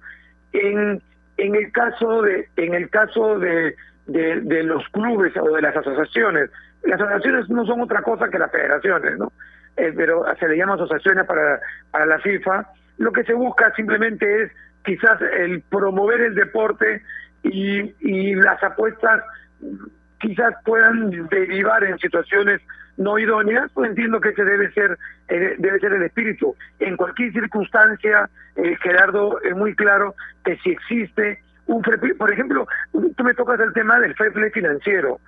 En, 0.53 1.01
en 1.37 1.55
el 1.55 1.73
caso 1.73 2.23
de, 2.23 2.49
en 2.57 2.75
el 2.75 2.91
caso 2.91 3.39
de, 3.39 3.75
de, 4.07 4.63
los 4.63 4.89
clubes 4.91 5.37
o 5.37 5.55
de 5.55 5.63
las 5.63 5.77
asociaciones, 5.77 6.51
las 6.83 7.01
asociaciones 7.01 7.49
no 7.51 7.67
son 7.67 7.81
otra 7.81 8.03
cosa 8.03 8.29
que 8.29 8.39
las 8.39 8.51
federaciones, 8.51 9.19
¿no? 9.19 9.33
Eh, 9.77 9.93
pero 9.95 10.25
se 10.39 10.49
le 10.49 10.57
llama 10.57 10.75
asociaciones 10.75 11.27
para, 11.27 11.61
para 11.91 12.07
la 12.07 12.19
FIFA. 12.21 12.67
Lo 12.99 13.13
que 13.13 13.25
se 13.25 13.35
busca 13.35 13.73
simplemente 13.75 14.45
es 14.45 14.53
quizás 14.85 15.21
el 15.39 15.63
promover 15.63 16.21
el 16.21 16.35
deporte 16.35 17.03
y, 17.43 17.95
y 18.01 18.35
las 18.37 18.63
apuestas 18.63 19.23
quizás 20.19 20.55
puedan 20.65 21.11
derivar 21.29 21.85
en 21.85 21.99
situaciones 21.99 22.63
no 22.97 23.19
idóneas, 23.19 23.71
pues 23.73 23.91
entiendo 23.91 24.21
que 24.21 24.31
ese 24.31 24.45
debe 24.45 24.73
ser 24.73 24.99
eh, 25.29 25.57
debe 25.59 25.79
ser 25.81 25.93
el 25.93 26.03
espíritu. 26.03 26.55
En 26.79 26.97
cualquier 26.97 27.33
circunstancia, 27.33 28.29
eh, 28.57 28.77
Gerardo, 28.83 29.41
es 29.43 29.55
muy 29.55 29.75
claro 29.75 30.15
que 30.45 30.57
si 30.59 30.71
existe 30.71 31.41
un 31.67 31.83
por 32.17 32.33
ejemplo, 32.33 32.67
tú 32.93 33.25
me 33.25 33.35
tocas 33.35 33.59
el 33.61 33.73
tema 33.73 33.99
del 33.99 34.15
fair 34.15 34.33
financiero. 34.53 35.19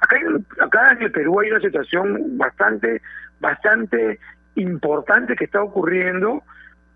Acá, 0.00 0.16
acá 0.60 0.92
en 0.92 1.02
el 1.02 1.10
Perú 1.10 1.40
hay 1.40 1.50
una 1.50 1.60
situación 1.60 2.38
bastante, 2.38 3.02
bastante 3.40 4.20
importante 4.54 5.34
que 5.34 5.44
está 5.44 5.60
ocurriendo. 5.60 6.44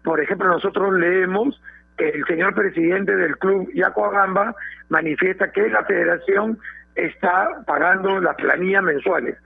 Por 0.05 0.21
ejemplo, 0.21 0.47
nosotros 0.49 0.95
leemos 0.95 1.61
que 1.97 2.11
el 2.11 2.25
señor 2.27 2.55
presidente 2.55 3.17
del 3.17 3.37
club, 3.39 3.69
Yaco 3.75 4.07
Agamba, 4.07 4.55
manifiesta 4.89 5.51
que 5.51 5.69
la 5.69 5.85
federación 5.85 6.59
está 6.95 7.65
pagando 7.67 8.21
las 8.21 8.37
planillas 8.37 8.85
mensuales 8.85 9.37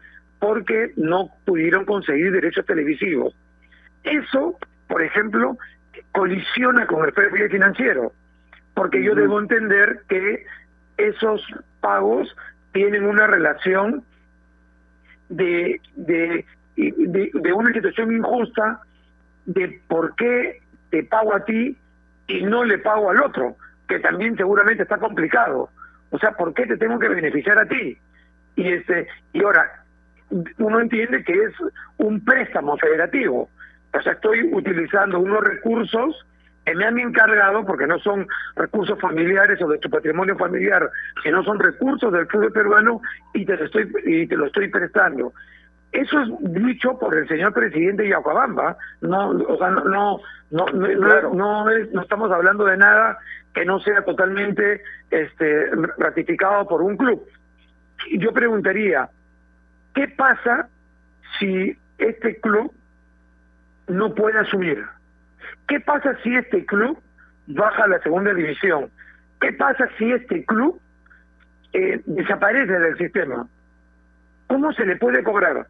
porque 0.46 0.92
no 0.94 1.28
pudieron 1.44 1.84
conseguir 1.84 2.30
derechos 2.30 2.64
televisivos. 2.66 3.34
Eso, 4.04 4.56
por 4.86 5.02
ejemplo, 5.02 5.58
colisiona 6.12 6.86
con 6.86 7.04
el 7.04 7.12
fair 7.14 7.30
play 7.30 7.48
financiero, 7.48 8.12
porque 8.72 9.02
yo 9.02 9.16
debo 9.16 9.40
entender 9.40 10.02
que 10.08 10.46
esos 10.98 11.42
pagos 11.80 12.32
tienen 12.70 13.06
una 13.06 13.26
relación 13.26 14.04
de, 15.30 15.80
de, 15.96 16.44
de, 16.76 17.30
de 17.34 17.52
una 17.52 17.72
situación 17.72 18.12
injusta 18.12 18.82
de 19.46 19.80
por 19.88 20.14
qué 20.14 20.60
te 20.90 21.02
pago 21.02 21.34
a 21.34 21.44
ti 21.44 21.76
y 22.28 22.42
no 22.44 22.62
le 22.62 22.78
pago 22.78 23.10
al 23.10 23.20
otro, 23.20 23.56
que 23.88 23.98
también 23.98 24.36
seguramente 24.36 24.84
está 24.84 24.98
complicado. 24.98 25.70
O 26.10 26.18
sea, 26.20 26.30
¿por 26.36 26.54
qué 26.54 26.66
te 26.66 26.76
tengo 26.76 27.00
que 27.00 27.08
beneficiar 27.08 27.58
a 27.58 27.66
ti? 27.66 27.98
Y 28.54 28.68
este 28.68 29.08
y 29.32 29.42
ahora 29.42 29.82
uno 30.58 30.80
entiende 30.80 31.22
que 31.24 31.32
es 31.32 31.54
un 31.98 32.24
préstamo 32.24 32.76
federativo. 32.78 33.48
O 33.96 34.02
sea, 34.02 34.12
estoy 34.12 34.48
utilizando 34.52 35.18
unos 35.20 35.42
recursos 35.44 36.26
que 36.64 36.74
me 36.74 36.84
han 36.84 36.98
encargado, 36.98 37.64
porque 37.64 37.86
no 37.86 37.98
son 38.00 38.26
recursos 38.56 38.98
familiares 39.00 39.62
o 39.62 39.68
de 39.68 39.78
tu 39.78 39.88
patrimonio 39.88 40.36
familiar, 40.36 40.90
sino 41.22 41.44
son 41.44 41.60
recursos 41.60 42.12
del 42.12 42.26
fútbol 42.26 42.52
peruano 42.52 43.00
y 43.34 43.46
te 43.46 43.56
lo 43.56 43.64
estoy, 43.64 43.90
y 44.04 44.26
te 44.26 44.36
lo 44.36 44.46
estoy 44.46 44.68
prestando. 44.68 45.32
Eso 45.92 46.20
es 46.20 46.28
dicho 46.64 46.98
por 46.98 47.16
el 47.16 47.28
señor 47.28 47.52
presidente 47.54 48.08
Yacuabamba, 48.08 48.76
no, 49.00 49.30
o 49.30 49.56
sea, 49.56 49.70
no, 49.70 49.84
no, 49.84 50.18
no, 50.50 50.66
no, 50.66 50.88
no- 50.96 51.32
no 51.32 51.70
es- 51.70 51.90
no 51.92 52.02
estamos 52.02 52.30
hablando 52.32 52.64
de 52.64 52.76
nada 52.76 53.16
que 53.54 53.64
no 53.64 53.78
sea 53.78 54.04
totalmente 54.04 54.82
este, 55.10 55.70
ratificado 55.98 56.66
por 56.66 56.82
un 56.82 56.96
club. 56.96 57.22
Yo 58.18 58.32
preguntaría, 58.32 59.08
¿qué 59.96 60.06
pasa 60.08 60.68
si 61.38 61.76
este 61.98 62.38
club 62.40 62.72
no 63.88 64.14
puede 64.14 64.38
asumir? 64.38 64.84
¿Qué 65.66 65.80
pasa 65.80 66.16
si 66.22 66.36
este 66.36 66.64
club 66.64 66.98
baja 67.48 67.84
a 67.84 67.88
la 67.88 67.98
segunda 68.00 68.32
división? 68.34 68.90
¿Qué 69.40 69.52
pasa 69.52 69.88
si 69.98 70.12
este 70.12 70.44
club 70.44 70.80
eh, 71.72 72.00
desaparece 72.06 72.72
del 72.72 72.96
sistema? 72.98 73.48
¿Cómo 74.46 74.72
se 74.72 74.86
le 74.86 74.96
puede 74.96 75.22
cobrar? 75.24 75.66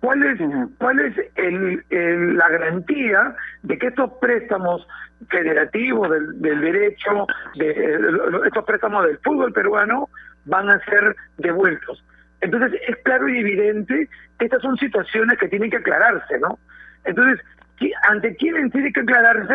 ¿Cuál 0.00 0.22
es, 0.24 0.40
cuál 0.78 0.98
es 1.00 1.14
el, 1.36 1.84
el- 1.90 2.36
la 2.36 2.48
garantía 2.48 3.34
de 3.62 3.78
que 3.78 3.86
estos 3.88 4.12
préstamos 4.20 4.86
federativos 5.30 6.10
del, 6.10 6.40
del 6.42 6.60
derecho, 6.60 7.26
de, 7.56 7.70
eh, 7.70 7.98
estos 8.46 8.64
préstamos 8.64 9.04
del 9.06 9.18
fútbol 9.18 9.52
peruano 9.52 10.08
van 10.44 10.68
a 10.70 10.78
ser 10.84 11.16
devueltos? 11.38 12.04
Entonces 12.40 12.80
es 12.88 12.96
claro 13.04 13.28
y 13.28 13.38
evidente 13.38 14.08
que 14.38 14.44
estas 14.44 14.62
son 14.62 14.76
situaciones 14.76 15.38
que 15.38 15.48
tienen 15.48 15.70
que 15.70 15.78
aclararse, 15.78 16.38
¿no? 16.38 16.58
Entonces, 17.04 17.44
¿qui- 17.78 17.92
¿ante 18.08 18.36
quién 18.36 18.70
tiene 18.70 18.92
que 18.92 19.00
aclararse? 19.00 19.54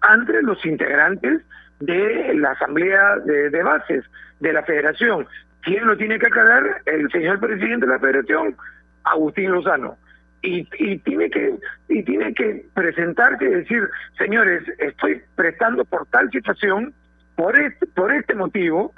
Ante 0.00 0.42
los 0.42 0.64
integrantes 0.64 1.42
de 1.80 2.34
la 2.34 2.50
asamblea 2.52 3.16
de, 3.24 3.50
de 3.50 3.62
bases 3.62 4.04
de 4.40 4.52
la 4.52 4.62
federación. 4.62 5.26
¿Quién 5.62 5.86
lo 5.86 5.96
tiene 5.96 6.18
que 6.18 6.26
aclarar? 6.26 6.82
El 6.86 7.10
señor 7.10 7.38
presidente 7.38 7.86
de 7.86 7.92
la 7.92 7.98
federación, 7.98 8.56
Agustín 9.04 9.50
Lozano. 9.52 9.96
Y, 10.44 10.68
y 10.78 10.98
tiene 10.98 11.30
que 11.30 11.54
y 11.88 12.02
tiene 12.02 12.34
que 12.34 12.66
presentarse 12.74 13.44
y 13.44 13.48
decir, 13.48 13.88
señores, 14.18 14.64
estoy 14.78 15.22
prestando 15.36 15.84
por 15.84 16.04
tal 16.06 16.28
situación, 16.32 16.92
por 17.36 17.56
este, 17.56 17.86
por 17.86 18.12
este 18.12 18.34
motivo, 18.34 18.92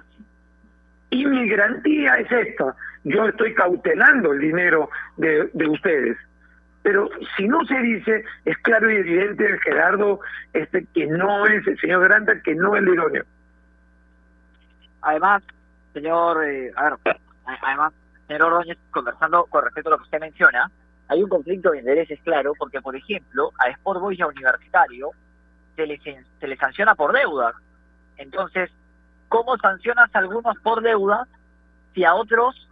y 1.14 1.26
mi 1.26 1.48
garantía 1.48 2.14
es 2.14 2.30
esta. 2.30 2.74
Yo 3.04 3.26
estoy 3.28 3.54
cautelando 3.54 4.32
el 4.32 4.40
dinero 4.40 4.90
de, 5.16 5.48
de 5.52 5.68
ustedes. 5.68 6.16
Pero 6.82 7.08
si 7.36 7.46
no 7.48 7.64
se 7.64 7.78
dice, 7.78 8.24
es 8.44 8.58
claro 8.58 8.90
y 8.90 8.96
evidente, 8.96 9.58
Gerardo, 9.60 10.20
este 10.52 10.86
que 10.92 11.06
no 11.06 11.46
es 11.46 11.66
el 11.66 11.78
señor 11.80 12.02
Granta, 12.04 12.40
que 12.42 12.54
no 12.54 12.74
es 12.74 12.82
el 12.82 12.88
idóneo. 12.88 13.24
Además, 15.02 15.42
señor, 15.92 16.44
eh, 16.44 16.72
a 16.76 16.90
ver, 17.04 17.18
además, 17.62 17.92
señor 18.26 18.42
Ordóñez, 18.42 18.78
conversando 18.90 19.44
con 19.46 19.64
respecto 19.64 19.88
a 19.88 19.92
lo 19.92 19.98
que 19.98 20.04
usted 20.04 20.20
menciona, 20.20 20.70
hay 21.08 21.22
un 21.22 21.28
conflicto 21.28 21.70
de 21.70 21.78
intereses 21.78 22.18
claro, 22.22 22.52
porque, 22.58 22.80
por 22.80 22.96
ejemplo, 22.96 23.52
a 23.58 23.68
Sport 23.70 24.00
Boys 24.00 24.18
y 24.18 24.22
a 24.22 24.26
Universitario 24.26 25.10
se 25.76 25.86
les, 25.86 26.02
se 26.02 26.46
les 26.46 26.58
sanciona 26.58 26.94
por 26.94 27.12
deudas. 27.12 27.54
Entonces, 28.16 28.70
¿cómo 29.34 29.56
sancionas 29.58 30.14
a 30.14 30.18
algunos 30.20 30.56
por 30.60 30.80
deudas 30.80 31.26
si 31.92 32.04
a 32.04 32.14
otros 32.14 32.68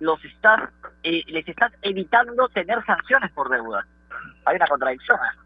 los 0.00 0.22
estás, 0.22 0.68
eh, 1.02 1.22
les 1.28 1.48
estás 1.48 1.72
evitando 1.80 2.46
tener 2.48 2.84
sanciones 2.84 3.32
por 3.32 3.48
deudas? 3.48 3.86
Hay 4.44 4.56
una 4.56 4.66
contradicción. 4.66 5.16
¿eh? 5.16 5.38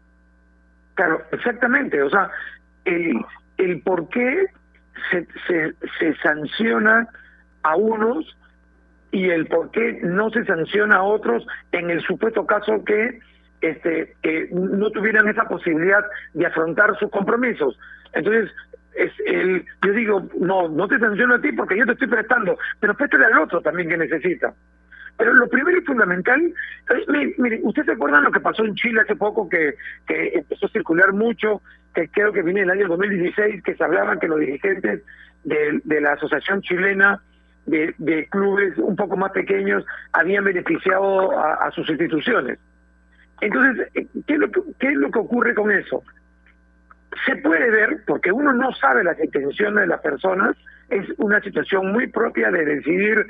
Claro, 0.95 1.23
exactamente. 1.31 2.03
O 2.03 2.09
sea, 2.09 2.29
el, 2.83 3.81
por 3.85 4.09
qué 4.09 4.47
se, 5.11 5.73
se, 5.97 6.15
sanciona 6.17 7.07
a 7.63 7.77
unos 7.77 8.25
y 9.13 9.29
el 9.29 9.47
por 9.47 9.71
qué 9.71 10.01
no 10.03 10.29
se 10.29 10.43
sanciona 10.43 10.97
a 10.97 11.03
otros 11.03 11.47
en 11.71 11.89
el 11.89 12.01
supuesto 12.01 12.45
caso 12.45 12.83
que 12.83 13.19
este 13.61 14.13
que 14.21 14.49
no 14.51 14.89
tuvieran 14.91 15.29
esa 15.29 15.45
posibilidad 15.45 16.03
de 16.33 16.47
afrontar 16.47 16.99
sus 16.99 17.09
compromisos. 17.11 17.79
Entonces, 18.11 18.51
es 18.95 19.11
el, 19.25 19.65
yo 19.85 19.93
digo, 19.93 20.29
no, 20.39 20.67
no 20.69 20.87
te 20.87 20.99
sanciono 20.99 21.35
a 21.35 21.41
ti 21.41 21.51
porque 21.51 21.77
yo 21.77 21.85
te 21.85 21.93
estoy 21.93 22.07
prestando, 22.07 22.57
pero 22.79 22.93
préstale 22.95 23.25
al 23.25 23.39
otro 23.39 23.61
también 23.61 23.89
que 23.89 23.97
necesita. 23.97 24.53
Pero 25.17 25.33
lo 25.33 25.49
primero 25.49 25.77
y 25.77 25.81
fundamental, 25.81 26.41
eh, 26.41 27.05
mi- 27.09 27.33
mire, 27.37 27.59
¿usted 27.63 27.83
se 27.83 27.91
acuerdan 27.91 28.23
lo 28.23 28.31
que 28.31 28.39
pasó 28.39 28.63
en 28.63 28.75
Chile 28.75 29.01
hace 29.01 29.15
poco 29.15 29.49
que, 29.49 29.75
que 30.07 30.29
empezó 30.35 30.65
a 30.67 30.69
circular 30.69 31.11
mucho, 31.13 31.61
que 31.93 32.07
creo 32.07 32.31
que 32.31 32.41
viene 32.41 32.61
el 32.61 32.69
año 32.69 32.87
2016, 32.87 33.61
que 33.63 33.75
se 33.75 33.83
hablaban 33.83 34.19
que 34.19 34.27
los 34.29 34.39
dirigentes 34.39 35.03
de, 35.43 35.81
de 35.83 36.01
la 36.01 36.13
Asociación 36.13 36.61
Chilena 36.61 37.21
de, 37.65 37.93
de 37.97 38.27
clubes 38.27 38.77
un 38.77 38.95
poco 38.95 39.17
más 39.17 39.31
pequeños 39.31 39.85
habían 40.13 40.45
beneficiado 40.45 41.37
a, 41.37 41.69
sus 41.71 41.89
instituciones? 41.89 42.57
Entonces, 43.41 43.87
¿qué 43.93 44.33
es, 44.33 44.39
lo 44.39 44.49
que, 44.51 44.61
¿qué 44.79 44.87
es 44.87 44.95
lo 44.95 45.11
que 45.11 45.19
ocurre 45.19 45.53
con 45.53 45.71
eso? 45.71 46.03
Se 47.25 47.35
puede 47.37 47.69
ver, 47.69 48.03
porque 48.05 48.31
uno 48.31 48.53
no 48.53 48.71
sabe 48.73 49.03
las 49.03 49.19
intenciones 49.19 49.81
de 49.81 49.87
las 49.87 50.01
personas, 50.01 50.55
es 50.89 51.07
una 51.17 51.41
situación 51.41 51.91
muy 51.91 52.07
propia 52.07 52.51
de 52.51 52.65
decidir 52.65 53.25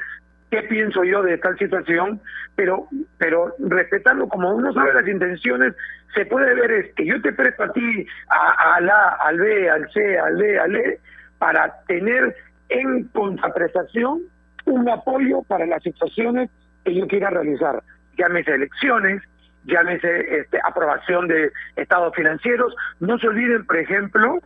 qué 0.51 0.63
pienso 0.63 1.03
yo 1.03 1.21
de 1.21 1.37
tal 1.37 1.57
situación, 1.57 2.21
pero 2.55 2.87
pero 3.17 3.53
respetando 3.59 4.27
como 4.27 4.53
uno 4.53 4.73
sabe 4.73 4.93
las 4.93 5.07
intenciones, 5.07 5.75
se 6.13 6.25
puede 6.25 6.55
ver 6.55 6.71
es 6.71 6.95
que 6.95 7.05
yo 7.05 7.21
te 7.21 7.33
presto 7.33 7.63
a 7.63 7.71
ti, 7.71 8.05
a, 8.29 8.75
al 8.75 8.89
A, 8.89 9.09
al 9.21 9.37
B, 9.37 9.69
al 9.69 9.89
C, 9.91 10.17
al 10.17 10.37
D, 10.37 10.59
al 10.59 10.75
E, 10.75 10.99
para 11.37 11.73
tener 11.87 12.35
en 12.69 13.05
contraprestación 13.09 14.21
un 14.65 14.89
apoyo 14.89 15.41
para 15.43 15.65
las 15.65 15.83
situaciones 15.83 16.49
que 16.83 16.95
yo 16.95 17.07
quiera 17.07 17.29
realizar, 17.29 17.81
llámese 18.17 18.53
elecciones, 18.53 19.21
llámese 19.65 20.39
este, 20.39 20.59
aprobación 20.63 21.27
de 21.27 21.51
estados 21.75 22.13
financieros. 22.15 22.75
No 22.99 23.17
se 23.19 23.27
olviden, 23.27 23.65
por 23.65 23.77
ejemplo, 23.77 24.39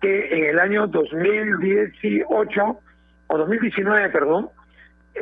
que 0.00 0.38
en 0.38 0.44
el 0.44 0.58
año 0.58 0.86
2018 0.86 2.80
o 3.28 3.38
2019, 3.38 4.08
perdón, 4.10 4.48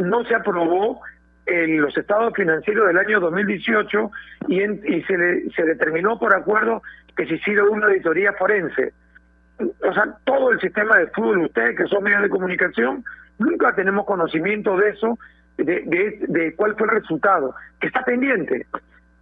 no 0.00 0.24
se 0.24 0.34
aprobó 0.34 1.00
en 1.46 1.80
los 1.80 1.96
estados 1.96 2.32
financieros 2.34 2.86
del 2.88 2.98
año 2.98 3.20
2018 3.20 4.10
y, 4.48 4.62
y 4.62 5.02
se, 5.02 5.16
le, 5.16 5.50
se 5.50 5.62
determinó 5.64 6.18
por 6.18 6.34
acuerdo 6.34 6.82
que 7.16 7.26
se 7.26 7.34
hiciera 7.34 7.64
una 7.64 7.86
auditoría 7.86 8.32
forense. 8.32 8.92
O 9.58 9.92
sea, 9.92 10.16
todo 10.24 10.50
el 10.50 10.60
sistema 10.60 10.96
de 10.98 11.06
fútbol, 11.08 11.44
ustedes 11.44 11.76
que 11.76 11.86
son 11.86 12.02
medios 12.02 12.22
de 12.22 12.28
comunicación, 12.28 13.04
nunca 13.38 13.74
tenemos 13.74 14.04
conocimiento 14.04 14.76
de 14.76 14.88
eso, 14.90 15.18
de, 15.58 16.24
de 16.26 16.54
cuál 16.56 16.74
fue 16.76 16.88
el 16.88 17.00
resultado, 17.00 17.54
que 17.80 17.86
está 17.86 18.02
pendiente. 18.02 18.66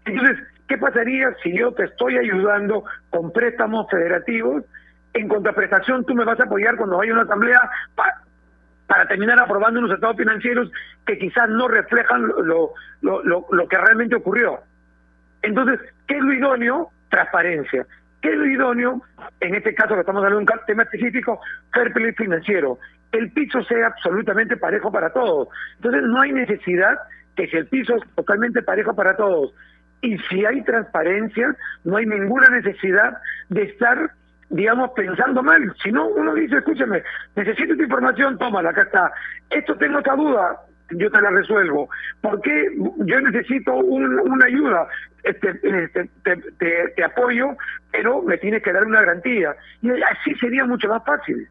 Entonces, 0.05 0.39
¿qué 0.69 0.79
pasaría 0.79 1.35
si 1.43 1.57
yo 1.57 1.73
te 1.73 1.85
estoy 1.85 2.19
ayudando 2.19 2.85
con 3.11 3.33
préstamos 3.33 3.87
federativos? 3.91 4.65
En 5.15 5.29
contraprestación, 5.29 6.05
tú 6.05 6.15
me 6.15 6.25
vas 6.25 6.41
a 6.41 6.45
apoyar 6.45 6.77
cuando 6.77 6.99
vaya 6.99 7.13
una 7.13 7.23
asamblea 7.23 7.61
para 8.87 9.07
terminar 9.07 9.39
aprobando 9.41 9.81
unos 9.81 9.93
estados 9.93 10.17
financieros 10.17 10.71
que 11.07 11.19
quizás 11.19 11.49
no 11.49 11.69
reflejan 11.69 12.27
lo, 12.27 12.73
lo, 13.01 13.23
lo, 13.23 13.47
lo 13.51 13.69
que 13.69 13.79
realmente 13.79 14.17
ocurrió. 14.17 14.61
Entonces, 15.43 15.81
¿qué 16.07 16.17
es 16.17 16.23
lo 16.23 16.33
idóneo? 16.33 16.91
Transparencia. 17.09 17.87
¿Qué 18.21 18.31
es 18.31 18.37
lo 18.37 18.47
idóneo? 18.47 19.03
En 19.41 19.55
este 19.55 19.75
caso 19.75 19.95
que 19.95 20.01
estamos 20.01 20.23
hablando 20.23 20.45
de 20.45 20.53
un 20.53 20.67
tema 20.67 20.83
específico, 20.85 21.41
fair 21.73 21.93
play 21.93 22.13
financiero. 22.13 22.79
El 23.11 23.33
piso 23.33 23.63
sea 23.65 23.89
absolutamente 23.89 24.57
parejo 24.57 24.93
para 24.93 25.11
todos. 25.13 25.49
Entonces, 25.77 26.03
no 26.05 26.21
hay 26.21 26.33
necesidad 26.33 26.99
que 27.37 27.49
si 27.49 27.57
el 27.57 27.67
piso 27.67 27.97
es 27.97 28.03
totalmente 28.15 28.63
parejo 28.63 28.95
para 28.95 29.17
todos 29.17 29.55
y 30.03 30.19
si 30.19 30.45
hay 30.45 30.63
transparencia, 30.63 31.57
no 31.85 31.97
hay 31.97 32.07
ninguna 32.07 32.49
necesidad 32.49 33.17
de 33.49 33.63
estar 33.63 34.13
digamos, 34.53 34.91
pensando 34.91 35.43
mal. 35.43 35.75
Si 35.83 35.91
no, 35.91 36.07
uno 36.09 36.35
dice, 36.35 36.59
escúchame, 36.59 37.03
necesito 37.35 37.73
esta 37.73 37.85
información, 37.85 38.39
tómala, 38.39 38.69
acá 38.69 38.83
está. 38.83 39.11
Esto 39.49 39.75
tengo 39.77 39.99
esta 39.99 40.15
duda, 40.15 40.61
yo 40.91 41.11
te 41.11 41.21
la 41.23 41.31
resuelvo. 41.31 41.89
¿Por 42.21 42.41
qué 42.43 42.67
yo 42.77 43.21
necesito 43.23 43.75
una 43.75 44.45
ayuda? 44.45 44.87
Este, 45.23 45.59
este 45.63 46.11
te, 46.23 46.89
te, 46.97 47.05
apoyo, 47.05 47.57
pero 47.91 48.23
me 48.23 48.37
tienes 48.39 48.63
que 48.63 48.73
dar 48.73 48.85
una 48.85 49.01
garantía. 49.01 49.57
Y 49.81 49.91
así 49.91 50.35
sería 50.35 50.67
mucho 50.67 50.89
más 50.89 51.03
fácil. 51.05 51.49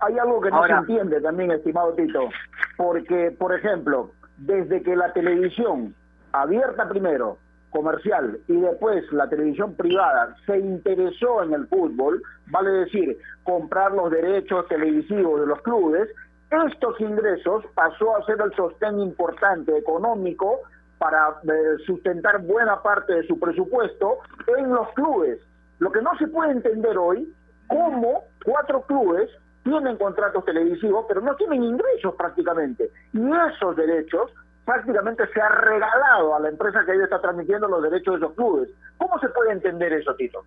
Hay 0.00 0.18
algo 0.18 0.40
que 0.40 0.50
no 0.50 0.66
se 0.66 0.72
entiende 0.72 1.20
también, 1.20 1.50
estimado 1.50 1.94
Tito, 1.94 2.28
porque, 2.76 3.34
por 3.36 3.52
ejemplo, 3.52 4.12
desde 4.36 4.82
que 4.82 4.94
la 4.94 5.12
televisión, 5.12 5.94
abierta 6.42 6.88
primero, 6.88 7.38
comercial 7.70 8.38
y 8.46 8.56
después 8.60 9.04
la 9.12 9.28
televisión 9.28 9.74
privada 9.74 10.36
se 10.46 10.58
interesó 10.58 11.42
en 11.42 11.54
el 11.54 11.66
fútbol, 11.66 12.22
vale 12.46 12.70
decir, 12.70 13.18
comprar 13.42 13.92
los 13.92 14.10
derechos 14.10 14.66
televisivos 14.68 15.40
de 15.40 15.46
los 15.46 15.60
clubes, 15.62 16.08
estos 16.50 17.00
ingresos 17.00 17.64
pasó 17.74 18.16
a 18.16 18.24
ser 18.26 18.40
el 18.40 18.54
sostén 18.54 19.00
importante 19.00 19.76
económico 19.76 20.60
para 20.98 21.40
eh, 21.42 21.78
sustentar 21.84 22.42
buena 22.42 22.80
parte 22.80 23.12
de 23.14 23.26
su 23.26 23.38
presupuesto 23.40 24.18
en 24.56 24.70
los 24.70 24.88
clubes. 24.92 25.40
Lo 25.80 25.90
que 25.90 26.00
no 26.00 26.16
se 26.16 26.28
puede 26.28 26.52
entender 26.52 26.96
hoy, 26.96 27.28
cómo 27.66 28.24
cuatro 28.44 28.82
clubes 28.82 29.28
tienen 29.64 29.96
contratos 29.96 30.44
televisivos, 30.44 31.06
pero 31.08 31.20
no 31.20 31.34
tienen 31.34 31.64
ingresos 31.64 32.14
prácticamente. 32.14 32.90
Y 33.12 33.20
esos 33.52 33.74
derechos 33.74 34.30
prácticamente 34.64 35.26
se 35.32 35.40
ha 35.40 35.48
regalado 35.48 36.36
a 36.36 36.40
la 36.40 36.48
empresa 36.48 36.84
que 36.84 36.92
hoy 36.92 37.02
está 37.02 37.20
transmitiendo 37.20 37.68
los 37.68 37.82
derechos 37.82 38.14
de 38.14 38.26
esos 38.26 38.36
clubes. 38.36 38.70
¿Cómo 38.98 39.18
se 39.18 39.28
puede 39.28 39.52
entender 39.52 39.92
eso, 39.92 40.14
Tito? 40.14 40.44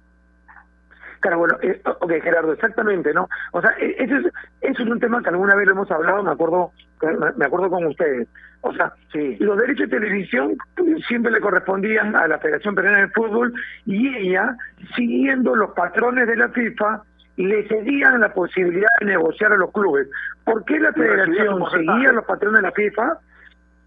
Claro, 1.20 1.40
bueno, 1.40 1.58
eh, 1.62 1.82
ok, 1.84 2.12
Gerardo, 2.22 2.54
exactamente, 2.54 3.14
¿no? 3.14 3.28
O 3.52 3.62
sea, 3.62 3.72
e, 3.80 3.96
eso 3.98 4.18
es, 4.18 4.26
eso 4.62 4.84
es 4.84 4.90
un 4.90 5.00
tema 5.00 5.22
que 5.22 5.30
alguna 5.30 5.56
vez 5.56 5.66
lo 5.66 5.74
hemos 5.74 5.92
hablado, 5.92 6.24
me 6.24 6.32
acuerdo, 6.32 6.72
me 7.36 7.46
acuerdo 7.46 7.70
con 7.70 7.86
ustedes. 7.86 8.28
O 8.62 8.74
sea, 8.74 8.94
sí. 9.12 9.36
los 9.40 9.58
derechos 9.58 9.90
de 9.90 10.00
televisión 10.00 10.58
siempre 11.08 11.32
le 11.32 11.40
correspondían 11.40 12.16
a 12.16 12.28
la 12.28 12.40
Federación 12.40 12.76
Peruana 12.76 13.02
de 13.02 13.10
Fútbol 13.10 13.54
y 13.86 14.16
ella, 14.16 14.56
siguiendo 14.96 15.56
los 15.56 15.72
patrones 15.72 16.28
de 16.28 16.38
la 16.38 16.50
FIFA, 16.50 17.02
le 17.38 17.68
cedían 17.68 18.20
la 18.20 18.34
posibilidad 18.34 18.90
de 19.00 19.06
negociar 19.08 19.54
a 19.54 19.58
los 19.58 19.72
clubes. 19.72 20.08
¿Por 20.44 20.66
qué 20.66 20.80
la 20.80 20.92
Federación 20.92 21.64
seguía 21.72 22.12
los 22.12 22.26
patrones 22.26 22.62
de 22.62 22.68
la 22.68 22.72
FIFA? 22.72 23.20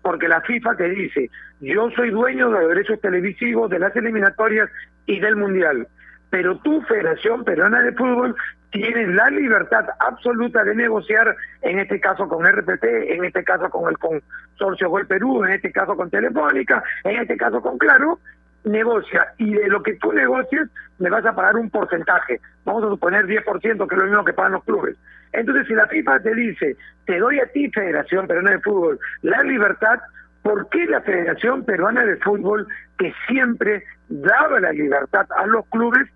Porque 0.03 0.29
la 0.29 0.41
FIFA 0.41 0.77
te 0.77 0.89
dice, 0.89 1.31
yo 1.61 1.91
soy 1.91 2.11
dueño 2.11 2.51
de 2.51 2.61
los 2.61 2.69
derechos 2.69 3.01
televisivos, 3.01 3.71
de 3.71 3.79
las 3.79 3.95
eliminatorias 3.97 4.71
y 5.07 5.21
del 5.21 5.37
Mundial, 5.37 5.87
pero 6.31 6.59
tu 6.59 6.81
Federación 6.83 7.45
Peruana 7.45 7.83
de 7.83 7.93
Fútbol 7.93 8.35
tienes 8.71 9.09
la 9.09 9.29
libertad 9.31 9.85
absoluta 9.99 10.63
de 10.65 10.75
negociar, 10.75 11.37
en 11.63 11.81
este 11.81 12.01
caso 12.01 12.29
con 12.29 12.47
RPT, 12.47 12.85
en 12.85 13.25
este 13.25 13.43
caso 13.43 13.69
con 13.69 13.91
el 13.91 13.99
Consorcio 13.99 14.89
Gol 14.89 15.07
Perú, 15.07 15.45
en 15.45 15.53
este 15.53 15.73
caso 15.73 15.97
con 15.97 16.09
Telefónica, 16.09 16.83
en 17.05 17.21
este 17.21 17.37
caso 17.37 17.61
con 17.61 17.79
Claro, 17.79 18.21
negocia 18.65 19.33
y 19.39 19.55
de 19.55 19.69
lo 19.69 19.83
que 19.83 19.95
tú 19.95 20.13
negocies 20.13 20.69
me 20.99 21.11
vas 21.11 21.25
a 21.25 21.35
pagar 21.35 21.57
un 21.57 21.71
porcentaje, 21.71 22.41
vamos 22.65 22.85
a 22.85 22.89
suponer 22.89 23.27
10%, 23.27 23.89
que 23.89 23.95
es 23.95 24.01
lo 24.01 24.07
mismo 24.07 24.25
que 24.25 24.33
pagan 24.33 24.53
los 24.53 24.65
clubes. 24.65 24.97
Entonces, 25.33 25.67
si 25.67 25.75
la 25.75 25.87
FIFA 25.87 26.21
te 26.21 26.35
dice, 26.35 26.77
te 27.07 27.19
doy 27.19 27.39
a 27.39 27.47
ti, 27.47 27.71
Federación 27.71 28.27
Peruana 28.27 28.51
de 28.51 28.61
Fútbol, 28.61 28.99
la 29.23 29.43
libertad, 29.43 30.01
¿por 30.43 30.69
qué 30.71 30.87
la 30.87 31.01
Federación 31.01 31.65
Peruana 31.65 32.05
de 32.05 32.17
Fútbol, 32.17 32.67
que 32.99 33.15
siempre 33.29 33.85
daba 34.09 34.61
la 34.61 34.73
libertad 34.73 35.27
a 35.37 35.47
los 35.47 35.65
clubes, 35.67 36.09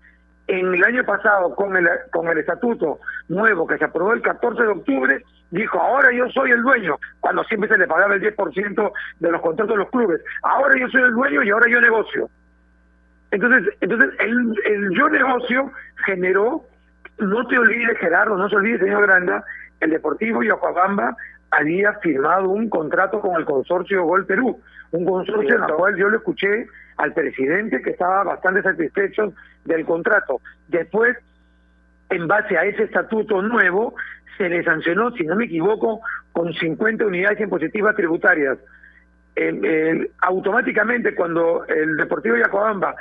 en 0.47 0.73
el 0.73 0.83
año 0.83 1.03
pasado, 1.03 1.55
con 1.55 1.75
el, 1.75 1.87
con 2.11 2.27
el 2.27 2.37
estatuto 2.37 2.99
nuevo 3.29 3.65
que 3.65 3.77
se 3.77 3.85
aprobó 3.85 4.13
el 4.13 4.21
14 4.21 4.61
de 4.61 4.67
octubre, 4.69 5.23
dijo, 5.51 5.79
ahora 5.79 6.11
yo 6.11 6.29
soy 6.29 6.51
el 6.51 6.61
dueño, 6.61 6.97
cuando 7.19 7.43
siempre 7.45 7.69
se 7.69 7.77
le 7.77 7.87
pagaba 7.87 8.15
el 8.15 8.21
10% 8.21 8.91
de 9.19 9.31
los 9.31 9.41
contratos 9.41 9.75
de 9.75 9.79
los 9.83 9.89
clubes, 9.89 10.21
ahora 10.43 10.79
yo 10.79 10.87
soy 10.89 11.01
el 11.01 11.13
dueño 11.13 11.43
y 11.43 11.49
ahora 11.49 11.69
yo 11.69 11.81
negocio. 11.81 12.29
Entonces, 13.31 13.73
entonces 13.81 14.09
el, 14.19 14.53
el 14.65 14.89
yo 14.91 15.09
negocio 15.09 15.71
generó 16.05 16.63
no 17.19 17.47
te 17.47 17.57
olvides, 17.57 17.97
Gerardo, 17.97 18.37
no 18.37 18.49
se 18.49 18.55
olvide, 18.55 18.79
señor 18.79 19.03
Granda, 19.03 19.43
el 19.79 19.89
Deportivo 19.89 20.43
Yokohama 20.43 21.15
había 21.51 21.93
firmado 21.93 22.49
un 22.49 22.69
contrato 22.69 23.21
con 23.21 23.35
el 23.35 23.45
consorcio 23.45 24.03
Gol 24.03 24.25
Perú, 24.25 24.59
un 24.91 25.05
consorcio 25.05 25.55
en 25.55 25.63
el 25.63 25.73
cual 25.73 25.95
yo 25.95 26.09
le 26.09 26.17
escuché 26.17 26.67
al 26.97 27.13
presidente 27.13 27.81
que 27.81 27.91
estaba 27.91 28.23
bastante 28.23 28.61
satisfecho 28.61 29.33
del 29.65 29.85
contrato. 29.85 30.41
Después, 30.67 31.17
en 32.09 32.27
base 32.27 32.57
a 32.57 32.65
ese 32.65 32.83
estatuto 32.83 33.41
nuevo, 33.41 33.95
se 34.37 34.49
le 34.49 34.63
sancionó, 34.63 35.11
si 35.11 35.23
no 35.23 35.35
me 35.35 35.45
equivoco, 35.45 36.01
con 36.31 36.53
50 36.53 37.05
unidades 37.05 37.39
impositivas 37.39 37.95
tributarias. 37.95 38.57
automáticamente, 40.21 41.15
cuando 41.15 41.65
el 41.65 41.97
Deportivo 41.97 42.37
Yacobamba 42.37 42.95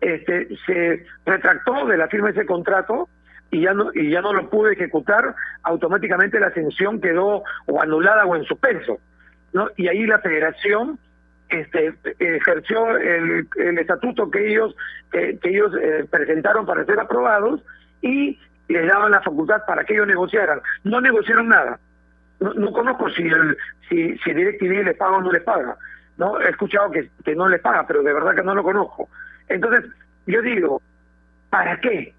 este, 0.00 0.48
se 0.66 1.06
retractó 1.24 1.86
de 1.86 1.96
la 1.96 2.08
firma 2.08 2.28
de 2.28 2.38
ese 2.38 2.46
contrato, 2.46 3.08
y 3.50 3.62
ya 3.62 3.74
no 3.74 3.90
y 3.92 4.10
ya 4.10 4.20
no 4.20 4.32
lo 4.32 4.48
pude 4.48 4.74
ejecutar, 4.74 5.34
automáticamente 5.62 6.38
la 6.38 6.48
ascensión 6.48 7.00
quedó 7.00 7.42
o 7.66 7.82
anulada 7.82 8.24
o 8.24 8.36
en 8.36 8.44
suspenso, 8.44 8.98
¿no? 9.52 9.68
Y 9.76 9.88
ahí 9.88 10.06
la 10.06 10.20
Federación 10.20 10.98
este 11.50 11.94
ejerció 12.18 12.96
el, 12.96 13.46
estatuto 13.78 14.30
que 14.30 14.52
ellos 14.52 14.74
que 15.10 15.38
ellos 15.42 15.72
eh, 15.80 16.06
presentaron 16.10 16.66
para 16.66 16.84
ser 16.84 16.98
aprobados 17.00 17.62
y 18.02 18.38
les 18.68 18.86
daban 18.86 19.10
la 19.10 19.20
facultad 19.20 19.62
para 19.66 19.84
que 19.84 19.94
ellos 19.94 20.06
negociaran. 20.06 20.60
No 20.84 21.00
negociaron 21.00 21.48
nada. 21.48 21.78
No, 22.38 22.72
conozco 22.72 23.10
si 23.10 23.22
el 23.22 23.56
si 23.88 24.16
si 24.18 24.32
DirecTV 24.32 24.84
les 24.84 24.96
paga 24.96 25.18
o 25.18 25.22
no 25.22 25.32
les 25.32 25.42
paga. 25.42 25.76
No 26.16 26.40
he 26.40 26.50
escuchado 26.50 26.90
que, 26.90 27.10
que 27.24 27.34
no 27.34 27.48
les 27.48 27.60
paga, 27.60 27.86
pero 27.86 28.02
de 28.02 28.12
verdad 28.12 28.34
que 28.34 28.42
no 28.42 28.54
lo 28.54 28.62
conozco. 28.62 29.08
Entonces, 29.48 29.90
yo 30.26 30.42
digo, 30.42 30.82
¿para 31.48 31.80
qué? 31.80 32.14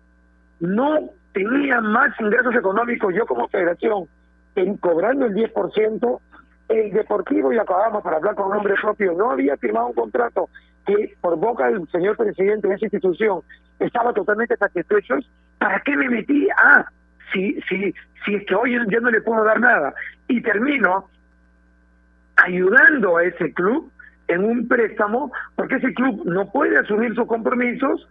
No 0.60 1.10
tenía 1.34 1.80
más 1.82 2.20
ingresos 2.20 2.56
económicos 2.56 3.14
yo 3.14 3.26
como 3.26 3.48
federación 3.48 4.08
en 4.56 4.78
cobrando 4.78 5.26
el 5.26 5.34
10%, 5.34 6.20
el 6.72 6.92
Deportivo, 6.92 7.52
y 7.52 7.58
acabamos 7.58 8.04
para 8.04 8.18
hablar 8.18 8.36
con 8.36 8.50
nombre 8.50 8.76
propio, 8.82 9.14
no 9.14 9.32
había 9.32 9.58
firmado 9.58 9.88
un 9.88 9.94
contrato 9.94 10.50
que 10.86 11.16
por 11.22 11.38
boca 11.38 11.68
del 11.68 11.88
señor 11.90 12.18
presidente 12.18 12.68
de 12.68 12.76
esa 12.76 12.86
institución 12.86 13.42
estaba 13.80 14.14
totalmente 14.14 14.56
satisfecho, 14.58 15.16
¿para 15.60 15.80
qué 15.82 15.96
me 15.96 16.10
metí? 16.10 16.48
Ah, 16.58 16.86
si, 17.32 17.60
si, 17.70 17.94
si 18.26 18.36
es 18.36 18.46
que 18.46 18.56
hoy 18.56 18.78
ya 18.90 19.00
no 19.00 19.12
le 19.12 19.22
puedo 19.22 19.44
dar 19.44 19.60
nada. 19.60 19.94
Y 20.28 20.42
termino 20.42 21.10
ayudando 22.38 23.18
a 23.18 23.24
ese 23.24 23.54
club 23.54 23.92
en 24.28 24.44
un 24.44 24.68
préstamo, 24.68 25.32
porque 25.56 25.76
ese 25.76 25.94
club 25.94 26.24
no 26.26 26.52
puede 26.52 26.78
asumir 26.78 27.14
sus 27.16 27.28
compromisos 27.28 28.08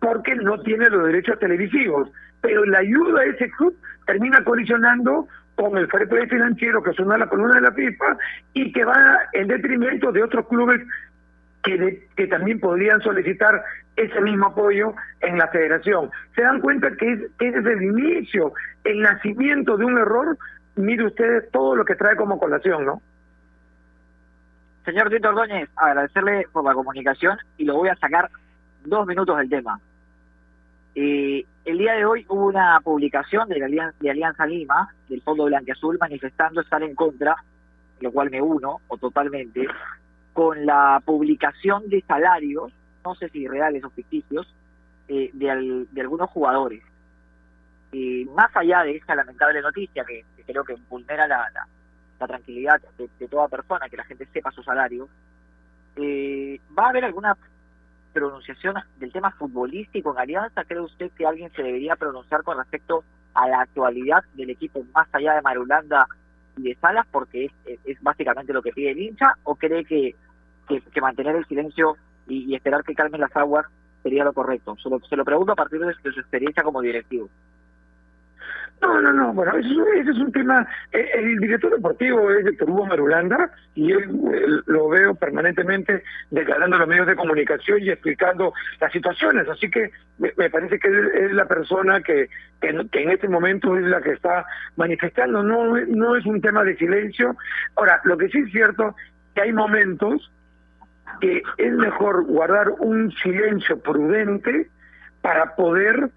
porque 0.00 0.34
no 0.34 0.60
tiene 0.60 0.90
los 0.90 1.06
derechos 1.06 1.38
televisivos 1.38 2.10
pero 2.44 2.62
la 2.66 2.80
ayuda 2.80 3.22
a 3.22 3.24
ese 3.24 3.50
club 3.52 3.74
termina 4.06 4.44
colisionando 4.44 5.26
con 5.54 5.76
el 5.76 5.88
fair 5.88 6.08
financiero 6.28 6.82
que 6.82 6.92
son 6.92 7.08
la 7.08 7.28
columna 7.28 7.54
de 7.54 7.60
la 7.60 7.72
FIFA 7.72 8.16
y 8.52 8.72
que 8.72 8.84
va 8.84 9.18
en 9.32 9.48
detrimento 9.48 10.10
de 10.12 10.22
otros 10.22 10.46
clubes 10.48 10.80
que, 11.62 12.08
que 12.16 12.26
también 12.26 12.60
podrían 12.60 13.00
solicitar 13.00 13.62
ese 13.96 14.20
mismo 14.20 14.46
apoyo 14.46 14.94
en 15.20 15.38
la 15.38 15.48
federación. 15.48 16.10
Se 16.34 16.42
dan 16.42 16.60
cuenta 16.60 16.90
que, 16.96 17.12
es, 17.12 17.20
que 17.38 17.48
es 17.48 17.54
el 17.54 17.82
inicio, 17.82 18.52
el 18.84 19.00
nacimiento 19.00 19.76
de 19.76 19.84
un 19.84 19.98
error. 19.98 20.36
Mire 20.76 21.06
ustedes 21.06 21.50
todo 21.50 21.76
lo 21.76 21.84
que 21.84 21.94
trae 21.94 22.16
como 22.16 22.38
colación, 22.38 22.84
¿no? 22.84 23.00
Señor 24.84 25.08
Tito 25.08 25.30
Ordóñez, 25.30 25.70
agradecerle 25.76 26.46
por 26.52 26.64
la 26.64 26.74
comunicación 26.74 27.38
y 27.56 27.64
lo 27.64 27.76
voy 27.76 27.88
a 27.88 27.96
sacar 27.96 28.28
dos 28.84 29.06
minutos 29.06 29.38
del 29.38 29.48
tema. 29.48 29.80
Eh, 30.94 31.44
el 31.64 31.78
día 31.78 31.94
de 31.94 32.04
hoy 32.04 32.24
hubo 32.28 32.46
una 32.46 32.80
publicación 32.82 33.48
de, 33.48 33.58
la 33.58 33.66
Alianza, 33.66 33.96
de 34.00 34.10
Alianza 34.10 34.46
Lima, 34.46 34.94
del 35.08 35.22
Fondo 35.22 35.44
Blanqueazul, 35.44 35.98
manifestando 35.98 36.60
estar 36.60 36.82
en 36.82 36.94
contra, 36.94 37.36
lo 38.00 38.12
cual 38.12 38.30
me 38.30 38.40
uno, 38.40 38.80
o 38.88 38.96
totalmente, 38.96 39.66
con 40.32 40.66
la 40.66 41.00
publicación 41.04 41.88
de 41.88 42.02
salarios, 42.02 42.72
no 43.04 43.14
sé 43.14 43.28
si 43.30 43.46
reales 43.46 43.82
o 43.84 43.90
ficticios, 43.90 44.52
eh, 45.08 45.30
de, 45.32 45.86
de, 45.90 46.00
algunos 46.00 46.30
jugadores. 46.30 46.82
Eh, 47.92 48.26
más 48.34 48.54
allá 48.56 48.82
de 48.82 48.96
esta 48.96 49.14
lamentable 49.14 49.60
noticia, 49.62 50.04
que, 50.04 50.24
que 50.36 50.42
creo 50.44 50.64
que 50.64 50.76
vulnera 50.88 51.26
la, 51.26 51.48
la, 51.54 51.66
la 52.20 52.26
tranquilidad 52.26 52.80
de, 52.98 53.08
de, 53.18 53.28
toda 53.28 53.48
persona, 53.48 53.88
que 53.88 53.96
la 53.96 54.04
gente 54.04 54.26
sepa 54.32 54.50
su 54.50 54.62
salario, 54.62 55.08
eh, 55.96 56.60
¿va 56.76 56.86
a 56.86 56.88
haber 56.90 57.04
alguna 57.04 57.36
pronunciación 58.14 58.76
del 58.98 59.12
tema 59.12 59.32
futbolístico 59.32 60.12
en 60.12 60.18
Alianza? 60.18 60.64
¿Cree 60.64 60.80
usted 60.80 61.10
que 61.12 61.26
alguien 61.26 61.50
se 61.52 61.62
debería 61.62 61.96
pronunciar 61.96 62.42
con 62.42 62.56
respecto 62.56 63.04
a 63.34 63.48
la 63.48 63.60
actualidad 63.60 64.24
del 64.34 64.50
equipo 64.50 64.84
más 64.94 65.08
allá 65.12 65.34
de 65.34 65.42
Marulanda 65.42 66.06
y 66.56 66.62
de 66.62 66.74
Salas? 66.76 67.06
Porque 67.10 67.50
es, 67.84 68.02
básicamente 68.02 68.52
lo 68.52 68.62
que 68.62 68.72
pide 68.72 68.92
el 68.92 69.00
hincha, 69.00 69.34
¿o 69.42 69.56
cree 69.56 69.84
que, 69.84 70.14
que, 70.68 71.00
mantener 71.00 71.36
el 71.36 71.46
silencio 71.46 71.96
y, 72.26 72.50
y, 72.50 72.54
esperar 72.54 72.84
que 72.84 72.94
calmen 72.94 73.20
las 73.20 73.36
aguas 73.36 73.66
sería 74.02 74.24
lo 74.24 74.32
correcto? 74.32 74.76
Se 74.82 74.88
lo, 74.88 75.00
se 75.00 75.16
lo 75.16 75.24
pregunto 75.24 75.52
a 75.52 75.56
partir 75.56 75.80
de 75.80 75.92
su 75.94 76.20
experiencia 76.20 76.62
como 76.62 76.80
directivo. 76.80 77.28
No, 78.82 79.00
no, 79.00 79.12
no, 79.12 79.32
bueno, 79.32 79.56
eso, 79.56 79.86
ese 79.94 80.10
es 80.10 80.18
un 80.18 80.30
tema, 80.30 80.66
el, 80.92 81.06
el 81.14 81.38
director 81.38 81.70
deportivo 81.70 82.30
es 82.30 82.46
Héctor 82.46 82.68
Hugo 82.68 82.86
Merulanda 82.86 83.50
y 83.74 83.88
yo 83.88 83.98
lo 84.66 84.88
veo 84.90 85.14
permanentemente 85.14 86.02
declarando 86.30 86.76
los 86.76 86.88
medios 86.88 87.06
de 87.06 87.16
comunicación 87.16 87.80
y 87.80 87.88
explicando 87.88 88.52
las 88.80 88.92
situaciones, 88.92 89.48
así 89.48 89.70
que 89.70 89.90
me, 90.18 90.50
parece 90.50 90.78
que 90.78 90.88
es, 90.88 91.14
es 91.14 91.32
la 91.32 91.46
persona 91.46 92.02
que, 92.02 92.28
que, 92.60 92.86
que, 92.90 93.02
en 93.02 93.10
este 93.10 93.28
momento 93.28 93.76
es 93.76 93.84
la 93.84 94.00
que 94.00 94.12
está 94.12 94.44
manifestando, 94.76 95.42
no, 95.42 95.76
no 95.76 96.16
es 96.16 96.26
un 96.26 96.40
tema 96.40 96.62
de 96.62 96.76
silencio. 96.76 97.36
Ahora, 97.76 98.00
lo 98.04 98.16
que 98.16 98.28
sí 98.28 98.38
es 98.38 98.52
cierto, 98.52 98.94
que 99.34 99.42
hay 99.42 99.52
momentos 99.52 100.30
que 101.20 101.42
es 101.58 101.72
mejor 101.72 102.24
guardar 102.26 102.70
un 102.78 103.10
silencio 103.12 103.78
prudente 103.80 104.68
para 105.20 105.54
poder 105.56 106.10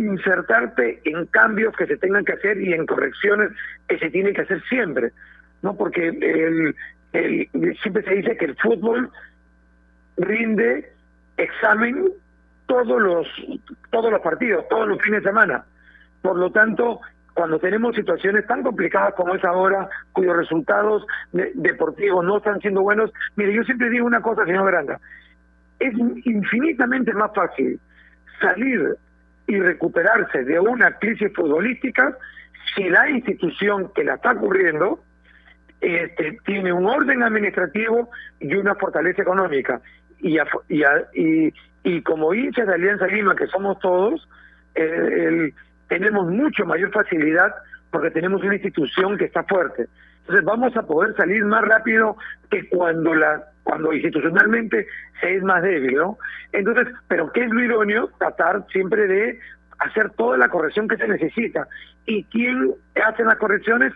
insertarte 0.00 1.00
en 1.04 1.26
cambios 1.26 1.76
que 1.76 1.86
se 1.86 1.96
tengan 1.96 2.24
que 2.24 2.32
hacer 2.32 2.60
y 2.60 2.72
en 2.72 2.86
correcciones 2.86 3.50
que 3.88 3.98
se 3.98 4.10
tienen 4.10 4.34
que 4.34 4.42
hacer 4.42 4.62
siempre, 4.68 5.12
¿no? 5.62 5.76
Porque 5.76 6.08
el, 6.08 6.74
el, 7.12 7.76
siempre 7.82 8.02
se 8.04 8.14
dice 8.14 8.36
que 8.36 8.46
el 8.46 8.56
fútbol 8.56 9.10
rinde 10.16 10.92
examen 11.36 12.10
todos 12.66 13.00
los 13.00 13.26
todos 13.90 14.10
los 14.10 14.20
partidos, 14.20 14.68
todos 14.68 14.88
los 14.88 15.00
fines 15.02 15.22
de 15.22 15.30
semana. 15.30 15.64
Por 16.22 16.36
lo 16.36 16.52
tanto, 16.52 17.00
cuando 17.34 17.58
tenemos 17.58 17.96
situaciones 17.96 18.46
tan 18.46 18.62
complicadas 18.62 19.14
como 19.14 19.34
es 19.34 19.44
ahora, 19.44 19.88
cuyos 20.12 20.36
resultados 20.36 21.06
de, 21.32 21.52
deportivos 21.54 22.24
no 22.24 22.38
están 22.38 22.60
siendo 22.60 22.82
buenos, 22.82 23.10
mire, 23.36 23.54
yo 23.54 23.62
siempre 23.64 23.90
digo 23.90 24.06
una 24.06 24.20
cosa, 24.20 24.44
señor 24.44 24.70
Granda, 24.70 25.00
es 25.78 25.94
infinitamente 26.24 27.12
más 27.14 27.32
fácil 27.34 27.80
salir 28.40 28.96
y 29.50 29.58
recuperarse 29.58 30.44
de 30.44 30.60
una 30.60 30.96
crisis 30.98 31.32
futbolística 31.34 32.16
si 32.74 32.88
la 32.88 33.10
institución 33.10 33.90
que 33.94 34.04
la 34.04 34.14
está 34.14 34.34
cubriendo 34.36 35.02
este, 35.80 36.38
tiene 36.44 36.72
un 36.72 36.86
orden 36.86 37.22
administrativo 37.22 38.10
y 38.38 38.54
una 38.54 38.76
fortaleza 38.76 39.22
económica. 39.22 39.80
Y, 40.20 40.38
a, 40.38 40.46
y, 40.68 40.84
a, 40.84 41.04
y, 41.14 41.52
y, 41.82 42.02
como 42.02 42.32
hinchas 42.32 42.68
de 42.68 42.74
Alianza 42.74 43.06
Lima, 43.06 43.34
que 43.34 43.48
somos 43.48 43.78
todos, 43.80 44.28
el, 44.74 45.52
tenemos 45.88 46.28
mucho 46.28 46.64
mayor 46.64 46.92
facilidad 46.92 47.52
porque 47.90 48.12
tenemos 48.12 48.42
una 48.42 48.54
institución 48.54 49.18
que 49.18 49.24
está 49.24 49.42
fuerte. 49.42 49.86
Entonces 50.20 50.44
vamos 50.44 50.76
a 50.76 50.82
poder 50.82 51.16
salir 51.16 51.44
más 51.44 51.62
rápido 51.62 52.16
que 52.50 52.68
cuando 52.68 53.14
la 53.14 53.42
cuando 53.70 53.92
institucionalmente 53.92 54.88
se 55.20 55.36
es 55.36 55.44
más 55.44 55.62
débil, 55.62 55.94
¿no? 55.94 56.18
Entonces, 56.50 56.88
pero 57.06 57.30
¿qué 57.30 57.44
es 57.44 57.50
lo 57.50 57.62
idóneo? 57.62 58.10
Tratar 58.18 58.66
siempre 58.72 59.06
de 59.06 59.38
hacer 59.78 60.10
toda 60.10 60.36
la 60.36 60.48
corrección 60.48 60.88
que 60.88 60.96
se 60.96 61.06
necesita. 61.06 61.68
¿Y 62.04 62.24
quién 62.24 62.74
hace 63.00 63.22
las 63.22 63.36
correcciones? 63.36 63.92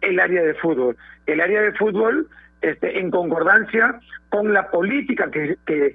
El 0.00 0.18
área 0.18 0.42
de 0.42 0.54
fútbol. 0.54 0.96
El 1.26 1.42
área 1.42 1.60
de 1.60 1.72
fútbol, 1.72 2.26
este, 2.62 3.00
en 3.00 3.10
concordancia 3.10 4.00
con 4.30 4.54
la 4.54 4.70
política 4.70 5.30
que, 5.30 5.58
que, 5.66 5.94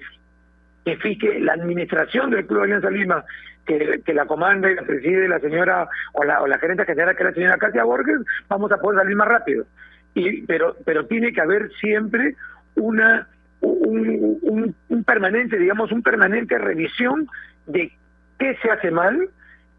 que 0.85 0.97
fije 0.97 1.39
la 1.39 1.53
administración 1.53 2.29
del 2.29 2.45
Club 2.45 2.61
Alianza 2.61 2.91
Lima, 2.91 3.25
que, 3.65 3.99
que 4.05 4.13
la 4.13 4.27
comanda 4.27 4.69
y 4.69 4.75
la 4.75 4.83
preside 4.83 5.27
la 5.27 5.39
señora 5.39 5.87
o 6.13 6.23
la, 6.23 6.39
o 6.39 6.45
la 6.45 6.59
gerente 6.59 6.85
general 6.85 7.15
que 7.15 7.23
es 7.23 7.29
la 7.29 7.33
señora 7.33 7.57
Katia 7.57 7.83
Borges, 7.83 8.19
vamos 8.47 8.71
a 8.71 8.77
poder 8.77 8.99
salir 8.99 9.15
más 9.15 9.27
rápido. 9.27 9.65
Y, 10.13 10.43
pero, 10.43 10.75
pero 10.85 11.07
tiene 11.07 11.33
que 11.33 11.41
haber 11.41 11.71
siempre 11.81 12.35
una 12.75 13.27
un, 13.61 14.39
un, 14.41 14.75
un, 14.89 15.03
permanente, 15.03 15.57
digamos, 15.57 15.91
un 15.91 16.03
permanente 16.03 16.57
revisión 16.57 17.27
de 17.65 17.91
qué 18.37 18.57
se 18.61 18.69
hace 18.69 18.91
mal 18.91 19.29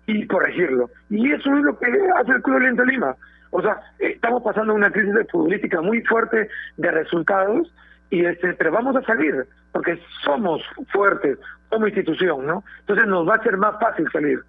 y 0.07 0.27
corregirlo. 0.27 0.91
Y 1.11 1.33
eso 1.33 1.55
es 1.55 1.63
lo 1.65 1.79
que 1.79 1.87
hace 2.17 2.33
el 2.33 2.43
Club 2.43 2.57
Alianza 2.57 2.85
Lima. 2.85 3.17
O 3.51 3.63
sea, 3.63 3.81
estamos 3.99 4.43
pasando 4.43 4.75
una 4.75 4.91
crisis 4.91 5.15
de 5.15 5.25
futbolística 5.27 5.81
muy 5.81 6.03
fuerte 6.03 6.49
de 6.77 6.91
resultados, 6.91 7.73
y 8.11 8.25
este, 8.25 8.55
pero 8.55 8.73
vamos 8.73 8.97
a 8.97 9.03
salir, 9.03 9.47
porque 9.73 10.01
somos 10.25 10.63
fuertes 10.93 11.39
como 11.69 11.87
institución, 11.87 12.47
¿no? 12.47 12.65
Entonces 12.81 13.07
nos 13.07 13.29
va 13.29 13.35
a 13.35 13.43
ser 13.43 13.57
más 13.57 13.79
fácil 13.79 14.11
salir. 14.13 14.41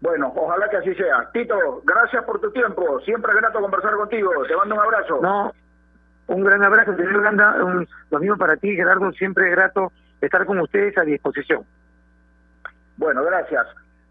Bueno, 0.00 0.32
ojalá 0.36 0.68
que 0.68 0.76
así 0.76 0.94
sea. 0.94 1.28
Tito, 1.32 1.82
gracias 1.84 2.24
por 2.24 2.40
tu 2.40 2.50
tiempo. 2.52 3.00
Siempre 3.00 3.32
es 3.32 3.38
grato 3.40 3.60
conversar 3.60 3.94
contigo. 3.94 4.30
Te 4.46 4.56
mando 4.56 4.76
un 4.76 4.80
abrazo. 4.80 5.18
No, 5.20 5.52
un 6.28 6.44
gran 6.44 6.62
abrazo, 6.62 6.96
señor. 6.96 7.16
Un, 7.64 7.88
lo 8.10 8.18
mismo 8.18 8.36
para 8.36 8.56
ti, 8.56 8.74
Gerardo. 8.74 9.12
Siempre 9.12 9.48
es 9.48 9.56
grato 9.56 9.92
estar 10.20 10.46
con 10.46 10.58
ustedes 10.60 10.96
a 10.96 11.02
disposición. 11.02 11.64
Bueno, 12.96 13.22
gracias. 13.24 13.66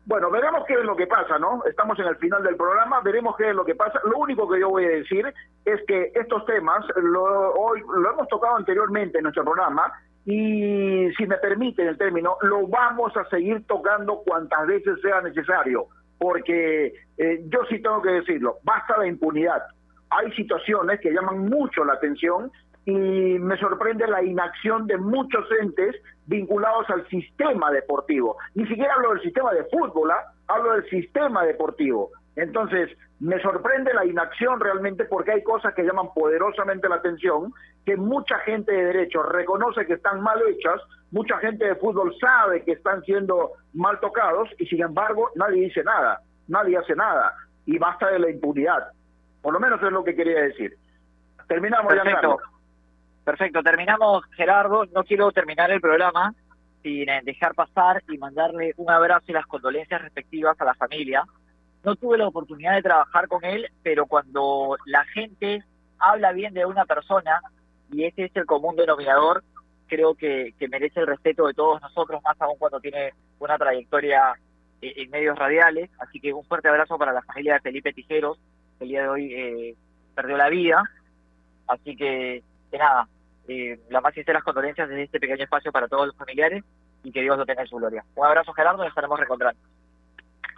Bueno, 0.06 0.32
veremos 0.32 0.64
qué 0.66 0.76
es 0.76 0.86
lo 0.86 0.96
que 0.96 1.06
pasa, 1.06 1.38
¿no? 1.38 1.64
Estamos 1.66 2.00
en 2.00 2.06
el 2.06 2.16
final 2.16 2.42
del 2.42 2.56
programa, 2.56 3.02
veremos 3.02 3.36
qué 3.36 3.50
es 3.50 3.56
lo 3.56 3.66
que 3.66 3.76
pasa. 3.76 4.00
Lo 4.06 4.18
único 4.20 4.50
que 4.50 4.62
yo 4.62 4.70
voy 4.70 4.86
a 4.86 4.90
decir 4.90 5.26
es 5.66 5.82
que 5.86 6.14
estos 6.16 6.46
temas 6.46 6.86
lo, 6.96 7.54
hoy 7.54 7.82
lo 7.82 8.14
hemos 8.14 8.26
tocado 8.30 8.56
anteriormente 8.56 9.18
en 9.18 9.24
nuestro 9.24 9.44
programa 9.44 9.92
y, 10.24 11.12
si 11.18 11.28
me 11.28 11.38
permiten 11.38 11.88
el 11.88 11.98
término, 11.98 12.38
lo 12.42 12.68
vamos 12.68 13.16
a 13.18 13.26
seguir 13.26 13.68
tocando 13.68 14.22
cuantas 14.26 14.66
veces 14.68 14.98
sea 15.02 15.20
necesario, 15.20 15.88
porque 16.18 16.94
eh, 17.18 17.42
yo 17.48 17.66
sí 17.70 17.82
tengo 17.82 18.02
que 18.02 18.12
decirlo, 18.12 18.60
basta 18.64 18.98
la 18.98 19.08
impunidad. 19.08 19.62
Hay 20.10 20.32
situaciones 20.34 21.00
que 21.02 21.12
llaman 21.12 21.40
mucho 21.40 21.84
la 21.84 21.94
atención 21.94 22.52
y 22.86 22.94
me 22.94 23.58
sorprende 23.58 24.08
la 24.08 24.24
inacción 24.24 24.88
de 24.88 24.98
muchos 24.98 25.46
entes 25.60 25.96
vinculados 26.26 26.90
al 26.90 27.06
sistema 27.10 27.70
deportivo. 27.72 28.38
Ni 28.56 28.66
siquiera 28.66 28.94
hablo 28.96 29.12
del 29.12 29.22
sistema 29.22 29.52
de 29.54 29.66
fútbol, 29.66 30.12
¿eh? 30.12 30.14
hablo 30.48 30.72
del 30.74 30.90
sistema 30.90 31.44
deportivo. 31.44 32.12
Entonces, 32.38 32.90
me 33.20 33.42
sorprende 33.42 33.94
la 33.94 34.06
inacción 34.06 34.60
realmente 34.60 35.06
porque 35.06 35.32
hay 35.32 35.44
cosas 35.44 35.74
que 35.74 35.84
llaman 35.84 36.14
poderosamente 36.14 36.88
la 36.88 36.96
atención, 36.96 37.52
que 37.86 37.98
mucha 37.98 38.38
gente 38.40 38.72
de 38.72 38.86
derecho 38.86 39.24
reconoce 39.24 39.86
que 39.86 39.94
están 39.94 40.22
mal 40.22 40.40
hechas, 40.48 40.80
mucha 41.12 41.38
gente 41.40 41.66
de 41.66 41.76
fútbol 41.76 42.16
sabe 42.22 42.64
que 42.64 42.74
están 42.74 43.02
siendo 43.04 43.54
mal 43.74 44.00
tocados 44.00 44.50
y 44.60 44.66
sin 44.68 44.82
embargo 44.82 45.32
nadie 45.36 45.64
dice 45.64 45.84
nada, 45.84 46.22
nadie 46.48 46.78
hace 46.78 46.96
nada 46.96 47.34
y 47.66 47.78
basta 47.78 48.12
de 48.12 48.20
la 48.20 48.30
impunidad. 48.30 48.92
Por 49.48 49.54
lo 49.54 49.62
menos 49.62 49.82
es 49.82 49.92
lo 49.94 50.04
que 50.04 50.14
quería 50.14 50.42
decir. 50.42 50.78
Terminamos 51.48 51.94
Perfecto. 51.94 52.38
Perfecto, 53.24 53.64
terminamos 53.64 54.26
Gerardo. 54.36 54.86
No 54.88 55.06
quiero 55.06 55.32
terminar 55.32 55.72
el 55.72 55.80
programa 55.80 56.36
sin 56.84 57.06
dejar 57.24 57.56
pasar 57.56 58.04
y 58.10 58.18
mandarle 58.18 58.74
un 58.76 58.92
abrazo 58.92 59.24
y 59.30 59.32
las 59.32 59.46
condolencias 59.46 60.02
respectivas 60.02 60.60
a 60.60 60.66
la 60.66 60.74
familia. 60.74 61.24
No 61.86 61.96
tuve 61.96 62.18
la 62.18 62.28
oportunidad 62.28 62.76
de 62.76 62.82
trabajar 62.82 63.30
con 63.30 63.46
él, 63.46 63.70
pero 63.84 64.06
cuando 64.06 64.76
la 64.86 65.06
gente 65.06 65.64
habla 65.98 66.34
bien 66.34 66.54
de 66.54 66.66
una 66.66 66.84
persona, 66.84 67.40
y 67.90 68.04
ese 68.04 68.26
es 68.26 68.36
el 68.36 68.46
común 68.46 68.76
denominador, 68.76 69.46
creo 69.88 70.14
que, 70.16 70.56
que 70.60 70.68
merece 70.68 71.00
el 71.00 71.08
respeto 71.08 71.48
de 71.48 71.54
todos 71.54 71.82
nosotros, 71.82 72.22
más 72.22 72.36
aún 72.42 72.58
cuando 72.58 72.82
tiene 72.82 73.14
una 73.40 73.58
trayectoria 73.58 74.34
en 74.82 75.10
medios 75.10 75.40
radiales. 75.40 75.90
Así 76.00 76.20
que 76.20 76.34
un 76.34 76.44
fuerte 76.44 76.68
abrazo 76.68 76.98
para 76.98 77.14
la 77.14 77.22
familia 77.22 77.54
de 77.54 77.62
Felipe 77.62 77.94
Tijeros, 77.94 78.38
el 78.80 78.88
día 78.88 79.04
de 79.04 79.10
hoy 79.10 79.34
eh, 79.34 79.76
perdió 80.16 80.38
la 80.38 80.50
vida. 80.50 80.84
Así 81.68 81.96
que, 81.96 82.44
que 82.72 82.78
nada, 82.78 83.08
eh, 83.48 83.80
las 83.90 84.04
más 84.04 84.14
sinceras 84.14 84.44
condolencias 84.44 84.90
desde 84.90 85.04
este 85.04 85.20
pequeño 85.20 85.44
espacio 85.44 85.72
para 85.72 85.88
todos 85.88 86.08
los 86.08 86.16
familiares 86.16 86.64
y 87.04 87.12
que 87.12 87.22
Dios 87.22 87.38
lo 87.38 87.46
tenga 87.46 87.62
en 87.62 87.68
su 87.68 87.78
gloria. 87.78 88.04
Un 88.16 88.26
abrazo 88.26 88.54
Gerardo, 88.54 88.80
nos 88.80 88.90
estaremos 88.90 89.18
reencontrando. 89.18 89.60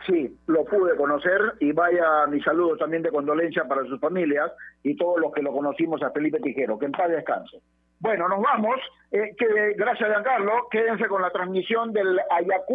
Sí, 0.07 0.35
lo 0.47 0.65
pude 0.65 0.95
conocer 0.95 1.39
y 1.59 1.71
vaya 1.71 2.25
mi 2.27 2.41
saludo 2.41 2.77
también 2.77 3.03
de 3.03 3.11
condolencia 3.11 3.65
para 3.65 3.83
sus 3.83 3.99
familias 3.99 4.51
y 4.81 4.95
todos 4.95 5.19
los 5.19 5.31
que 5.33 5.41
lo 5.41 5.51
conocimos 5.51 6.01
a 6.01 6.11
Felipe 6.11 6.39
Tijero. 6.39 6.79
Que 6.79 6.85
en 6.85 6.91
paz 6.93 7.09
descanse. 7.09 7.59
Bueno, 7.99 8.27
nos 8.29 8.41
vamos. 8.41 8.79
Eh, 9.11 9.35
que, 9.37 9.73
gracias, 9.75 10.09
Giancarlo. 10.09 10.67
Quédense 10.71 11.07
con 11.07 11.21
la 11.21 11.31
transmisión 11.31 11.91
del 11.91 12.19
Ayacucho. 12.29 12.69